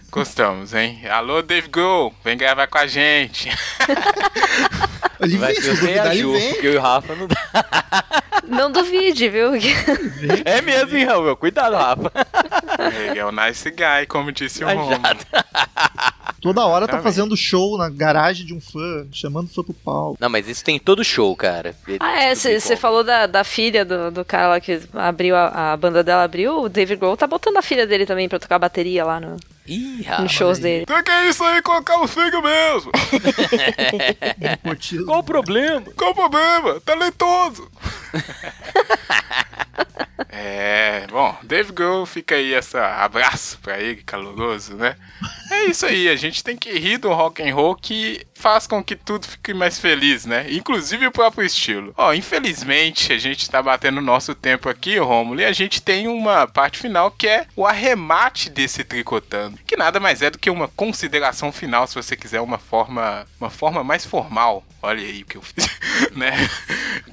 Gostamos, 0.10 0.74
hein? 0.74 1.02
Alô, 1.10 1.42
Dave 1.42 1.68
Grohl, 1.68 2.14
vem 2.24 2.36
gravar 2.36 2.66
com 2.66 2.78
a 2.78 2.86
gente. 2.86 3.48
Ele 5.20 5.38
Vai 5.38 5.52
vem, 5.54 5.62
ser 5.62 5.76
Ju, 6.16 6.32
vem. 6.32 6.52
porque 6.52 6.66
eu 6.66 6.72
e 6.74 6.76
o 6.76 6.80
Rafa 6.80 7.14
não 7.14 7.26
dá. 7.26 8.22
Não 8.48 8.70
duvide, 8.70 9.28
viu? 9.28 9.52
É 10.44 10.60
mesmo, 10.62 10.96
hein, 10.96 11.04
Raul? 11.04 11.36
Cuidado, 11.36 11.76
Rafa. 11.76 12.12
Ele 13.08 13.18
é 13.18 13.24
o 13.24 13.32
nice 13.32 13.70
guy, 13.70 14.06
como 14.08 14.32
disse 14.32 14.64
o 14.64 14.68
Rômulo. 14.68 14.96
Toda 16.40 16.66
hora 16.66 16.86
tá 16.86 17.00
fazendo 17.00 17.36
show 17.36 17.78
na 17.78 17.88
garagem 17.88 18.44
de 18.44 18.52
um 18.52 18.60
fã, 18.60 19.06
chamando 19.10 19.46
o 19.46 19.50
fã 19.50 19.62
pro 19.62 19.72
palco. 19.72 20.18
Não, 20.20 20.28
mas 20.28 20.46
isso 20.46 20.62
tem 20.62 20.76
em 20.76 20.78
todo 20.78 21.02
show, 21.02 21.34
cara. 21.34 21.74
Ah, 22.00 22.22
é, 22.22 22.34
você 22.34 22.76
falou 22.76 23.02
da, 23.02 23.26
da 23.26 23.42
filha 23.44 23.84
do, 23.84 24.10
do 24.10 24.24
cara 24.24 24.48
lá 24.48 24.60
que 24.60 24.80
abriu, 24.92 25.34
a, 25.34 25.72
a 25.72 25.76
banda 25.76 26.04
dela 26.04 26.22
abriu, 26.22 26.60
o 26.60 26.68
David 26.68 27.00
Grohl 27.00 27.16
tá 27.16 27.26
botando 27.26 27.56
a 27.56 27.62
filha 27.62 27.86
dele 27.86 28.04
também 28.04 28.28
pra 28.28 28.38
tocar 28.38 28.58
bateria 28.58 29.04
lá 29.04 29.18
no, 29.18 29.36
Ih, 29.66 30.04
nos 30.20 30.32
shows 30.32 30.58
dele. 30.58 30.82
Então 30.82 31.02
que 31.02 31.10
é 31.10 31.28
isso 31.28 31.42
aí, 31.42 31.62
colocar 31.62 31.98
o 32.00 32.06
filho 32.06 32.42
mesmo. 32.42 32.92
Qual 35.06 35.20
o 35.20 35.24
problema? 35.24 35.86
Qual 35.96 36.10
o 36.10 36.14
problema? 36.14 36.80
Talentoso. 36.80 37.70
É, 40.28 41.06
bom, 41.10 41.36
Dave 41.42 41.72
Grohl, 41.72 42.06
fica 42.06 42.34
aí 42.34 42.54
esse 42.54 42.76
abraço 42.76 43.58
pra 43.62 43.78
ele, 43.78 44.02
caloroso, 44.02 44.74
né? 44.74 44.96
É 45.50 45.64
isso 45.64 45.86
aí, 45.86 46.08
a 46.08 46.16
gente 46.16 46.42
tem 46.42 46.56
que 46.56 46.70
rir 46.78 46.98
do 46.98 47.12
rock 47.12 47.42
and 47.42 47.54
roll 47.54 47.74
que 47.76 48.26
faz 48.34 48.66
com 48.66 48.82
que 48.82 48.96
tudo 48.96 49.26
fique 49.26 49.54
mais 49.54 49.78
feliz, 49.78 50.26
né? 50.26 50.46
Inclusive 50.50 51.06
o 51.06 51.12
próprio 51.12 51.46
estilo. 51.46 51.94
Ó, 51.96 52.12
infelizmente 52.12 53.12
a 53.12 53.18
gente 53.18 53.48
tá 53.48 53.62
batendo 53.62 54.00
nosso 54.00 54.34
tempo 54.34 54.68
aqui, 54.68 54.98
Rômulo, 54.98 55.40
e 55.40 55.44
a 55.44 55.52
gente 55.52 55.80
tem 55.80 56.08
uma 56.08 56.46
parte 56.46 56.78
final 56.78 57.10
que 57.10 57.26
é 57.26 57.46
o 57.56 57.66
arremate 57.66 58.50
desse 58.50 58.84
tricotando, 58.84 59.58
que 59.66 59.76
nada 59.76 59.98
mais 59.98 60.22
é 60.22 60.30
do 60.30 60.38
que 60.38 60.50
uma 60.50 60.68
consideração 60.68 61.50
final, 61.52 61.86
se 61.86 61.94
você 61.94 62.16
quiser 62.16 62.40
uma 62.40 62.58
forma, 62.58 63.26
uma 63.40 63.50
forma 63.50 63.82
mais 63.82 64.04
formal. 64.04 64.64
Olha 64.82 65.02
aí 65.02 65.22
o 65.22 65.26
que 65.26 65.36
eu 65.36 65.42
fiz, 65.42 65.66
né? 66.14 66.32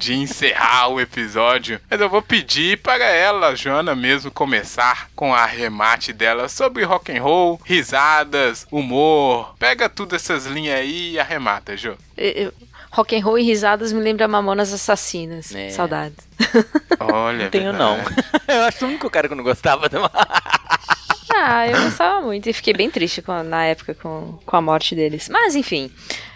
De 0.02 0.14
encerrar 0.16 0.88
o 0.89 0.99
episódio. 0.99 1.80
Mas 1.89 2.02
eu 2.02 2.10
vou 2.10 2.22
pedir 2.24 2.78
para 2.80 3.06
ela, 3.06 3.56
Joana, 3.56 3.93
mesmo 3.95 4.32
começar 4.32 5.10
com 5.16 5.34
a 5.34 5.41
arremate 5.43 6.12
dela 6.12 6.49
sobre 6.49 6.84
rock 6.84 7.16
and 7.16 7.22
roll, 7.22 7.62
risadas, 7.64 8.66
humor. 8.72 9.54
Pega 9.60 9.88
tudo 9.88 10.16
essas 10.16 10.45
linhas 10.47 10.80
aí 10.80 11.12
e 11.14 11.20
arremata, 11.20 11.78
Jo. 11.78 11.95
Eu- 12.18 12.52
rock 12.91 13.16
and 13.16 13.24
roll 13.24 13.38
e 13.38 13.43
risadas 13.43 13.93
me 13.93 14.02
lembra 14.02 14.28
Mamonas 14.28 14.74
Assassinas. 14.74 15.54
É. 15.54 15.70
Saudades. 15.70 16.18
Olha, 16.99 17.43
Não 17.43 17.49
tenho, 17.52 17.72
não. 17.72 17.95
verdade. 17.97 18.26
eu 18.49 18.62
acho 18.64 18.86
o 18.86 18.88
único 18.89 19.10
cara 19.10 19.28
que 19.28 19.34
eu 19.34 19.38
não 19.38 19.43
gostava. 19.43 19.88
Não. 19.91 20.10
Ah, 21.34 21.68
eu 21.68 21.82
gostava 21.84 22.22
muito 22.22 22.49
e 22.49 22.54
fiquei 22.54 22.74
bem 22.74 22.89
triste 22.89 23.22
com 23.22 23.41
na 23.43 23.66
época 23.66 23.93
com, 23.95 24.38
com 24.45 24.58
a 24.58 24.62
morte 24.62 24.93
deles. 24.95 25.30
Mas 25.30 25.56
enfim. 25.56 25.91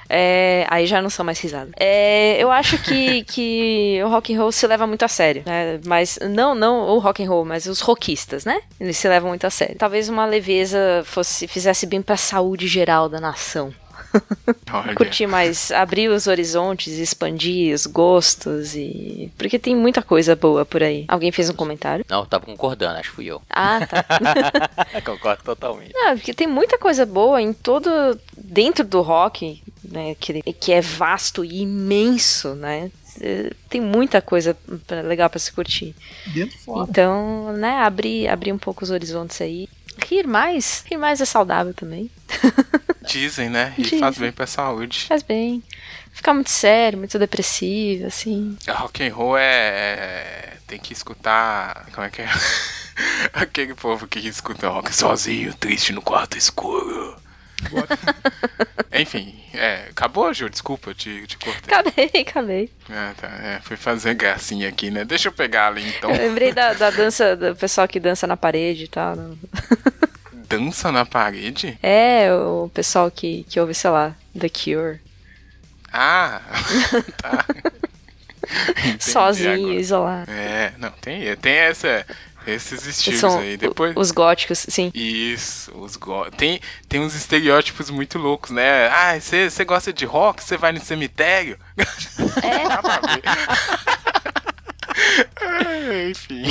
É, 0.10 0.66
aí 0.70 0.86
já 0.86 1.02
não 1.02 1.10
são 1.10 1.26
mais 1.26 1.40
risadas. 1.40 1.74
É, 1.78 2.38
eu 2.42 2.52
acho 2.52 2.78
que, 2.84 3.24
que 3.26 4.00
o 4.04 4.10
rock 4.10 4.34
and 4.34 4.40
roll 4.40 4.52
se 4.52 4.66
leva 4.68 4.86
muito 4.86 5.04
a 5.04 5.08
sério, 5.08 5.44
né? 5.46 5.80
Mas 5.86 6.20
não, 6.30 6.54
não 6.56 6.90
o 6.90 7.00
rock 7.00 7.24
and 7.24 7.30
roll, 7.30 7.46
mas 7.46 7.66
os 7.66 7.82
rockistas, 7.82 8.46
né? 8.46 8.62
Eles 8.80 8.98
se 8.98 9.08
levam 9.08 9.30
muito 9.30 9.46
a 9.46 9.50
sério. 9.50 9.76
Talvez 9.78 10.10
uma 10.10 10.26
leveza 10.26 11.04
fosse 11.06 11.48
fizesse 11.48 11.86
bem 11.86 12.02
pra 12.02 12.18
saúde 12.18 12.68
geral 12.68 13.10
da 13.10 13.20
nação. 13.20 13.74
Curtir 14.96 15.28
mais, 15.28 15.72
abrir 15.72 16.10
os 16.10 16.28
horizontes, 16.28 16.94
expandir 16.98 17.74
os 17.74 17.86
gostos 17.86 18.76
e 18.76 19.32
porque 19.38 19.58
tem 19.60 19.76
muita 19.76 20.02
coisa 20.02 20.36
boa 20.36 20.66
por 20.66 20.82
aí. 20.84 21.06
Alguém 21.08 21.32
fez 21.32 21.50
um 21.50 21.54
comentário? 21.54 22.06
Não, 22.10 22.20
eu 22.22 22.26
tava 22.26 22.46
concordando, 22.46 22.98
acho 23.00 23.10
que 23.10 23.16
fui 23.16 23.26
eu. 23.26 23.42
Ah, 23.50 23.80
tá. 23.86 24.06
Concordo 25.06 25.44
totalmente. 25.44 25.92
Não, 25.94 26.16
porque 26.18 26.34
tem 26.34 26.48
muita 26.48 26.78
coisa 26.78 27.06
boa 27.06 27.42
em 27.42 27.54
todo. 27.54 27.90
dentro 28.38 28.84
do 28.86 29.02
rock, 29.02 29.62
né? 29.84 30.16
Que, 30.20 30.42
que 30.54 30.72
é 30.72 30.82
vasto 30.82 31.44
e 31.44 31.62
imenso, 31.62 32.56
né? 32.56 32.92
Tem 33.70 33.80
muita 33.80 34.22
coisa 34.22 34.58
pra- 34.86 35.02
legal 35.02 35.30
pra 35.30 35.40
se 35.40 35.52
curtir. 35.54 35.96
Dentro 36.34 36.58
fora. 36.60 36.88
Então, 36.90 37.54
né, 37.54 37.78
abrir, 37.80 38.28
abrir 38.28 38.52
um 38.52 38.58
pouco 38.58 38.84
os 38.84 38.90
horizontes 38.92 39.40
aí. 39.40 39.70
Rir 40.04 40.28
mais. 40.28 40.84
Rir 40.90 40.98
mais 40.98 41.22
é 41.22 41.26
saudável 41.26 41.74
também. 41.74 42.10
Dizem, 43.08 43.50
né? 43.50 43.74
E 43.78 43.84
Dizem. 43.84 44.00
faz 44.00 44.18
bem 44.18 44.32
pra 44.32 44.48
saúde. 44.48 45.06
Faz 45.08 45.22
bem. 45.24 45.62
Ficar 46.12 46.34
muito 46.34 46.50
sério, 46.50 46.98
muito 46.98 47.20
depressivo, 47.20 48.08
assim. 48.08 48.58
Rock 48.68 49.04
and 49.08 49.14
roll 49.14 49.38
é, 49.38 49.44
é- 49.44 50.58
Tem 50.68 50.80
que 50.80 50.94
escutar. 50.94 51.86
Como 51.94 52.06
é 52.06 52.10
que 52.10 52.22
é? 52.22 52.30
Aquele 53.34 53.76
povo 53.76 54.08
que 54.08 54.20
escuta 54.20 54.70
rock 54.70 54.96
sozinho, 54.96 55.54
triste 55.54 55.92
no 55.94 56.02
quarto 56.02 56.38
escuro. 56.38 57.16
Enfim, 58.94 59.36
é, 59.54 59.88
acabou, 59.90 60.34
Ju? 60.34 60.50
Desculpa, 60.50 60.92
eu 60.92 60.94
te, 60.96 61.28
te 61.28 61.38
cortei. 61.38 61.76
Acabei, 61.76 62.12
acabei. 62.22 62.72
Ah, 62.90 63.14
tá, 63.20 63.28
é, 63.28 63.60
fui 63.62 63.76
fazer 63.76 64.14
gracinha 64.14 64.70
aqui, 64.70 64.90
né? 64.90 65.04
Deixa 65.04 65.28
eu 65.28 65.34
pegar 65.34 65.68
ali 65.68 65.88
então. 65.98 66.12
Eu 66.12 66.18
lembrei 66.18 66.54
da, 66.54 66.74
da 66.74 66.90
dança, 66.90 67.36
do 67.36 67.56
pessoal 67.56 67.88
que 67.88 68.00
dança 68.00 68.26
na 68.26 68.38
parede 68.38 68.86
e 68.86 68.88
tal. 68.88 69.16
né? 69.16 69.36
Dança 70.48 70.92
na 70.92 71.06
parede? 71.06 71.78
É, 71.84 72.32
o 72.34 72.70
pessoal 72.74 73.10
que, 73.12 73.44
que 73.50 73.60
ouve, 73.60 73.74
sei 73.74 73.90
lá, 73.90 74.16
The 74.40 74.48
Cure. 74.50 75.00
Ah, 75.92 76.42
tá. 77.22 77.46
Entendi 78.80 79.04
sozinho, 79.04 79.54
agora. 79.66 79.74
isolado. 79.80 80.32
É, 80.32 80.74
não, 80.78 80.92
tem, 80.92 81.36
tem 81.38 81.54
essa, 81.54 82.06
esses 82.48 82.86
estilos 82.86 83.20
São 83.20 83.40
aí. 83.40 83.58
Depois. 83.58 83.94
os 83.96 84.12
góticos, 84.12 84.66
sim. 84.70 84.92
Isso, 84.94 85.72
os 85.76 85.96
go... 85.96 86.30
tem, 86.32 86.60
tem 86.88 87.00
uns 87.00 87.16
estereótipos 87.16 87.90
muito 87.90 88.18
loucos, 88.18 88.52
né? 88.52 88.88
Ah, 88.88 89.20
você 89.20 89.66
gosta 89.66 89.92
de 89.92 90.06
rock? 90.06 90.44
Você 90.44 90.58
vai 90.58 90.72
no 90.72 90.80
cemitério? 90.80 91.58
É. 92.44 92.64
Nada 92.68 92.94
a 92.94 93.08
ver. 93.08 93.24
Enfim. 96.10 96.44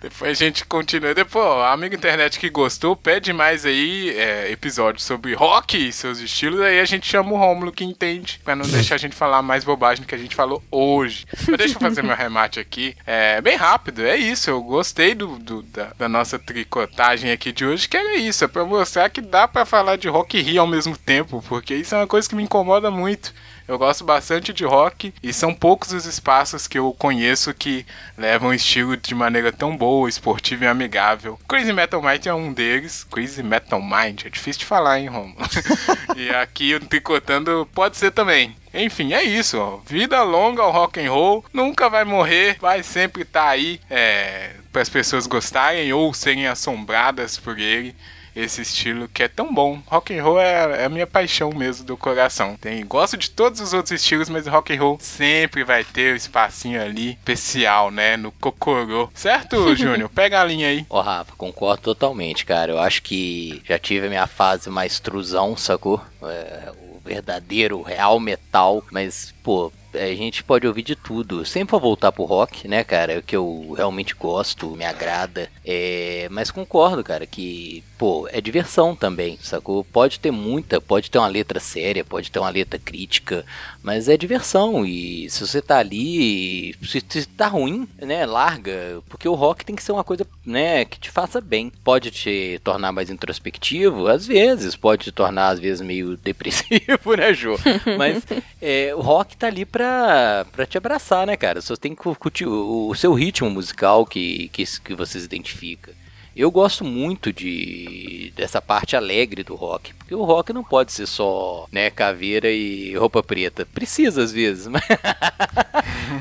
Depois 0.00 0.30
a 0.30 0.44
gente 0.44 0.64
continua. 0.64 1.14
Depois, 1.14 1.44
ó, 1.44 1.66
amigo 1.72 1.94
internet 1.94 2.38
que 2.38 2.48
gostou, 2.48 2.96
pede 2.96 3.32
mais 3.32 3.66
aí 3.66 4.10
é, 4.16 4.50
episódios 4.50 5.04
sobre 5.04 5.34
rock 5.34 5.76
e 5.88 5.92
seus 5.92 6.18
estilos. 6.18 6.60
Aí 6.60 6.80
a 6.80 6.84
gente 6.84 7.06
chama 7.06 7.32
o 7.32 7.36
Rômulo 7.36 7.70
que 7.72 7.84
entende, 7.84 8.40
pra 8.44 8.56
não 8.56 8.66
deixar 8.66 8.94
a 8.94 8.98
gente 8.98 9.14
falar 9.14 9.42
mais 9.42 9.64
bobagem 9.64 10.04
que 10.04 10.14
a 10.14 10.18
gente 10.18 10.34
falou 10.34 10.62
hoje. 10.70 11.26
Mas 11.48 11.58
deixa 11.58 11.74
eu 11.74 11.80
fazer 11.80 12.02
meu 12.02 12.16
remate 12.16 12.58
aqui. 12.58 12.96
É 13.06 13.40
bem 13.40 13.56
rápido, 13.56 14.02
é 14.06 14.16
isso. 14.16 14.48
Eu 14.50 14.62
gostei 14.62 15.14
do, 15.14 15.38
do- 15.38 15.62
da, 15.62 15.92
da 15.98 16.08
nossa 16.08 16.38
tricotagem 16.38 17.30
aqui 17.30 17.52
de 17.52 17.64
hoje, 17.64 17.88
que 17.88 17.96
era 17.96 18.16
isso. 18.16 18.44
É 18.44 18.48
pra 18.48 18.64
mostrar 18.64 19.08
que 19.10 19.20
dá 19.20 19.46
pra 19.46 19.64
falar 19.66 19.96
de 19.96 20.08
rock 20.08 20.38
e 20.38 20.42
rir 20.42 20.58
ao 20.58 20.66
mesmo 20.66 20.96
tempo, 20.96 21.44
porque 21.48 21.74
isso 21.74 21.94
é 21.94 21.98
uma 21.98 22.06
coisa 22.06 22.28
que 22.28 22.34
me 22.34 22.42
incomoda 22.42 22.90
muito. 22.90 23.32
Eu 23.70 23.78
gosto 23.78 24.02
bastante 24.02 24.52
de 24.52 24.64
rock 24.64 25.14
e 25.22 25.32
são 25.32 25.54
poucos 25.54 25.92
os 25.92 26.04
espaços 26.04 26.66
que 26.66 26.76
eu 26.76 26.92
conheço 26.92 27.54
que 27.54 27.86
levam 28.18 28.48
o 28.50 28.52
estilo 28.52 28.96
de 28.96 29.14
maneira 29.14 29.52
tão 29.52 29.76
boa, 29.76 30.08
esportiva 30.08 30.64
e 30.64 30.66
amigável. 30.66 31.38
Crazy 31.48 31.72
Metal 31.72 32.02
Mind 32.02 32.26
é 32.26 32.34
um 32.34 32.52
deles. 32.52 33.06
Crazy 33.08 33.44
Metal 33.44 33.80
Mind, 33.80 34.24
é 34.24 34.28
difícil 34.28 34.58
de 34.58 34.66
falar, 34.66 34.98
hein, 34.98 35.06
Romulo? 35.06 35.36
e 36.16 36.30
aqui 36.30 36.74
o 36.74 36.80
Tricotando 36.80 37.68
pode 37.72 37.96
ser 37.96 38.10
também. 38.10 38.56
Enfim, 38.74 39.12
é 39.12 39.22
isso, 39.22 39.56
ó. 39.56 39.76
Vida 39.86 40.20
longa 40.24 40.62
ao 40.62 40.72
rock 40.72 40.98
and 40.98 41.12
roll, 41.12 41.44
nunca 41.52 41.88
vai 41.88 42.04
morrer, 42.04 42.56
vai 42.60 42.82
sempre 42.82 43.22
estar 43.22 43.50
aí 43.50 43.80
é, 43.88 44.50
para 44.72 44.82
as 44.82 44.88
pessoas 44.88 45.28
gostarem 45.28 45.92
ou 45.92 46.12
serem 46.12 46.48
assombradas 46.48 47.36
por 47.36 47.56
ele. 47.56 47.94
Esse 48.34 48.62
estilo 48.62 49.08
que 49.08 49.22
é 49.22 49.28
tão 49.28 49.52
bom. 49.52 49.80
Rock 49.86 50.16
and 50.16 50.22
roll 50.22 50.40
é, 50.40 50.82
é 50.82 50.84
a 50.84 50.88
minha 50.88 51.06
paixão 51.06 51.50
mesmo 51.52 51.84
do 51.84 51.96
coração. 51.96 52.56
Tem, 52.60 52.84
gosto 52.84 53.16
de 53.16 53.30
todos 53.30 53.60
os 53.60 53.72
outros 53.72 54.00
estilos, 54.00 54.28
mas 54.28 54.46
rock 54.46 54.74
and 54.74 54.80
roll 54.80 54.98
sempre 55.00 55.64
vai 55.64 55.84
ter 55.84 56.10
o 56.10 56.12
um 56.14 56.16
espacinho 56.16 56.80
ali 56.80 57.10
especial, 57.10 57.90
né? 57.90 58.16
No 58.16 58.32
cocorô. 58.32 59.10
Certo, 59.14 59.74
Júnior? 59.76 60.08
Pega 60.08 60.40
a 60.40 60.44
linha 60.44 60.68
aí. 60.68 60.86
Ó, 60.88 60.98
oh, 60.98 61.02
Rafa, 61.02 61.32
concordo 61.36 61.82
totalmente, 61.82 62.44
cara. 62.44 62.72
Eu 62.72 62.78
acho 62.78 63.02
que 63.02 63.62
já 63.64 63.78
tive 63.78 64.06
a 64.06 64.10
minha 64.10 64.26
fase 64.26 64.70
mais 64.70 65.00
truzão, 65.00 65.56
sacou? 65.56 66.00
É, 66.22 66.72
o 66.90 67.00
verdadeiro, 67.04 67.78
o 67.78 67.82
real 67.82 68.18
metal, 68.20 68.84
mas, 68.90 69.34
pô, 69.42 69.72
a 69.94 70.14
gente 70.14 70.42
pode 70.44 70.66
ouvir 70.66 70.82
de 70.82 70.94
tudo. 70.94 71.44
Sempre 71.44 71.72
vou 71.72 71.80
voltar 71.80 72.12
pro 72.12 72.24
rock, 72.24 72.68
né, 72.68 72.84
cara? 72.84 73.14
É 73.14 73.18
o 73.18 73.22
que 73.22 73.36
eu 73.36 73.74
realmente 73.76 74.14
gosto, 74.14 74.76
me 74.76 74.84
agrada. 74.84 75.50
É... 75.64 76.28
Mas 76.30 76.50
concordo, 76.50 77.02
cara, 77.02 77.26
que, 77.26 77.82
pô, 77.98 78.28
é 78.30 78.40
diversão 78.40 78.94
também, 78.94 79.38
sacou? 79.42 79.84
Pode 79.84 80.20
ter 80.20 80.30
muita, 80.30 80.80
pode 80.80 81.10
ter 81.10 81.18
uma 81.18 81.26
letra 81.26 81.60
séria, 81.60 82.04
pode 82.04 82.30
ter 82.30 82.38
uma 82.38 82.50
letra 82.50 82.78
crítica, 82.78 83.44
mas 83.82 84.08
é 84.08 84.16
diversão. 84.16 84.84
E 84.84 85.28
se 85.30 85.46
você 85.46 85.60
tá 85.60 85.78
ali, 85.78 86.74
se, 86.82 87.02
se 87.08 87.26
tá 87.26 87.46
ruim, 87.46 87.88
né, 87.98 88.26
larga. 88.26 89.02
Porque 89.08 89.28
o 89.28 89.34
rock 89.34 89.64
tem 89.64 89.76
que 89.76 89.82
ser 89.82 89.92
uma 89.92 90.04
coisa, 90.04 90.26
né, 90.44 90.84
que 90.84 90.98
te 90.98 91.10
faça 91.10 91.40
bem. 91.40 91.72
Pode 91.82 92.10
te 92.10 92.60
tornar 92.62 92.92
mais 92.92 93.10
introspectivo, 93.10 94.06
às 94.06 94.26
vezes. 94.26 94.76
Pode 94.76 95.04
te 95.04 95.12
tornar, 95.12 95.48
às 95.48 95.58
vezes, 95.58 95.80
meio 95.80 96.16
depressivo, 96.22 97.14
né, 97.16 97.32
Jô? 97.32 97.56
Mas 97.98 98.22
é, 98.60 98.94
o 98.94 99.00
rock 99.00 99.36
tá 99.36 99.46
ali 99.46 99.64
pra 99.64 100.46
pra, 100.52 100.66
te 100.66 100.76
abraçar, 100.76 101.26
né, 101.26 101.36
cara? 101.36 101.60
Você 101.60 101.76
tem 101.76 101.94
que 101.94 102.02
curtir 102.02 102.46
o, 102.46 102.88
o 102.88 102.94
seu 102.94 103.12
ritmo 103.12 103.50
musical 103.50 104.06
que, 104.06 104.48
que, 104.48 104.64
que 104.80 104.94
você 104.94 105.18
se 105.18 105.24
identifica. 105.24 105.92
Eu 106.40 106.50
gosto 106.50 106.86
muito 106.86 107.30
de 107.34 108.32
dessa 108.34 108.62
parte 108.62 108.96
alegre 108.96 109.44
do 109.44 109.54
rock, 109.54 109.92
porque 109.92 110.14
o 110.14 110.24
rock 110.24 110.54
não 110.54 110.64
pode 110.64 110.90
ser 110.90 111.06
só, 111.06 111.66
né, 111.70 111.90
caveira 111.90 112.50
e 112.50 112.96
roupa 112.96 113.22
preta. 113.22 113.66
Precisa 113.66 114.22
às 114.22 114.32
vezes, 114.32 114.64
mas, 114.72 114.82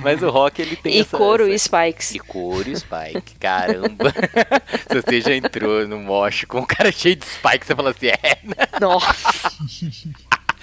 mas 0.04 0.22
o 0.22 0.30
rock 0.30 0.62
ele 0.62 0.76
tem 0.76 0.98
e 0.98 1.00
essa, 1.00 1.16
couro 1.16 1.44
essa... 1.44 1.54
e 1.54 1.60
spikes. 1.60 2.16
E 2.16 2.20
couro 2.20 2.70
e 2.70 2.76
spike, 2.76 3.36
caramba. 3.40 4.14
Se 4.92 5.02
você 5.02 5.22
já 5.22 5.34
entrou 5.34 5.88
no 5.88 5.98
mosh 5.98 6.44
com 6.44 6.60
um 6.60 6.66
cara 6.66 6.92
cheio 6.92 7.16
de 7.16 7.26
spikes, 7.26 7.68
você 7.68 7.74
fala 7.74 7.92
assim, 7.92 8.08
é. 8.08 8.40
Né? 8.44 8.56
Nossa. 8.82 9.54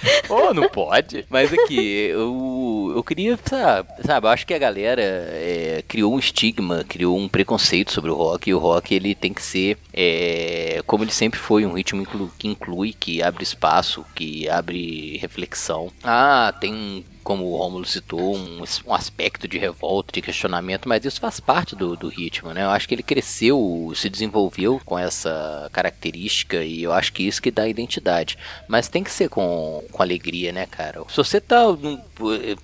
oh, 0.28 0.52
não 0.52 0.68
pode. 0.68 1.24
Mas 1.28 1.52
aqui, 1.52 2.08
eu, 2.10 2.92
eu 2.94 3.02
queria, 3.02 3.38
sabe, 3.44 3.88
sabe, 4.04 4.26
eu 4.26 4.30
acho 4.30 4.46
que 4.46 4.54
a 4.54 4.58
galera 4.58 5.02
é, 5.02 5.75
criou 5.96 6.14
um 6.14 6.18
estigma, 6.18 6.84
criou 6.86 7.18
um 7.18 7.26
preconceito 7.26 7.90
sobre 7.90 8.10
o 8.10 8.14
rock, 8.14 8.50
e 8.50 8.54
o 8.54 8.58
rock 8.58 8.94
ele 8.94 9.14
tem 9.14 9.32
que 9.32 9.42
ser, 9.42 9.78
é, 9.94 10.82
como 10.86 11.02
ele 11.02 11.10
sempre 11.10 11.40
foi, 11.40 11.64
um 11.64 11.72
ritmo 11.72 12.06
que 12.38 12.46
inclui, 12.46 12.92
que 12.92 13.22
abre 13.22 13.42
espaço, 13.42 14.04
que 14.14 14.46
abre 14.46 15.16
reflexão. 15.16 15.90
Ah, 16.04 16.54
tem 16.60 17.02
como 17.24 17.46
o 17.46 17.56
Romulo 17.56 17.84
citou, 17.86 18.36
um, 18.36 18.62
um, 18.86 18.94
aspecto 18.94 19.48
de 19.48 19.58
revolta, 19.58 20.12
de 20.12 20.22
questionamento, 20.22 20.88
mas 20.88 21.04
isso 21.04 21.18
faz 21.18 21.40
parte 21.40 21.74
do, 21.74 21.96
do, 21.96 22.08
ritmo, 22.08 22.52
né? 22.52 22.62
Eu 22.62 22.70
acho 22.70 22.86
que 22.86 22.94
ele 22.94 23.02
cresceu, 23.02 23.90
se 23.96 24.08
desenvolveu 24.08 24.80
com 24.84 24.96
essa 24.96 25.68
característica 25.72 26.62
e 26.62 26.84
eu 26.84 26.92
acho 26.92 27.12
que 27.12 27.26
isso 27.26 27.42
que 27.42 27.50
dá 27.50 27.66
identidade. 27.66 28.38
Mas 28.68 28.86
tem 28.86 29.02
que 29.02 29.10
ser 29.10 29.28
com, 29.28 29.82
com 29.90 30.02
alegria, 30.02 30.52
né, 30.52 30.66
cara? 30.66 31.02
Se 31.08 31.16
você 31.16 31.40
tá 31.40 31.64
num, 31.66 32.00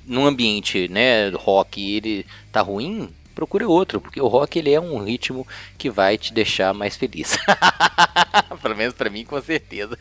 num 0.06 0.26
ambiente, 0.26 0.86
né, 0.88 1.30
rock 1.30 1.80
e 1.80 1.96
ele 1.96 2.26
tá 2.52 2.60
ruim, 2.60 3.10
procure 3.32 3.64
outro, 3.64 4.00
porque 4.00 4.20
o 4.20 4.28
rock 4.28 4.58
ele 4.58 4.72
é 4.72 4.80
um 4.80 5.02
ritmo 5.02 5.46
que 5.76 5.90
vai 5.90 6.16
te 6.16 6.32
deixar 6.32 6.72
mais 6.72 6.96
feliz. 6.96 7.36
Pelo 8.62 8.76
menos 8.76 8.94
para 8.94 9.10
mim, 9.10 9.24
com 9.24 9.40
certeza. 9.40 9.98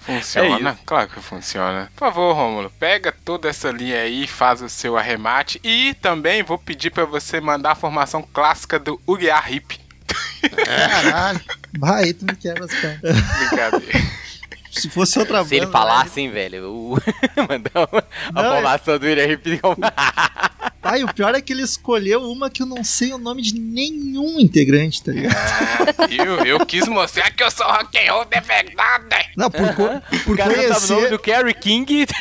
Funciona, 0.00 0.70
é 0.70 0.76
claro 0.84 1.08
que 1.08 1.20
funciona. 1.20 1.90
Por 1.94 2.00
favor, 2.00 2.34
Rômulo, 2.34 2.70
pega 2.78 3.12
toda 3.24 3.48
essa 3.48 3.70
linha 3.70 4.00
aí, 4.00 4.26
faz 4.26 4.60
o 4.62 4.68
seu 4.68 4.96
arremate 4.96 5.60
e 5.62 5.94
também 5.94 6.42
vou 6.42 6.58
pedir 6.58 6.90
para 6.90 7.04
você 7.04 7.40
mandar 7.40 7.72
a 7.72 7.76
formação 7.76 8.22
clássica 8.22 8.78
do 8.78 9.00
Uriah 9.06 9.44
Hip. 9.50 9.80
Caralho, 10.64 11.40
vai, 11.78 12.12
tu 12.12 12.24
me 12.24 12.36
quebra 12.36 12.64
as 12.64 12.74
pernas. 12.74 13.00
Brincadeira. 13.00 14.18
Se 14.80 14.88
fosse 14.90 15.18
outra 15.18 15.44
Se 15.44 15.56
ele 15.56 15.66
falasse, 15.66 16.20
hein, 16.20 16.30
velho, 16.30 16.70
o... 16.70 16.98
mandar 17.48 17.88
a 18.34 18.40
é- 18.40 18.54
formação 18.54 18.98
do 18.98 19.06
Uriah 19.06 19.26
Hip. 19.32 19.60
Ai, 20.82 21.04
o 21.04 21.12
pior 21.12 21.34
é 21.34 21.40
que 21.40 21.52
ele 21.52 21.62
escolheu 21.62 22.22
uma 22.22 22.48
que 22.48 22.62
eu 22.62 22.66
não 22.66 22.82
sei 22.84 23.12
o 23.12 23.18
nome 23.18 23.42
de 23.42 23.58
nenhum 23.58 24.40
integrante, 24.40 25.02
tá 25.02 25.12
ligado? 25.12 25.36
Ah, 25.36 26.06
eu, 26.10 26.44
eu 26.44 26.64
quis 26.64 26.86
mostrar 26.88 27.30
que 27.30 27.42
eu 27.42 27.50
sou 27.50 27.66
rock 27.66 27.98
and 27.98 28.12
roll 28.12 28.24
de 28.24 28.40
verdade. 28.40 29.30
Não, 29.36 29.50
por, 29.50 29.74
co 29.74 29.88
por 30.24 30.36
Cara, 30.36 30.54
conhecer... 30.54 30.74
Sabe 30.74 30.92
o 30.92 30.96
nome 30.96 31.08
do 31.10 31.18
Kerry 31.18 31.54
King? 31.54 32.06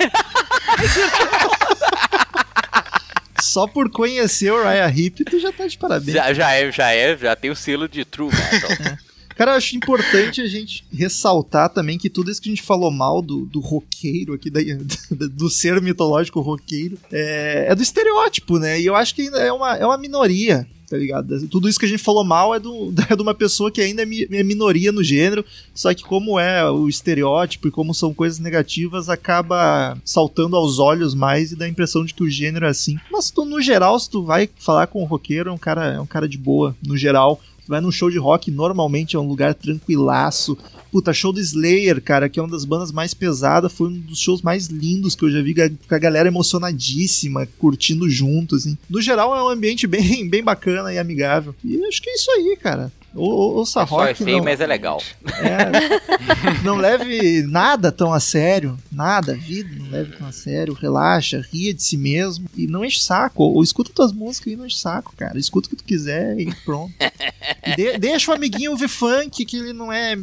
Só 3.41 3.68
por 3.68 3.89
conhecer 3.89 4.51
o 4.51 4.64
Raya 4.64 4.89
Hip, 4.89 5.24
tu 5.24 5.39
já 5.39 5.51
tá 5.51 5.66
de 5.68 5.78
parabéns. 5.78 6.14
Já, 6.14 6.34
já 6.34 6.53
é, 6.53 6.72
já 6.72 6.91
é, 6.91 7.16
já 7.18 7.36
tem 7.36 7.49
o 7.49 7.55
selo 7.55 7.88
de 7.88 8.03
True 8.03 8.30
Metal. 8.30 8.97
Cara, 9.38 9.56
acho 9.56 9.76
importante 9.76 10.42
a 10.42 10.48
gente 10.48 10.84
ressaltar 10.92 11.70
também 11.70 11.98
que 11.98 12.10
tudo 12.10 12.32
isso 12.32 12.42
que 12.42 12.50
a 12.50 12.52
gente 12.52 12.64
falou 12.64 12.90
mal 12.90 13.22
do, 13.22 13.46
do 13.46 13.60
roqueiro 13.60 14.34
aqui, 14.34 14.50
da, 14.50 14.60
do 15.30 15.50
ser 15.50 15.80
mitológico 15.82 16.42
roqueiro, 16.42 16.98
é, 17.12 17.68
é 17.70 17.76
do 17.76 17.84
estereótipo, 17.84 18.58
né? 18.58 18.82
E 18.82 18.86
eu 18.86 18.96
acho 18.96 19.14
que 19.14 19.22
ainda 19.22 19.38
é 19.38 19.52
uma, 19.52 19.78
é 19.78 19.86
uma 19.86 19.98
minoria 19.98 20.68
tá 20.90 20.98
ligado? 20.98 21.48
Tudo 21.50 21.68
isso 21.68 21.78
que 21.78 21.86
a 21.86 21.90
gente 21.90 22.02
falou 22.02 22.24
mal 22.24 22.56
é, 22.56 22.60
do, 22.60 22.94
é 23.10 23.16
de 23.16 23.22
uma 23.22 23.34
pessoa 23.34 23.70
que 23.70 23.82
ainda 23.82 24.04
é, 24.04 24.08
é 24.32 24.44
minoria 24.44 24.92
no 24.92 25.04
gênero, 25.04 25.44
só 25.74 25.94
que 25.94 26.04
como 26.04 26.40
é 26.40 26.70
o 26.70 26.88
estereótipo 26.88 27.68
e 27.68 27.72
como 27.72 27.94
são 27.94 28.14
coisas 28.14 28.40
negativas, 28.40 29.10
acaba 29.10 29.98
saltando 30.06 30.56
aos 30.56 30.80
olhos 30.80 31.14
mais 31.14 31.52
e 31.52 31.56
dá 31.56 31.66
a 31.66 31.70
impressão 31.70 32.06
de 32.06 32.14
que 32.14 32.24
o 32.24 32.30
gênero 32.30 32.66
é 32.66 32.70
assim. 32.70 32.98
Mas 33.12 33.30
tu, 33.30 33.44
no 33.44 33.62
geral, 33.62 34.00
se 34.00 34.10
tu 34.10 34.24
vai 34.24 34.50
falar 34.58 34.88
com 34.88 35.02
o 35.02 35.06
roqueiro, 35.06 35.50
é 35.50 35.54
um 35.54 35.58
cara, 35.58 35.94
é 35.94 36.00
um 36.00 36.06
cara 36.06 36.28
de 36.28 36.38
boa, 36.38 36.76
no 36.86 36.98
geral 36.98 37.42
vai 37.68 37.82
num 37.82 37.91
show 37.91 38.09
de 38.09 38.18
rock, 38.18 38.49
normalmente 38.51 39.15
é 39.15 39.20
um 39.20 39.28
lugar 39.28 39.53
tranquilaço. 39.53 40.57
Puta, 40.91 41.13
show 41.13 41.34
do 41.34 41.39
Slayer, 41.39 42.01
cara, 42.01 42.30
que 42.30 42.39
é 42.39 42.43
uma 42.43 42.51
das 42.51 42.65
bandas 42.65 42.91
mais 42.91 43.13
pesadas, 43.13 43.74
foi 43.74 43.89
um 43.89 43.99
dos 43.99 44.20
shows 44.20 44.41
mais 44.41 44.68
lindos 44.68 45.15
que 45.15 45.26
eu 45.26 45.32
já 45.32 45.41
vi, 45.41 45.53
com 45.53 45.95
a 45.95 45.99
galera 45.99 46.30
emocionadíssima, 46.30 47.47
curtindo 47.57 48.09
junto, 48.09 48.55
assim. 48.55 48.78
No 48.89 49.01
geral, 49.01 49.36
é 49.36 49.43
um 49.43 49.49
ambiente 49.49 49.86
bem, 49.88 50.28
bem 50.28 50.43
bacana 50.43 50.93
e 50.93 50.97
amigável. 50.97 51.53
E 51.63 51.84
acho 51.86 52.01
que 52.01 52.09
é 52.09 52.15
isso 52.15 52.32
aí, 52.32 52.57
cara. 52.61 52.91
O, 53.14 53.58
ouça 53.58 53.82
é 53.82 53.84
rock. 53.84 54.10
É 54.10 54.14
feio, 54.14 54.38
não, 54.38 54.45
mas 54.45 54.62
é 54.62 54.68
legal. 54.68 55.01
É, 55.26 56.62
não 56.64 56.76
leve 56.76 57.43
nada 57.43 57.91
tão 57.91 58.14
a 58.14 58.20
sério. 58.20 58.78
Nada, 58.91 59.34
vida, 59.36 59.70
não 59.78 59.89
leve 59.89 60.16
tão 60.16 60.28
a 60.28 60.32
sério. 60.32 60.74
Relaxa, 60.74 61.43
ria 61.51 61.74
de 61.74 61.84
si 61.84 61.97
mesmo. 61.97 62.47
E 62.55 62.68
não 62.68 62.86
enche 62.86 62.99
saco. 62.99 63.43
Ou, 63.43 63.55
ou 63.55 63.64
escuta 63.64 63.91
tuas 63.93 64.12
músicas 64.12 64.53
e 64.53 64.55
não 64.55 64.66
enche 64.66 64.78
saco, 64.78 65.14
cara. 65.16 65.38
Escuta 65.39 65.68
o 65.68 65.70
que 65.70 65.76
tu 65.76 65.84
quiser 65.84 66.39
e 66.39 66.53
pronto. 66.64 66.93
E 67.66 67.76
de, 67.76 67.97
deixa 67.97 68.32
o 68.32 68.36
amiguinho 68.36 68.72
ouvir 68.72 68.88
funk, 68.88 69.45
que 69.45 69.58
ele 69.58 69.74
não 69.74 69.91
é 69.91 70.18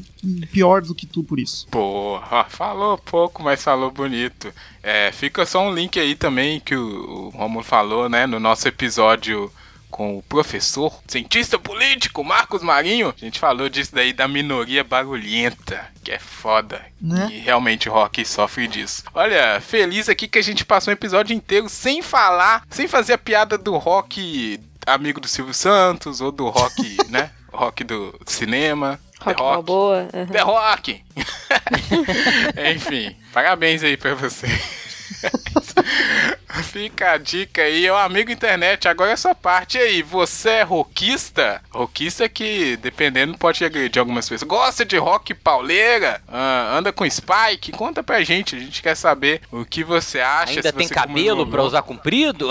pior 0.52 0.82
do 0.82 0.94
que 0.94 1.06
tu 1.06 1.22
por 1.22 1.38
isso. 1.38 1.66
Porra, 1.70 2.44
falou 2.48 2.96
pouco, 2.98 3.42
mas 3.42 3.62
falou 3.62 3.90
bonito. 3.90 4.52
É, 4.82 5.10
fica 5.12 5.44
só 5.46 5.66
um 5.66 5.74
link 5.74 5.98
aí 5.98 6.14
também 6.14 6.60
que 6.60 6.76
o, 6.76 7.26
o 7.26 7.28
Romulo 7.30 7.64
falou, 7.64 8.08
né, 8.08 8.26
no 8.26 8.38
nosso 8.38 8.68
episódio 8.68 9.50
com 9.94 10.18
o 10.18 10.22
professor, 10.22 10.92
cientista 11.06 11.56
político 11.56 12.24
Marcos 12.24 12.64
Marinho. 12.64 13.14
A 13.16 13.24
gente 13.24 13.38
falou 13.38 13.68
disso 13.68 13.94
daí 13.94 14.12
da 14.12 14.26
minoria 14.26 14.82
barulhenta, 14.82 15.86
que 16.02 16.10
é 16.10 16.18
foda. 16.18 16.84
Né? 17.00 17.28
E 17.30 17.38
realmente 17.38 17.88
o 17.88 17.92
rock 17.92 18.24
sofre 18.24 18.66
disso. 18.66 19.04
Olha, 19.14 19.60
feliz 19.60 20.08
aqui 20.08 20.26
que 20.26 20.40
a 20.40 20.42
gente 20.42 20.64
passou 20.64 20.90
um 20.90 20.94
episódio 20.96 21.32
inteiro 21.32 21.68
sem 21.68 22.02
falar, 22.02 22.64
sem 22.68 22.88
fazer 22.88 23.12
a 23.12 23.18
piada 23.18 23.56
do 23.56 23.76
rock 23.76 24.58
amigo 24.84 25.20
do 25.20 25.28
Silvio 25.28 25.54
Santos 25.54 26.20
ou 26.20 26.32
do 26.32 26.48
rock, 26.48 26.96
né? 27.08 27.30
Rock 27.52 27.84
do 27.84 28.18
cinema. 28.26 28.98
Rock, 29.20 29.36
The 29.36 29.42
Rock. 29.44 29.64
boa. 29.64 30.08
Uhum. 30.12 30.26
The 30.26 30.40
Rock. 30.40 31.04
Enfim, 32.74 33.16
parabéns 33.32 33.84
aí 33.84 33.96
pra 33.96 34.16
você. 34.16 34.48
Fica 36.62 37.12
a 37.12 37.18
dica 37.18 37.62
aí, 37.62 37.90
o 37.90 37.96
amigo 37.96 38.30
internet. 38.30 38.86
Agora 38.88 39.12
é 39.12 39.16
sua 39.16 39.34
parte 39.34 39.78
aí. 39.78 40.02
Você 40.02 40.50
é 40.50 40.62
rockista? 40.62 41.60
Rockista 41.70 42.28
que, 42.28 42.76
dependendo, 42.76 43.36
pode 43.36 43.64
agredir 43.64 43.98
algumas 43.98 44.28
pessoas. 44.28 44.48
Gosta 44.48 44.84
de 44.84 44.96
rock 44.96 45.34
pauleira? 45.34 46.20
Ah, 46.28 46.76
anda 46.76 46.92
com 46.92 47.08
Spike? 47.08 47.72
Conta 47.72 48.02
pra 48.02 48.22
gente. 48.22 48.56
A 48.56 48.58
gente 48.58 48.82
quer 48.82 48.94
saber 48.94 49.40
o 49.50 49.64
que 49.64 49.82
você 49.82 50.20
acha. 50.20 50.52
Ainda 50.52 50.72
tem 50.72 50.88
cabelo 50.88 51.46
pra 51.46 51.62
usar 51.62 51.82
comprido? 51.82 52.50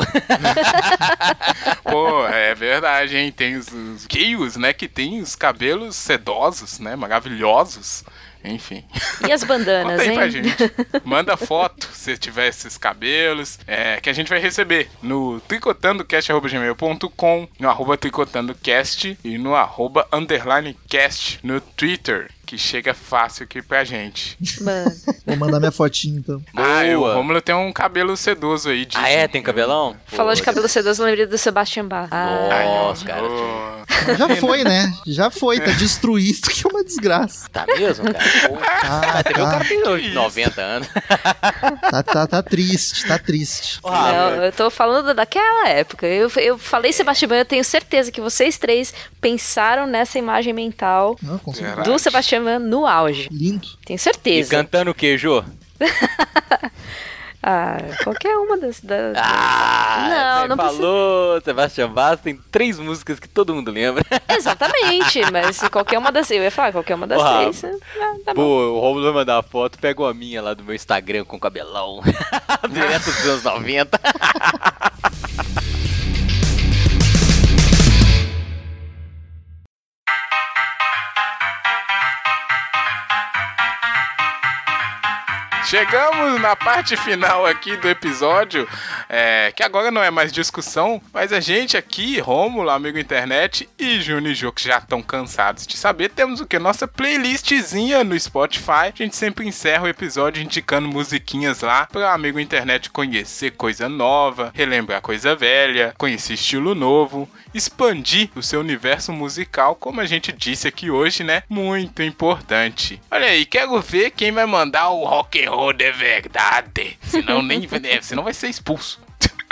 Pô, 1.84 2.28
é 2.28 2.54
verdade, 2.54 3.18
hein? 3.18 3.32
Tem 3.32 3.56
os, 3.56 3.68
os 3.68 4.58
né? 4.58 4.74
Que 4.74 4.88
tem 4.88 5.22
os 5.22 5.36
cabelos 5.36 5.96
sedosos, 5.96 6.80
né? 6.80 6.96
Maravilhosos. 6.96 8.04
Enfim. 8.44 8.84
E 9.28 9.32
as 9.32 9.44
bandanas, 9.44 10.02
Conta 10.02 10.04
aí 10.04 10.10
hein? 10.10 10.16
pra 10.16 10.30
gente. 10.30 10.56
Manda 11.06 11.38
foto 11.38 11.88
se 11.94 12.18
tiver 12.18 12.48
esses 12.48 12.78
cabelos, 12.78 13.60
é, 13.66 14.02
que 14.02 14.10
a 14.10 14.14
gente 14.14 14.28
vai 14.28 14.40
receber 14.40 14.90
no 15.02 15.40
tricotandocast.gmail.com, 15.42 17.48
no 17.60 17.70
arroba 17.70 17.98
tricotandocast 17.98 19.18
e 19.24 19.38
no 19.38 19.56
arroba 19.56 20.06
underlinecast 20.12 21.40
no 21.44 21.62
Twitter 21.62 22.30
que 22.54 22.58
chega 22.60 22.94
fácil 22.94 23.46
aqui 23.46 23.64
pra 23.64 23.84
gente. 23.84 24.38
Mano. 24.62 24.92
Vou 25.26 25.36
mandar 25.38 25.60
minha 25.60 25.72
fotinha 25.72 26.20
então. 26.20 26.40
Ah, 26.56 26.84
o. 26.96 27.14
Romulo 27.16 27.42
tem 27.42 27.56
um 27.56 27.74
cabelo 27.74 28.16
sedoso 28.16 28.70
aí. 28.70 28.88
Ah, 28.94 29.10
é? 29.10 29.28
Tem 29.28 29.42
cabelão? 29.42 29.96
Falou 30.06 30.36
de 30.36 30.44
cabelo 30.44 30.68
sedoso, 30.68 31.02
eu 31.02 31.08
lembrei 31.08 31.26
do 31.26 31.36
Sebastian 31.38 31.88
Bach. 31.88 32.08
Ah, 32.12 32.64
Nossa, 32.64 33.06
cara. 33.06 33.24
Já 34.18 34.36
foi, 34.36 34.64
né? 34.64 34.94
Já 35.08 35.32
foi, 35.32 35.60
tá 35.60 35.72
destruído, 35.72 36.48
que 36.50 36.62
é 36.66 36.70
uma 36.70 36.84
desgraça. 36.84 37.50
Tá 37.50 37.66
mesmo, 37.66 38.06
cara? 38.14 38.26
Pô, 38.48 38.58
Ah, 38.62 39.20
Até 39.20 39.34
que 39.34 39.42
o 39.42 39.46
cara 39.46 39.60
tá, 39.60 39.66
tem 39.66 40.06
isso? 40.06 40.14
90 40.14 40.62
anos. 40.62 40.88
tá, 41.90 42.04
tá, 42.04 42.28
tá 42.28 42.44
triste, 42.44 43.08
tá 43.08 43.18
triste. 43.18 43.80
Ah, 43.84 44.12
Não, 44.12 44.44
eu 44.46 44.52
tô 44.52 44.70
falando 44.70 45.14
daquela 45.14 45.70
época. 45.70 46.06
Eu, 46.06 46.32
eu 46.38 46.58
falei 46.60 46.94
Sebastian 46.94 47.30
Bach, 47.30 47.38
eu 47.40 47.46
tenho 47.46 47.64
certeza 47.64 48.12
que 48.12 48.22
vocês 48.22 48.58
três 48.60 48.94
pensaram 49.20 49.88
nessa 49.88 50.20
imagem 50.20 50.54
mental 50.54 51.18
Não, 51.22 51.40
do 51.84 51.98
Sebastian 51.98 52.43
Bach 52.44 52.60
no 52.60 52.86
auge. 52.86 53.28
Lindo. 53.32 53.68
Tenho 53.86 53.96
E 53.96 54.00
certeza. 54.00 54.50
cantando 54.52 54.92
o 54.92 54.96
que, 54.96 55.18
Jô? 55.18 55.44
Ah, 57.46 57.76
qualquer 58.06 58.38
uma 58.38 58.58
das. 58.58 58.80
das 58.80 59.18
Ah, 59.18 60.08
Não, 60.10 60.42
você 60.44 60.48
não 60.48 60.56
precisa- 60.58 60.78
falou, 60.82 61.42
Sebastião 61.42 61.90
Bach 61.94 62.18
tem 62.22 62.38
três 62.50 62.80
músicas 62.80 63.20
que 63.20 63.28
todo 63.28 63.54
mundo 63.54 63.70
lembra. 63.70 64.02
Exatamente, 64.32 65.30
mas 65.30 65.60
qualquer 65.68 65.98
uma 66.00 66.10
das. 66.10 66.32
Eu 66.32 66.42
ia 66.42 66.50
falar, 66.50 66.72
qualquer 66.72 66.96
uma 66.96 67.06
das 67.06 67.22
Ó, 67.22 67.38
três. 67.42 67.62
ah, 67.66 68.16
tá 68.24 68.34
bom. 68.34 68.42
Pô, 68.42 68.78
o 68.78 68.80
Romulo 68.80 69.04
vai 69.04 69.12
mandar 69.12 69.36
uma 69.36 69.44
foto, 69.44 69.78
pegou 69.78 70.08
a 70.08 70.14
minha 70.14 70.42
lá 70.42 70.54
do 70.54 70.64
meu 70.64 70.74
Instagram 70.74 71.26
com 71.26 71.38
cabelão. 71.38 72.00
Direto 72.72 73.06
dos 73.12 73.26
anos 73.28 73.44
90. 73.44 74.00
Chegamos 85.74 86.40
na 86.40 86.56
parte 86.56 86.96
final 86.96 87.48
aqui 87.48 87.76
do 87.78 87.90
episódio, 87.90 88.70
é, 89.10 89.52
que 89.56 89.64
agora 89.64 89.90
não 89.90 90.04
é 90.04 90.12
mais 90.12 90.32
discussão, 90.32 91.02
mas 91.12 91.34
a 91.34 91.40
gente 91.40 91.76
aqui, 91.76 92.20
Rômulo, 92.20 92.70
amigo 92.70 93.00
internet 93.00 93.68
e 93.80 94.00
Júnior 94.00 94.34
e 94.34 94.36
Jô, 94.36 94.52
que 94.52 94.68
já 94.68 94.78
estão 94.78 95.02
cansados 95.02 95.66
de 95.66 95.76
saber, 95.76 96.10
temos 96.10 96.40
o 96.40 96.46
que? 96.46 96.60
Nossa 96.60 96.88
playlistzinha 96.88 98.04
no 98.04 98.20
Spotify. 98.20 98.94
A 98.94 98.94
gente 98.96 99.16
sempre 99.16 99.48
encerra 99.48 99.86
o 99.86 99.88
episódio 99.88 100.44
indicando 100.44 100.88
musiquinhas 100.88 101.62
lá 101.62 101.88
para 101.88 102.14
amigo 102.14 102.40
internet 102.40 102.92
conhecer 102.92 103.54
coisa 103.54 103.90
nova, 103.90 104.52
relembrar 104.54 105.02
coisa 105.02 105.36
velha, 105.36 105.96
conhecer 105.98 106.36
estilo 106.36 106.76
novo, 106.76 107.28
expandir 107.52 108.30
o 108.36 108.44
seu 108.44 108.60
universo 108.60 109.12
musical, 109.12 109.74
como 109.74 110.02
a 110.02 110.06
gente 110.06 110.32
disse 110.32 110.68
aqui 110.68 110.92
hoje, 110.92 111.24
né? 111.24 111.42
Muito 111.50 112.04
importante. 112.04 113.02
Olha 113.10 113.26
aí, 113.26 113.44
quero 113.44 113.82
ver 113.82 114.12
quem 114.12 114.32
vai 114.32 114.46
mandar 114.46 114.90
o 114.90 115.04
rock 115.04 115.44
and 115.44 115.50
roll 115.50 115.63
de 115.72 115.92
verdade. 115.92 116.98
Senão 117.04 117.42
nem 117.42 117.68
é, 117.86 118.02
senão 118.02 118.24
vai 118.24 118.34
ser 118.34 118.50
expulso. 118.50 119.00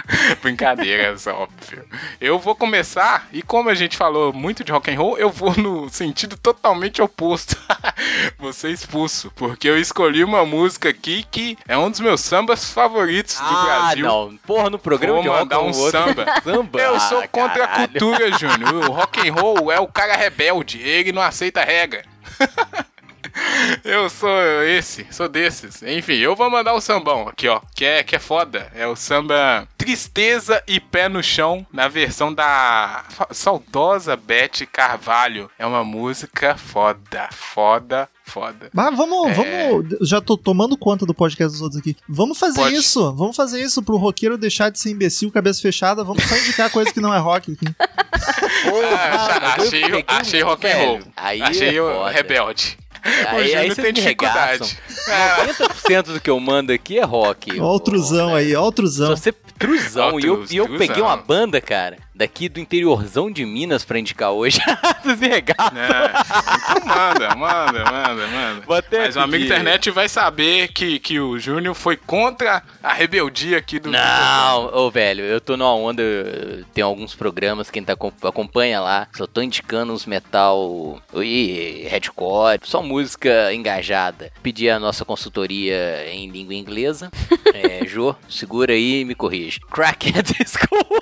Brincadeira, 0.41 1.03
é 1.03 1.17
só 1.17 1.33
óbvio. 1.33 1.85
Eu 2.19 2.39
vou 2.39 2.55
começar, 2.55 3.27
e 3.31 3.41
como 3.41 3.69
a 3.69 3.73
gente 3.73 3.97
falou 3.97 4.33
muito 4.33 4.63
de 4.63 4.71
rock 4.71 4.91
and 4.91 4.97
roll, 4.97 5.17
eu 5.17 5.29
vou 5.29 5.55
no 5.55 5.89
sentido 5.89 6.37
totalmente 6.37 7.01
oposto. 7.01 7.57
vou 8.37 8.53
ser 8.53 8.71
expulso, 8.71 9.31
porque 9.35 9.67
eu 9.67 9.77
escolhi 9.77 10.23
uma 10.23 10.45
música 10.45 10.89
aqui 10.89 11.25
que 11.29 11.57
é 11.67 11.77
um 11.77 11.89
dos 11.89 11.99
meus 11.99 12.21
sambas 12.21 12.71
favoritos 12.71 13.35
do 13.35 13.43
ah, 13.43 13.63
Brasil. 13.63 14.05
não. 14.05 14.37
Porra, 14.45 14.69
no 14.69 14.79
programa 14.79 15.21
Vou 15.21 15.33
mandar 15.33 15.61
um 15.61 15.73
samba. 15.73 16.25
samba? 16.43 16.79
Eu 16.79 16.99
sou 16.99 17.27
contra 17.29 17.63
a 17.63 17.67
caralho. 17.67 17.89
cultura, 17.89 18.31
Júnior. 18.37 18.89
O 18.89 18.91
rock 18.91 19.27
and 19.27 19.33
roll 19.33 19.71
é 19.71 19.79
o 19.79 19.87
cara 19.87 20.15
rebelde. 20.15 20.81
Ele 20.81 21.11
não 21.11 21.21
aceita 21.21 21.63
regra. 21.63 22.03
Eu 23.83 24.09
sou 24.09 24.29
esse, 24.63 25.05
sou 25.11 25.27
desses. 25.29 25.81
Enfim, 25.83 26.13
eu 26.15 26.35
vou 26.35 26.49
mandar 26.49 26.73
o 26.73 26.81
sambão 26.81 27.27
aqui, 27.27 27.47
ó. 27.47 27.61
Que 27.75 27.85
é, 27.85 28.03
que 28.03 28.15
é 28.15 28.19
foda. 28.19 28.71
É 28.75 28.85
o 28.87 28.95
samba 28.95 29.67
Tristeza 29.77 30.61
e 30.67 30.79
Pé 30.79 31.07
no 31.09 31.21
Chão, 31.23 31.65
na 31.71 31.87
versão 31.87 32.33
da 32.33 33.03
saudosa 33.31 34.15
Beth 34.15 34.65
Carvalho. 34.71 35.49
É 35.57 35.65
uma 35.65 35.83
música 35.83 36.55
foda, 36.57 37.29
foda, 37.31 38.09
foda. 38.23 38.69
Mas 38.73 38.95
vamos, 38.95 39.31
É. 39.31 39.33
vamos. 39.33 40.07
Já 40.07 40.21
tô 40.21 40.37
tomando 40.37 40.77
conta 40.77 41.05
do 41.05 41.13
podcast 41.13 41.51
dos 41.53 41.61
outros 41.61 41.79
aqui. 41.79 41.95
Vamos 42.07 42.37
fazer 42.37 42.61
Pode. 42.61 42.75
isso. 42.75 43.13
Vamos 43.15 43.35
fazer 43.35 43.61
isso 43.61 43.81
pro 43.83 43.97
roqueiro 43.97 44.37
deixar 44.37 44.69
de 44.69 44.79
ser 44.79 44.91
imbecil, 44.91 45.31
cabeça 45.31 45.61
fechada. 45.61 46.03
Vamos 46.03 46.23
só 46.23 46.35
indicar 46.35 46.69
coisa 46.69 46.91
que 46.91 46.99
não 47.01 47.13
é 47.13 47.17
rock 47.19 47.53
aqui. 47.53 47.65
Porra, 48.69 48.97
Ah, 48.97 49.55
achei, 49.61 50.05
achei 50.07 50.41
rock 50.41 50.67
and 50.67 50.75
roll. 50.77 50.99
Aí 51.15 51.41
achei 51.41 51.77
é 51.77 52.11
rebelde. 52.11 52.77
O 53.03 53.35
Aí, 53.37 53.55
aí 53.55 53.75
tem 53.75 53.91
dificuldade. 53.93 54.77
regaçam. 55.07 55.67
90% 55.67 56.03
do 56.13 56.21
que 56.21 56.29
eu 56.29 56.39
mando 56.39 56.71
aqui 56.71 56.99
é 56.99 57.03
rock. 57.03 57.59
Ó 57.59 57.75
o 57.75 57.79
truzão 57.79 58.35
aí, 58.35 58.55
ó 58.55 58.67
o 58.67 58.71
truzão. 58.71 59.15
Se 59.15 59.23
você 59.23 59.31
truzão, 59.57 60.19
e 60.19 60.25
eu, 60.25 60.35
truz- 60.37 60.51
e 60.51 60.57
eu 60.57 60.65
truzão. 60.65 60.87
peguei 60.87 61.01
uma 61.03 61.17
banda, 61.17 61.59
cara, 61.61 61.97
daqui 62.21 62.47
do 62.47 62.59
interiorzão 62.59 63.31
de 63.31 63.43
Minas 63.45 63.83
pra 63.83 63.97
indicar 63.97 64.29
hoje. 64.31 64.59
Regaçam. 65.19 65.77
É, 65.77 66.11
então 66.71 66.85
manda, 66.85 67.35
manda, 67.35 67.83
manda, 67.91 68.27
manda. 68.27 68.63
Mas 68.91 69.15
o 69.15 69.19
amigo 69.19 69.43
internet 69.45 69.89
vai 69.89 70.07
saber 70.07 70.67
que, 70.69 70.99
que 70.99 71.19
o 71.19 71.39
Júnior 71.39 71.73
foi 71.73 71.97
contra 71.97 72.61
a 72.83 72.93
rebeldia 72.93 73.57
aqui 73.57 73.79
do. 73.79 73.89
Não, 73.89 74.65
ô 74.73 74.91
velho, 74.91 75.23
eu 75.23 75.41
tô 75.41 75.57
numa 75.57 75.73
onda, 75.73 76.03
tem 76.73 76.83
alguns 76.83 77.15
programas, 77.15 77.71
quem 77.71 77.83
tá 77.83 77.93
acom- 77.93 78.11
acompanha 78.23 78.79
lá, 78.79 79.07
só 79.15 79.25
tô 79.25 79.41
indicando 79.41 79.91
uns 79.93 80.05
metal 80.05 81.01
e 81.15 81.87
headcore, 81.89 82.59
só 82.63 82.81
música 82.83 83.51
engajada. 83.53 84.31
Pedi 84.43 84.69
a 84.69 84.79
nossa 84.79 85.03
consultoria 85.03 86.07
em 86.11 86.29
língua 86.29 86.53
inglesa. 86.53 87.09
é, 87.53 87.85
Jô, 87.87 88.15
segura 88.29 88.73
aí 88.73 89.01
e 89.01 89.05
me 89.05 89.15
corrige. 89.15 89.59
Crackhead 89.71 90.33
School. 90.45 91.01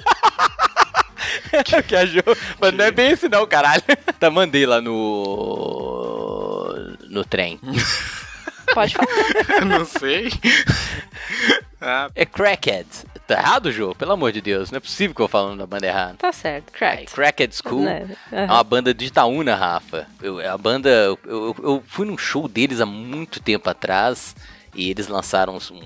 É 1.52 1.64
que 1.84 1.96
a 1.96 2.06
Jo, 2.06 2.22
mas 2.60 2.74
não 2.74 2.86
é 2.86 2.92
bem 2.92 3.12
esse 3.12 3.28
não, 3.30 3.46
caralho. 3.48 3.84
Tá, 4.20 4.30
mandei 4.30 4.66
lá 4.66 4.82
no 4.82 6.86
no 7.10 7.24
trem. 7.26 7.60
Pode 8.74 8.94
falar. 8.94 9.08
Não 9.66 9.84
sei. 9.84 10.30
Ah, 11.82 12.10
É 12.14 12.26
Crackhead. 12.26 12.88
Tá 13.26 13.36
errado, 13.36 13.72
Jô? 13.72 13.94
Pelo 13.96 14.12
amor 14.14 14.32
de 14.32 14.42
Deus, 14.42 14.72
não 14.72 14.78
é 14.78 14.80
possível 14.80 15.16
que 15.16 15.22
eu 15.22 15.28
falando 15.28 15.60
da 15.60 15.68
banda 15.68 15.86
errada. 15.86 16.16
Tá 16.18 16.32
certo. 16.32 16.72
Aí, 16.74 16.78
Cracked. 16.80 17.14
Crackhead 17.14 17.56
School 17.56 17.88
é 17.88 18.06
aham. 18.34 18.46
uma 18.54 18.64
banda 18.64 18.94
de 18.94 19.06
Itaúna, 19.06 19.56
Rafa. 19.56 20.08
Eu, 20.22 20.40
a 20.52 20.58
banda. 20.58 20.90
Eu, 20.90 21.20
eu- 21.26 21.56
eu 21.64 21.84
fui 21.88 22.06
num 22.08 22.18
show 22.18 22.48
deles 22.48 22.82
há 22.82 22.86
muito 22.86 23.40
tempo 23.40 23.70
atrás 23.70 24.36
e 24.76 24.90
eles 24.90 25.08
lançaram 25.08 25.58
um. 25.72 25.82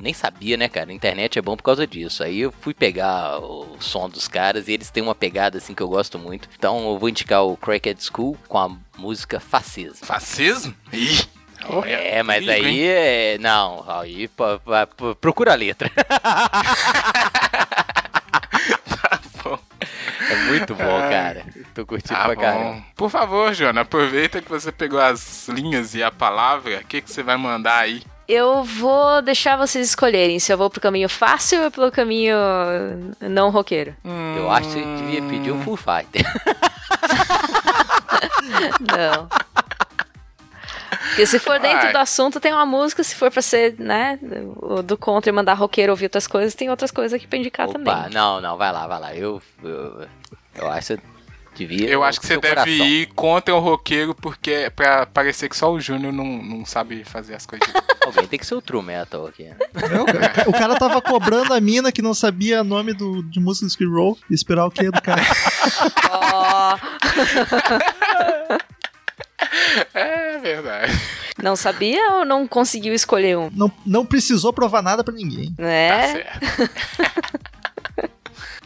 Nem 0.00 0.14
sabia, 0.14 0.56
né, 0.56 0.68
cara? 0.68 0.90
A 0.90 0.94
internet 0.94 1.38
é 1.38 1.42
bom 1.42 1.56
por 1.56 1.62
causa 1.64 1.86
disso. 1.86 2.22
Aí 2.22 2.40
eu 2.40 2.52
fui 2.60 2.72
pegar 2.72 3.38
o 3.40 3.76
som 3.80 4.08
dos 4.08 4.28
caras 4.28 4.68
e 4.68 4.72
eles 4.72 4.90
têm 4.90 5.02
uma 5.02 5.14
pegada 5.14 5.58
assim 5.58 5.74
que 5.74 5.82
eu 5.82 5.88
gosto 5.88 6.18
muito. 6.18 6.48
Então 6.56 6.78
eu 6.88 6.98
vou 6.98 7.08
indicar 7.08 7.42
o 7.44 7.56
Crackhead 7.56 8.00
School 8.02 8.36
com 8.48 8.58
a 8.58 8.70
música 8.96 9.40
Fascismo. 9.40 10.06
fascismo? 10.06 10.74
Ih. 10.92 11.24
olha, 11.68 11.90
É, 11.90 12.22
mas 12.22 12.44
perigo, 12.44 12.66
aí 12.68 12.86
é. 12.86 13.38
Não, 13.40 13.84
aí 13.88 14.28
pô, 14.28 14.44
pô, 14.96 15.14
procura 15.16 15.52
a 15.52 15.56
letra. 15.56 15.90
Bom, 19.42 19.58
É 20.30 20.36
muito 20.48 20.74
bom, 20.74 21.00
cara. 21.08 21.44
Tô 21.74 21.86
curtindo 21.86 22.14
Tá 22.18 22.24
pra 22.26 22.34
bom. 22.34 22.40
caramba. 22.40 22.84
Por 22.94 23.10
favor, 23.10 23.52
Jona, 23.54 23.80
aproveita 23.82 24.42
que 24.42 24.48
você 24.48 24.70
pegou 24.72 25.00
as 25.00 25.48
linhas 25.48 25.94
e 25.94 26.02
a 26.02 26.10
palavra. 26.10 26.80
O 26.80 26.84
que, 26.84 27.00
que 27.00 27.10
você 27.10 27.22
vai 27.22 27.36
mandar 27.36 27.78
aí? 27.78 28.02
Eu 28.28 28.62
vou 28.62 29.22
deixar 29.22 29.56
vocês 29.56 29.88
escolherem 29.88 30.38
se 30.38 30.52
eu 30.52 30.58
vou 30.58 30.68
pro 30.68 30.82
caminho 30.82 31.08
fácil 31.08 31.64
ou 31.64 31.70
pelo 31.70 31.90
caminho 31.90 32.36
não 33.20 33.48
roqueiro. 33.48 33.96
Eu 34.36 34.50
acho 34.50 34.68
que 34.68 34.74
você 34.74 34.96
devia 34.96 35.22
pedir 35.22 35.50
um 35.50 35.62
Full 35.62 35.78
Fighter. 35.78 36.24
Não. 38.80 39.28
Porque 41.08 41.26
se 41.26 41.38
for 41.38 41.58
dentro 41.58 41.82
Vai. 41.84 41.92
do 41.92 41.98
assunto, 41.98 42.38
tem 42.40 42.52
uma 42.52 42.66
música. 42.66 43.02
Se 43.02 43.14
for 43.14 43.30
pra 43.30 43.42
ser, 43.42 43.74
né, 43.78 44.18
do 44.84 44.96
contra 44.96 45.30
e 45.30 45.32
mandar 45.32 45.54
roqueiro 45.54 45.92
ouvir 45.92 46.04
outras 46.06 46.26
coisas, 46.26 46.54
tem 46.54 46.70
outras 46.70 46.90
coisas 46.90 47.14
aqui 47.14 47.26
pra 47.26 47.38
indicar 47.38 47.68
Opa, 47.68 47.78
também. 47.78 48.10
não, 48.12 48.40
não, 48.40 48.56
vai 48.56 48.72
lá, 48.72 48.86
vai 48.86 49.00
lá. 49.00 49.14
Eu, 49.14 49.42
eu, 49.62 50.06
eu 50.54 50.70
acho 50.70 50.98
devia. 51.58 51.88
Eu 51.88 52.02
acho 52.02 52.20
que 52.20 52.26
você 52.26 52.36
deve 52.38 52.54
coração. 52.54 52.86
ir 52.86 53.06
contra 53.14 53.54
o 53.54 53.58
roqueiro, 53.58 54.14
porque 54.14 54.50
é 54.50 54.70
pra 54.70 55.04
parecer 55.06 55.48
que 55.48 55.56
só 55.56 55.70
o 55.72 55.80
Júnior 55.80 56.12
não, 56.12 56.24
não 56.24 56.64
sabe 56.64 57.04
fazer 57.04 57.34
as 57.34 57.44
coisas. 57.44 57.68
Alguém 58.06 58.26
tem 58.26 58.38
que 58.38 58.46
ser 58.46 58.54
o 58.54 58.62
True 58.62 58.82
Metal 58.82 59.26
aqui. 59.26 59.44
né? 59.44 59.56
É, 59.74 60.48
o, 60.48 60.52
cara, 60.52 60.72
o 60.74 60.78
tava 60.78 61.02
cobrando 61.02 61.52
a 61.52 61.60
mina 61.60 61.92
que 61.92 62.00
não 62.00 62.14
sabia 62.14 62.64
nome 62.64 62.94
do, 62.94 63.22
de 63.24 63.38
música 63.38 63.66
do 63.66 63.70
Skid 63.70 63.90
Row 63.90 64.16
e 64.30 64.34
esperar 64.34 64.64
o 64.66 64.70
quê 64.70 64.90
do 64.90 65.02
cara? 65.02 65.20
É 69.94 70.38
verdade. 70.38 70.92
não 71.42 71.54
sabia 71.56 72.14
ou 72.14 72.24
não 72.24 72.46
conseguiu 72.46 72.92
escolher 72.92 73.36
um? 73.38 73.50
Não, 73.54 73.70
não 73.86 74.04
precisou 74.04 74.52
provar 74.52 74.82
nada 74.82 75.04
pra 75.04 75.14
ninguém. 75.14 75.54
Tá 75.54 75.62
Né? 75.62 76.12
certo. 76.12 76.70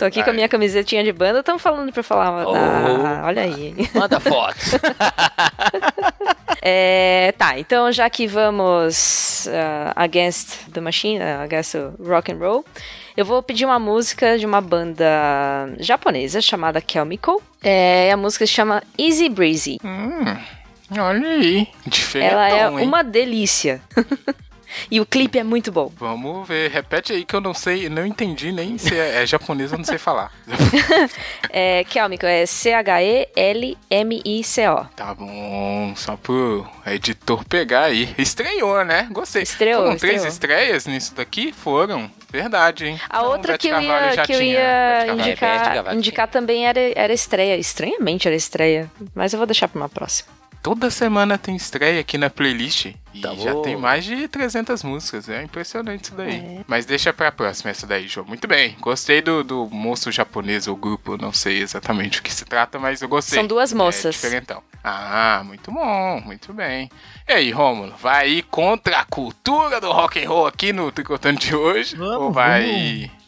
Tô 0.03 0.07
aqui 0.07 0.21
com 0.25 0.31
a 0.31 0.33
minha 0.33 0.49
camisetinha 0.49 1.05
de 1.05 1.13
banda, 1.13 1.39
estão 1.39 1.61
falando 1.61 1.93
pra 1.93 2.03
falar. 2.03 2.45
Oh. 2.45 2.57
Ah, 2.57 3.23
olha 3.25 3.43
aí. 3.43 3.73
Manda 3.95 4.19
fotos. 4.19 4.73
É, 6.61 7.33
tá, 7.39 7.57
então 7.57 7.93
já 7.93 8.11
que 8.11 8.27
vamos 8.27 9.47
uh, 9.47 9.93
against 9.95 10.69
the 10.73 10.81
machine, 10.81 11.21
uh, 11.21 11.43
against 11.43 11.77
rock 12.05 12.33
and 12.33 12.39
roll, 12.39 12.65
eu 13.17 13.25
vou 13.25 13.41
pedir 13.45 13.65
uma 13.65 13.79
música 13.79 14.37
de 14.37 14.45
uma 14.45 14.61
banda 14.61 15.73
japonesa 15.79 16.41
chamada 16.41 16.83
Chemical. 16.85 17.41
É, 17.63 18.11
a 18.13 18.17
música 18.17 18.45
se 18.45 18.53
chama 18.53 18.83
Easy 18.99 19.29
Breezy. 19.29 19.79
Hum, 19.85 20.37
olha 20.99 21.29
aí, 21.29 21.69
diferente. 21.87 22.33
Ela 22.33 22.49
é 22.49 22.65
hein? 22.65 22.89
uma 22.89 23.05
delícia. 23.05 23.81
E 24.91 25.01
o 25.01 25.07
clipe 25.07 25.39
é 25.39 25.45
muito 25.45 25.71
bom. 25.73 25.93
Vamos 25.97 26.47
ver, 26.49 26.71
repete 26.71 27.13
aí 27.13 27.25
que 27.25 27.35
eu 27.35 27.41
não 27.41 27.55
sei, 27.55 27.89
não 27.89 28.05
entendi 28.07 28.53
nem 28.53 28.77
se 28.79 28.99
é, 28.99 29.23
é 29.23 29.27
japonês, 29.27 29.73
eu 29.73 29.79
não 29.79 29.85
sei 29.85 29.99
falar. 29.99 30.33
é, 31.51 31.85
Kelmico, 31.85 32.27
é 32.27 32.45
C-H-E-L-M-I-C-O. 33.53 34.85
Tá 34.97 35.15
bom, 35.15 35.93
só 35.97 36.17
pro 36.17 36.67
editor 36.87 37.45
pegar 37.45 37.85
aí. 37.85 38.15
Estreou, 38.19 38.85
né? 38.85 39.09
Gostei. 39.11 39.43
Estreou, 39.43 39.83
Foram 39.85 39.97
três 39.97 40.25
estreou. 40.25 40.33
estreias 40.33 40.87
nisso 40.87 41.15
daqui? 41.15 41.53
Foram. 41.53 42.11
Verdade, 42.31 42.87
hein? 42.87 43.01
A 43.11 43.19
Então, 43.19 43.31
outra 43.31 43.59
que 43.59 43.69
eu 43.69 43.79
ia, 43.81 44.13
que 44.25 44.33
eu 44.33 44.41
ia 44.41 45.07
indicar, 45.13 45.95
indicar 45.95 46.29
também 46.29 46.67
era, 46.67 46.81
era 46.95 47.13
estreia. 47.13 47.57
Estranhamente 47.59 48.27
era 48.27 48.35
estreia. 48.37 48.91
Mas 49.15 49.35
eu 49.35 49.39
vou 49.39 49.47
deixar 49.47 49.69
pra 49.69 49.79
uma 49.81 49.89
próxima. 49.89 50.31
Toda 50.63 50.91
semana 50.91 51.37
tem 51.37 51.57
estreia 51.57 52.01
aqui 52.01 52.17
na 52.17 52.31
playlist. 52.31 52.87
E 53.13 53.21
Tá 53.21 53.35
já 53.35 53.53
bom. 53.53 53.63
tem 53.63 53.77
mais 53.77 54.05
de 54.05 54.29
300 54.29 54.85
músicas. 54.85 55.29
É 55.29 55.43
impressionante 55.43 56.05
isso 56.05 56.15
daí. 56.15 56.37
É. 56.37 56.61
Mas 56.69 56.87
deixa 56.87 57.13
pra 57.13 57.33
próxima 57.33 57.71
essa 57.73 57.85
daí, 57.87 58.07
João. 58.07 58.27
Muito 58.27 58.47
bem. 58.47 58.77
Gostei 58.81 59.21
do, 59.21 59.43
do 59.43 59.69
moço 59.71 60.13
japonês, 60.13 60.69
o 60.69 60.77
grupo. 60.77 61.17
Não 61.17 61.33
sei 61.33 61.61
exatamente 61.61 62.21
o 62.21 62.23
que 62.23 62.33
se 62.33 62.45
trata, 62.45 62.79
mas 62.79 63.03
eu 63.03 63.09
gostei. 63.09 63.39
São 63.39 63.47
duas 63.47 63.73
É 63.73 63.75
moças. 63.75 64.15
diferentão. 64.15 64.63
Ah, 64.85 65.43
muito 65.45 65.71
bom. 65.73 66.21
Muito 66.25 66.53
bem. 66.53 66.89
E 67.29 67.33
aí, 67.33 67.51
Rômulo? 67.51 67.93
Vai 68.01 68.29
ir 68.31 68.43
contra 68.45 68.99
a 68.99 69.05
cultura 69.05 69.81
do 69.81 69.91
rock 69.91 70.25
and 70.25 70.29
roll 70.29 70.47
aqui 70.47 70.73
no 70.73 70.91
Tricotando 70.93 71.41
de 71.41 71.55
hoje? 71.57 71.97
Vamos, 71.97 72.17
ou 72.23 72.33
vai... 72.33 73.11
Vamos 73.11 73.22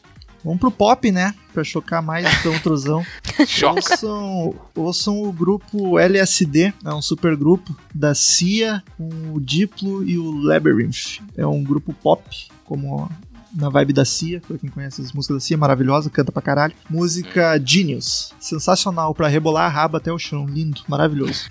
pro 0.59 0.70
pop, 0.70 1.11
né? 1.11 1.34
Pra 1.53 1.64
chocar 1.64 2.03
mais 2.03 2.26
então 2.40 2.55
o 2.55 2.61
truzão. 2.61 3.05
Choca. 3.47 3.80
Ouçam, 3.80 4.55
ouçam 4.76 5.22
o 5.22 5.32
grupo 5.32 5.99
LSD, 5.99 6.72
é 6.84 6.92
um 6.92 7.01
supergrupo 7.03 7.74
da 7.95 8.14
CIA 8.14 8.82
com 8.99 9.09
o 9.34 9.40
Diplo 9.40 10.05
e 10.05 10.18
o 10.18 10.30
Labyrinth. 10.42 11.20
É 11.36 11.47
um 11.47 11.62
grupo 11.62 11.92
pop, 11.95 12.22
como 12.64 13.09
na 13.57 13.68
vibe 13.68 13.92
da 13.92 14.05
CIA, 14.05 14.40
pra 14.40 14.59
quem 14.59 14.68
conhece 14.68 15.01
as 15.01 15.12
músicas 15.12 15.36
da 15.36 15.40
CIA, 15.40 15.57
maravilhosa, 15.57 16.11
canta 16.11 16.32
pra 16.32 16.42
caralho. 16.42 16.74
Música 16.90 17.57
Genius, 17.64 18.34
sensacional, 18.40 19.14
pra 19.14 19.28
rebolar 19.28 19.66
a 19.66 19.68
raba 19.68 19.99
até 19.99 20.12
o 20.12 20.18
chão, 20.18 20.45
lindo, 20.45 20.80
maravilhoso. 20.88 21.49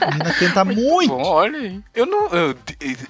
A 0.00 0.06
menina 0.10 0.32
canta 0.34 0.64
muito. 0.66 1.10
Bom, 1.10 1.22
olha 1.22 1.58
aí. 1.60 1.80
Eu 1.94 2.06
não... 2.06 2.26
eu- 2.30 2.56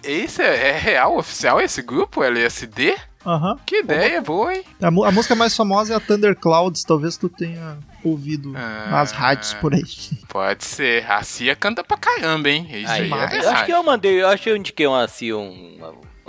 esse 0.04 0.42
é, 0.42 0.72
é 0.72 0.78
real, 0.78 1.16
oficial, 1.16 1.58
esse 1.58 1.80
grupo, 1.80 2.22
LSD? 2.22 2.94
Aham. 3.28 3.56
Que 3.66 3.80
ideia 3.80 4.22
boa, 4.22 4.54
hein? 4.54 4.64
A, 4.80 4.90
mu- 4.90 5.04
a 5.04 5.12
música 5.12 5.34
mais 5.34 5.54
famosa 5.54 5.92
é 5.92 5.96
a 5.96 6.00
Thunderclouds, 6.00 6.82
talvez 6.84 7.16
tu 7.16 7.28
tenha 7.28 7.76
ouvido 8.02 8.54
Ah. 8.56 8.88
nas 8.90 9.12
rádios 9.12 9.52
por 9.54 9.74
aí. 9.74 9.82
Pode 10.28 10.64
ser. 10.64 11.04
A 11.10 11.22
Cia 11.22 11.54
canta 11.54 11.84
pra 11.84 11.96
caramba, 11.98 12.48
hein? 12.48 12.66
Isso 12.70 12.90
aí, 12.90 13.02
Aí, 13.02 13.10
é 13.10 13.12
eu 13.12 13.16
acho 13.18 13.30
verdade. 13.30 13.66
que 13.66 13.72
eu 13.72 13.82
mandei, 13.82 14.22
eu 14.22 14.28
acho 14.28 14.42
que 14.42 14.50
eu 14.50 14.56
indiquei 14.56 14.86
uma 14.86 15.04
assim, 15.04 15.32
um. 15.32 15.76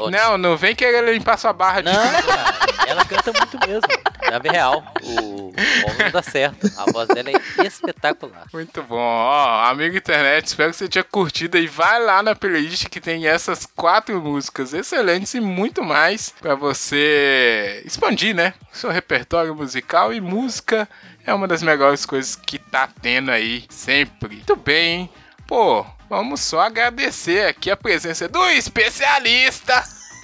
Não, 0.10 0.38
não 0.38 0.56
vem 0.56 0.76
querer 0.76 1.04
limpar 1.12 1.38
sua 1.38 1.52
barra 1.52 1.82
de... 1.82 1.91
Não, 1.91 2.22
cara, 2.24 2.70
ela 2.88 3.06
canta 3.06 3.32
muito 3.34 3.68
mesmo. 3.68 3.88
Na 4.30 4.38
vida 4.38 4.52
real, 4.52 4.84
o 5.04 5.47
homem 5.47 6.12
dá 6.12 6.22
certo. 6.22 6.72
A 6.78 6.91
voz 6.91 7.08
dela 7.08 7.30
é 7.32 7.66
espetacular. 7.66 8.45
Muito 8.54 8.84
bom. 8.84 8.97
Ó, 8.97 9.66
amigo 9.66 9.97
internet, 9.97 10.45
espero 10.45 10.72
que 10.72 10.78
você 10.78 10.88
tenha 10.88 11.04
curtido 11.04 11.58
aí. 11.58 11.66
Vai 11.66 12.04
lá 12.04 12.22
na 12.22 12.36
playlist 12.36 12.88
que 12.88 13.02
tem 13.02 13.28
essas 13.28 13.66
quatro 13.66 14.22
músicas 14.22 14.74
excelentes 14.74 15.34
e 15.34 15.39
muito 15.39 15.84
mais 15.84 16.34
pra 16.39 16.54
você 16.54 17.82
expandir, 17.86 18.36
né? 18.36 18.54
Seu 18.72 18.91
repertório 18.91 19.56
musical 19.56 20.14
e 20.14 20.22
música 20.22 20.88
é 21.26 21.34
uma 21.34 21.47
das 21.47 21.64
melhores 21.64 22.06
coisas 22.06 22.36
que 22.36 22.60
tá 22.60 22.88
tendo 23.02 23.32
aí 23.32 23.66
sempre. 23.70 24.36
Muito 24.36 24.56
bem, 24.56 25.02
hein? 25.02 25.10
Pô, 25.50 25.84
vamos 26.08 26.41
só 26.41 26.60
agradecer 26.60 27.47
aqui 27.47 27.72
a 27.72 27.76
presença 27.76 28.28
do 28.28 28.45
especialista. 28.52 29.84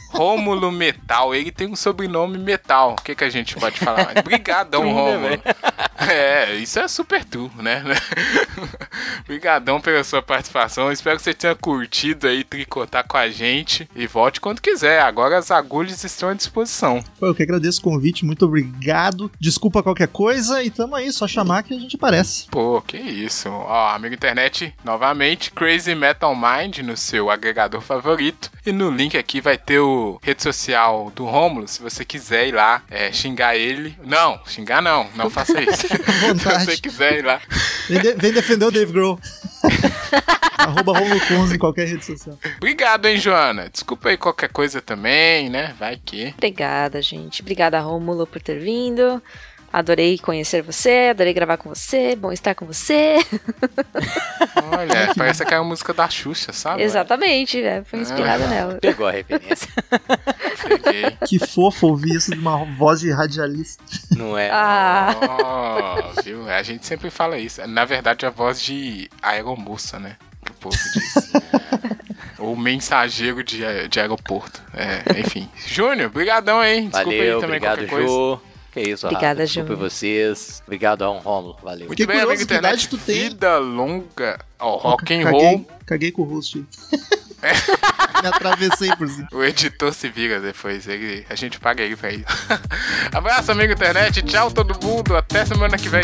Rômulo 0.09 0.71
Metal, 0.71 1.33
ele 1.35 1.51
tem 1.51 1.67
um 1.67 1.75
sobrenome 1.75 2.37
Metal. 2.37 2.93
O 2.93 3.03
que, 3.03 3.15
que 3.15 3.23
a 3.23 3.29
gente 3.29 3.55
pode 3.55 3.77
falar? 3.79 4.05
mais? 4.05 4.21
Brigadão, 4.23 4.83
né, 4.83 4.91
Rômulo. 4.91 5.41
É, 5.97 6.55
isso 6.55 6.79
é 6.79 6.87
super 6.87 7.23
tu, 7.23 7.51
né? 7.57 7.83
Obrigadão 9.23 9.81
pela 9.81 10.03
sua 10.03 10.21
participação. 10.21 10.91
Espero 10.91 11.17
que 11.17 11.23
você 11.23 11.33
tenha 11.33 11.55
curtido 11.55 12.27
aí 12.27 12.43
tricotar 12.43 13.07
com 13.07 13.17
a 13.17 13.29
gente. 13.29 13.89
E 13.95 14.05
volte 14.05 14.39
quando 14.39 14.61
quiser. 14.61 15.01
Agora 15.01 15.37
as 15.37 15.51
agulhas 15.51 16.03
estão 16.03 16.29
à 16.29 16.33
disposição. 16.33 17.03
Pô, 17.19 17.27
eu 17.27 17.35
que 17.35 17.43
agradeço 17.43 17.79
o 17.79 17.83
convite, 17.83 18.25
muito 18.25 18.45
obrigado. 18.45 19.31
Desculpa 19.39 19.83
qualquer 19.83 20.07
coisa 20.07 20.63
e 20.63 20.69
tamo 20.69 20.95
aí, 20.95 21.11
só 21.11 21.27
chamar 21.27 21.63
que 21.63 21.73
a 21.73 21.79
gente 21.79 21.95
aparece. 21.95 22.47
Pô, 22.49 22.81
que 22.81 22.97
isso. 22.97 23.49
Ó, 23.49 23.89
amigo 23.95 24.13
internet, 24.13 24.73
novamente, 24.83 25.51
Crazy 25.51 25.95
Metal 25.95 26.35
Mind 26.35 26.79
no 26.79 26.95
seu 26.95 27.29
agregador 27.29 27.81
favorito. 27.81 28.51
E 28.65 28.71
no 28.71 28.89
link 28.89 29.15
aqui 29.17 29.39
vai 29.41 29.57
ter 29.57 29.79
o 29.79 30.19
rede 30.23 30.41
social 30.41 31.11
do 31.15 31.23
Rômulo, 31.25 31.67
se 31.67 31.81
você 31.81 32.03
quiser 32.03 32.47
ir 32.47 32.53
lá 32.53 32.81
é, 32.89 33.11
xingar 33.11 33.55
ele. 33.55 33.95
Não, 34.03 34.39
xingar 34.47 34.81
não, 34.81 35.07
não 35.15 35.29
faça 35.29 35.61
isso. 35.61 35.87
se 35.87 36.65
você 36.65 36.77
quiser 36.77 37.19
ir 37.19 37.25
lá. 37.25 37.39
Vem, 37.87 37.99
de- 38.01 38.13
vem 38.13 38.33
defender 38.33 38.65
o 38.65 38.71
Dave 38.71 38.91
Grohl. 38.91 39.19
Arroba 40.57 40.97
Romulo 40.97 41.19
Conze 41.27 41.55
em 41.55 41.59
qualquer 41.59 41.87
rede 41.87 42.03
social. 42.05 42.37
Obrigado, 42.57 43.05
hein, 43.05 43.17
Joana. 43.17 43.69
Desculpa 43.69 44.09
aí 44.09 44.17
qualquer 44.17 44.49
coisa 44.49 44.81
também, 44.81 45.47
né? 45.49 45.75
Vai 45.77 45.99
que. 46.03 46.33
Obrigada, 46.35 47.01
gente. 47.03 47.41
Obrigada, 47.41 47.79
Rômulo, 47.79 48.25
por 48.25 48.41
ter 48.41 48.57
vindo. 48.59 49.21
Adorei 49.77 50.17
conhecer 50.17 50.61
você, 50.61 51.09
adorei 51.11 51.33
gravar 51.33 51.57
com 51.57 51.67
você, 51.67 52.15
bom 52.15 52.31
estar 52.31 52.55
com 52.55 52.65
você. 52.65 53.17
Olha, 54.71 55.11
parece 55.17 55.43
aquela 55.43 55.65
música 55.65 55.93
da 55.93 56.07
Xuxa, 56.09 56.53
sabe? 56.53 56.81
Exatamente, 56.81 57.61
é, 57.61 57.83
foi 57.83 57.99
inspirada 57.99 58.45
Ah. 58.45 58.47
nela. 58.47 58.73
Pegou 58.75 59.05
a 59.05 59.11
referência. 59.11 59.67
Peguei. 60.65 61.17
Que 61.27 61.39
fofo 61.39 61.87
ouvir 61.87 62.15
isso 62.15 62.31
de 62.31 62.39
uma 62.39 62.63
voz 62.77 63.01
de 63.01 63.11
radialista. 63.11 63.83
Não 64.15 64.37
é? 64.37 64.49
Ah, 64.49 65.13
Oh, 66.17 66.21
viu? 66.21 66.49
A 66.49 66.63
gente 66.63 66.85
sempre 66.85 67.09
fala 67.09 67.37
isso. 67.37 67.65
Na 67.67 67.83
verdade, 67.83 68.25
a 68.25 68.29
voz 68.29 68.61
de 68.61 69.09
aeromoça, 69.21 69.99
né? 69.99 70.15
Que 70.45 70.51
o 70.51 70.55
povo 70.55 70.77
diz. 70.93 71.31
Ou 72.39 72.55
mensageiro 72.55 73.43
de, 73.43 73.89
de 73.89 73.99
aeroporto. 73.99 74.61
É, 74.73 75.19
enfim. 75.19 75.49
Júnior, 75.67 76.09
brigadão, 76.09 76.63
hein? 76.63 76.87
Desculpa 76.87 77.09
aí 77.11 77.17
Valeu, 77.17 77.39
também 77.41 77.57
obrigado, 77.57 77.77
qualquer 77.79 77.89
coisa. 77.89 78.07
Jô. 78.07 78.39
Que 78.75 78.81
isso, 78.91 79.07
Obrigada, 79.07 79.41
Rafa. 79.41 79.45
Desculpe 79.45 79.69
Jô. 79.71 79.77
vocês. 79.77 80.61
Obrigado 80.67 81.03
ao 81.03 81.17
Romulo. 81.17 81.57
Valeu. 81.63 81.87
Muito 81.87 81.97
Que 81.97 82.05
bem, 82.05 82.17
curioso, 82.19 82.33
amigo 82.33 82.47
que 82.47 82.53
idade 82.55 82.83
internet. 82.83 82.89
tu 82.89 82.97
tem? 82.97 83.29
Vida 83.29 83.57
longa. 83.57 84.39
Ó, 84.59 84.75
rock 84.75 85.13
and 85.13 85.23
caguei, 85.23 85.41
roll. 85.41 85.67
caguei 85.85 86.11
com 86.11 86.21
o 86.23 86.25
host. 86.25 86.57
Me 88.21 88.27
atravessei 88.27 88.93
por 88.97 89.07
cima. 89.07 89.27
O 89.31 89.43
editor 89.43 89.93
se 89.93 90.09
vira 90.09 90.41
depois. 90.41 90.87
Ele, 90.87 91.25
a 91.29 91.35
gente 91.35 91.57
paga 91.59 91.83
ele 91.83 91.95
pra 91.95 92.11
isso. 92.11 92.25
Abraço, 93.13 93.51
amigo 93.53 93.71
internet. 93.71 94.21
Tchau, 94.23 94.51
todo 94.51 94.77
mundo. 94.85 95.15
Até 95.15 95.45
semana 95.45 95.77
que 95.77 95.87
vem. 95.87 96.03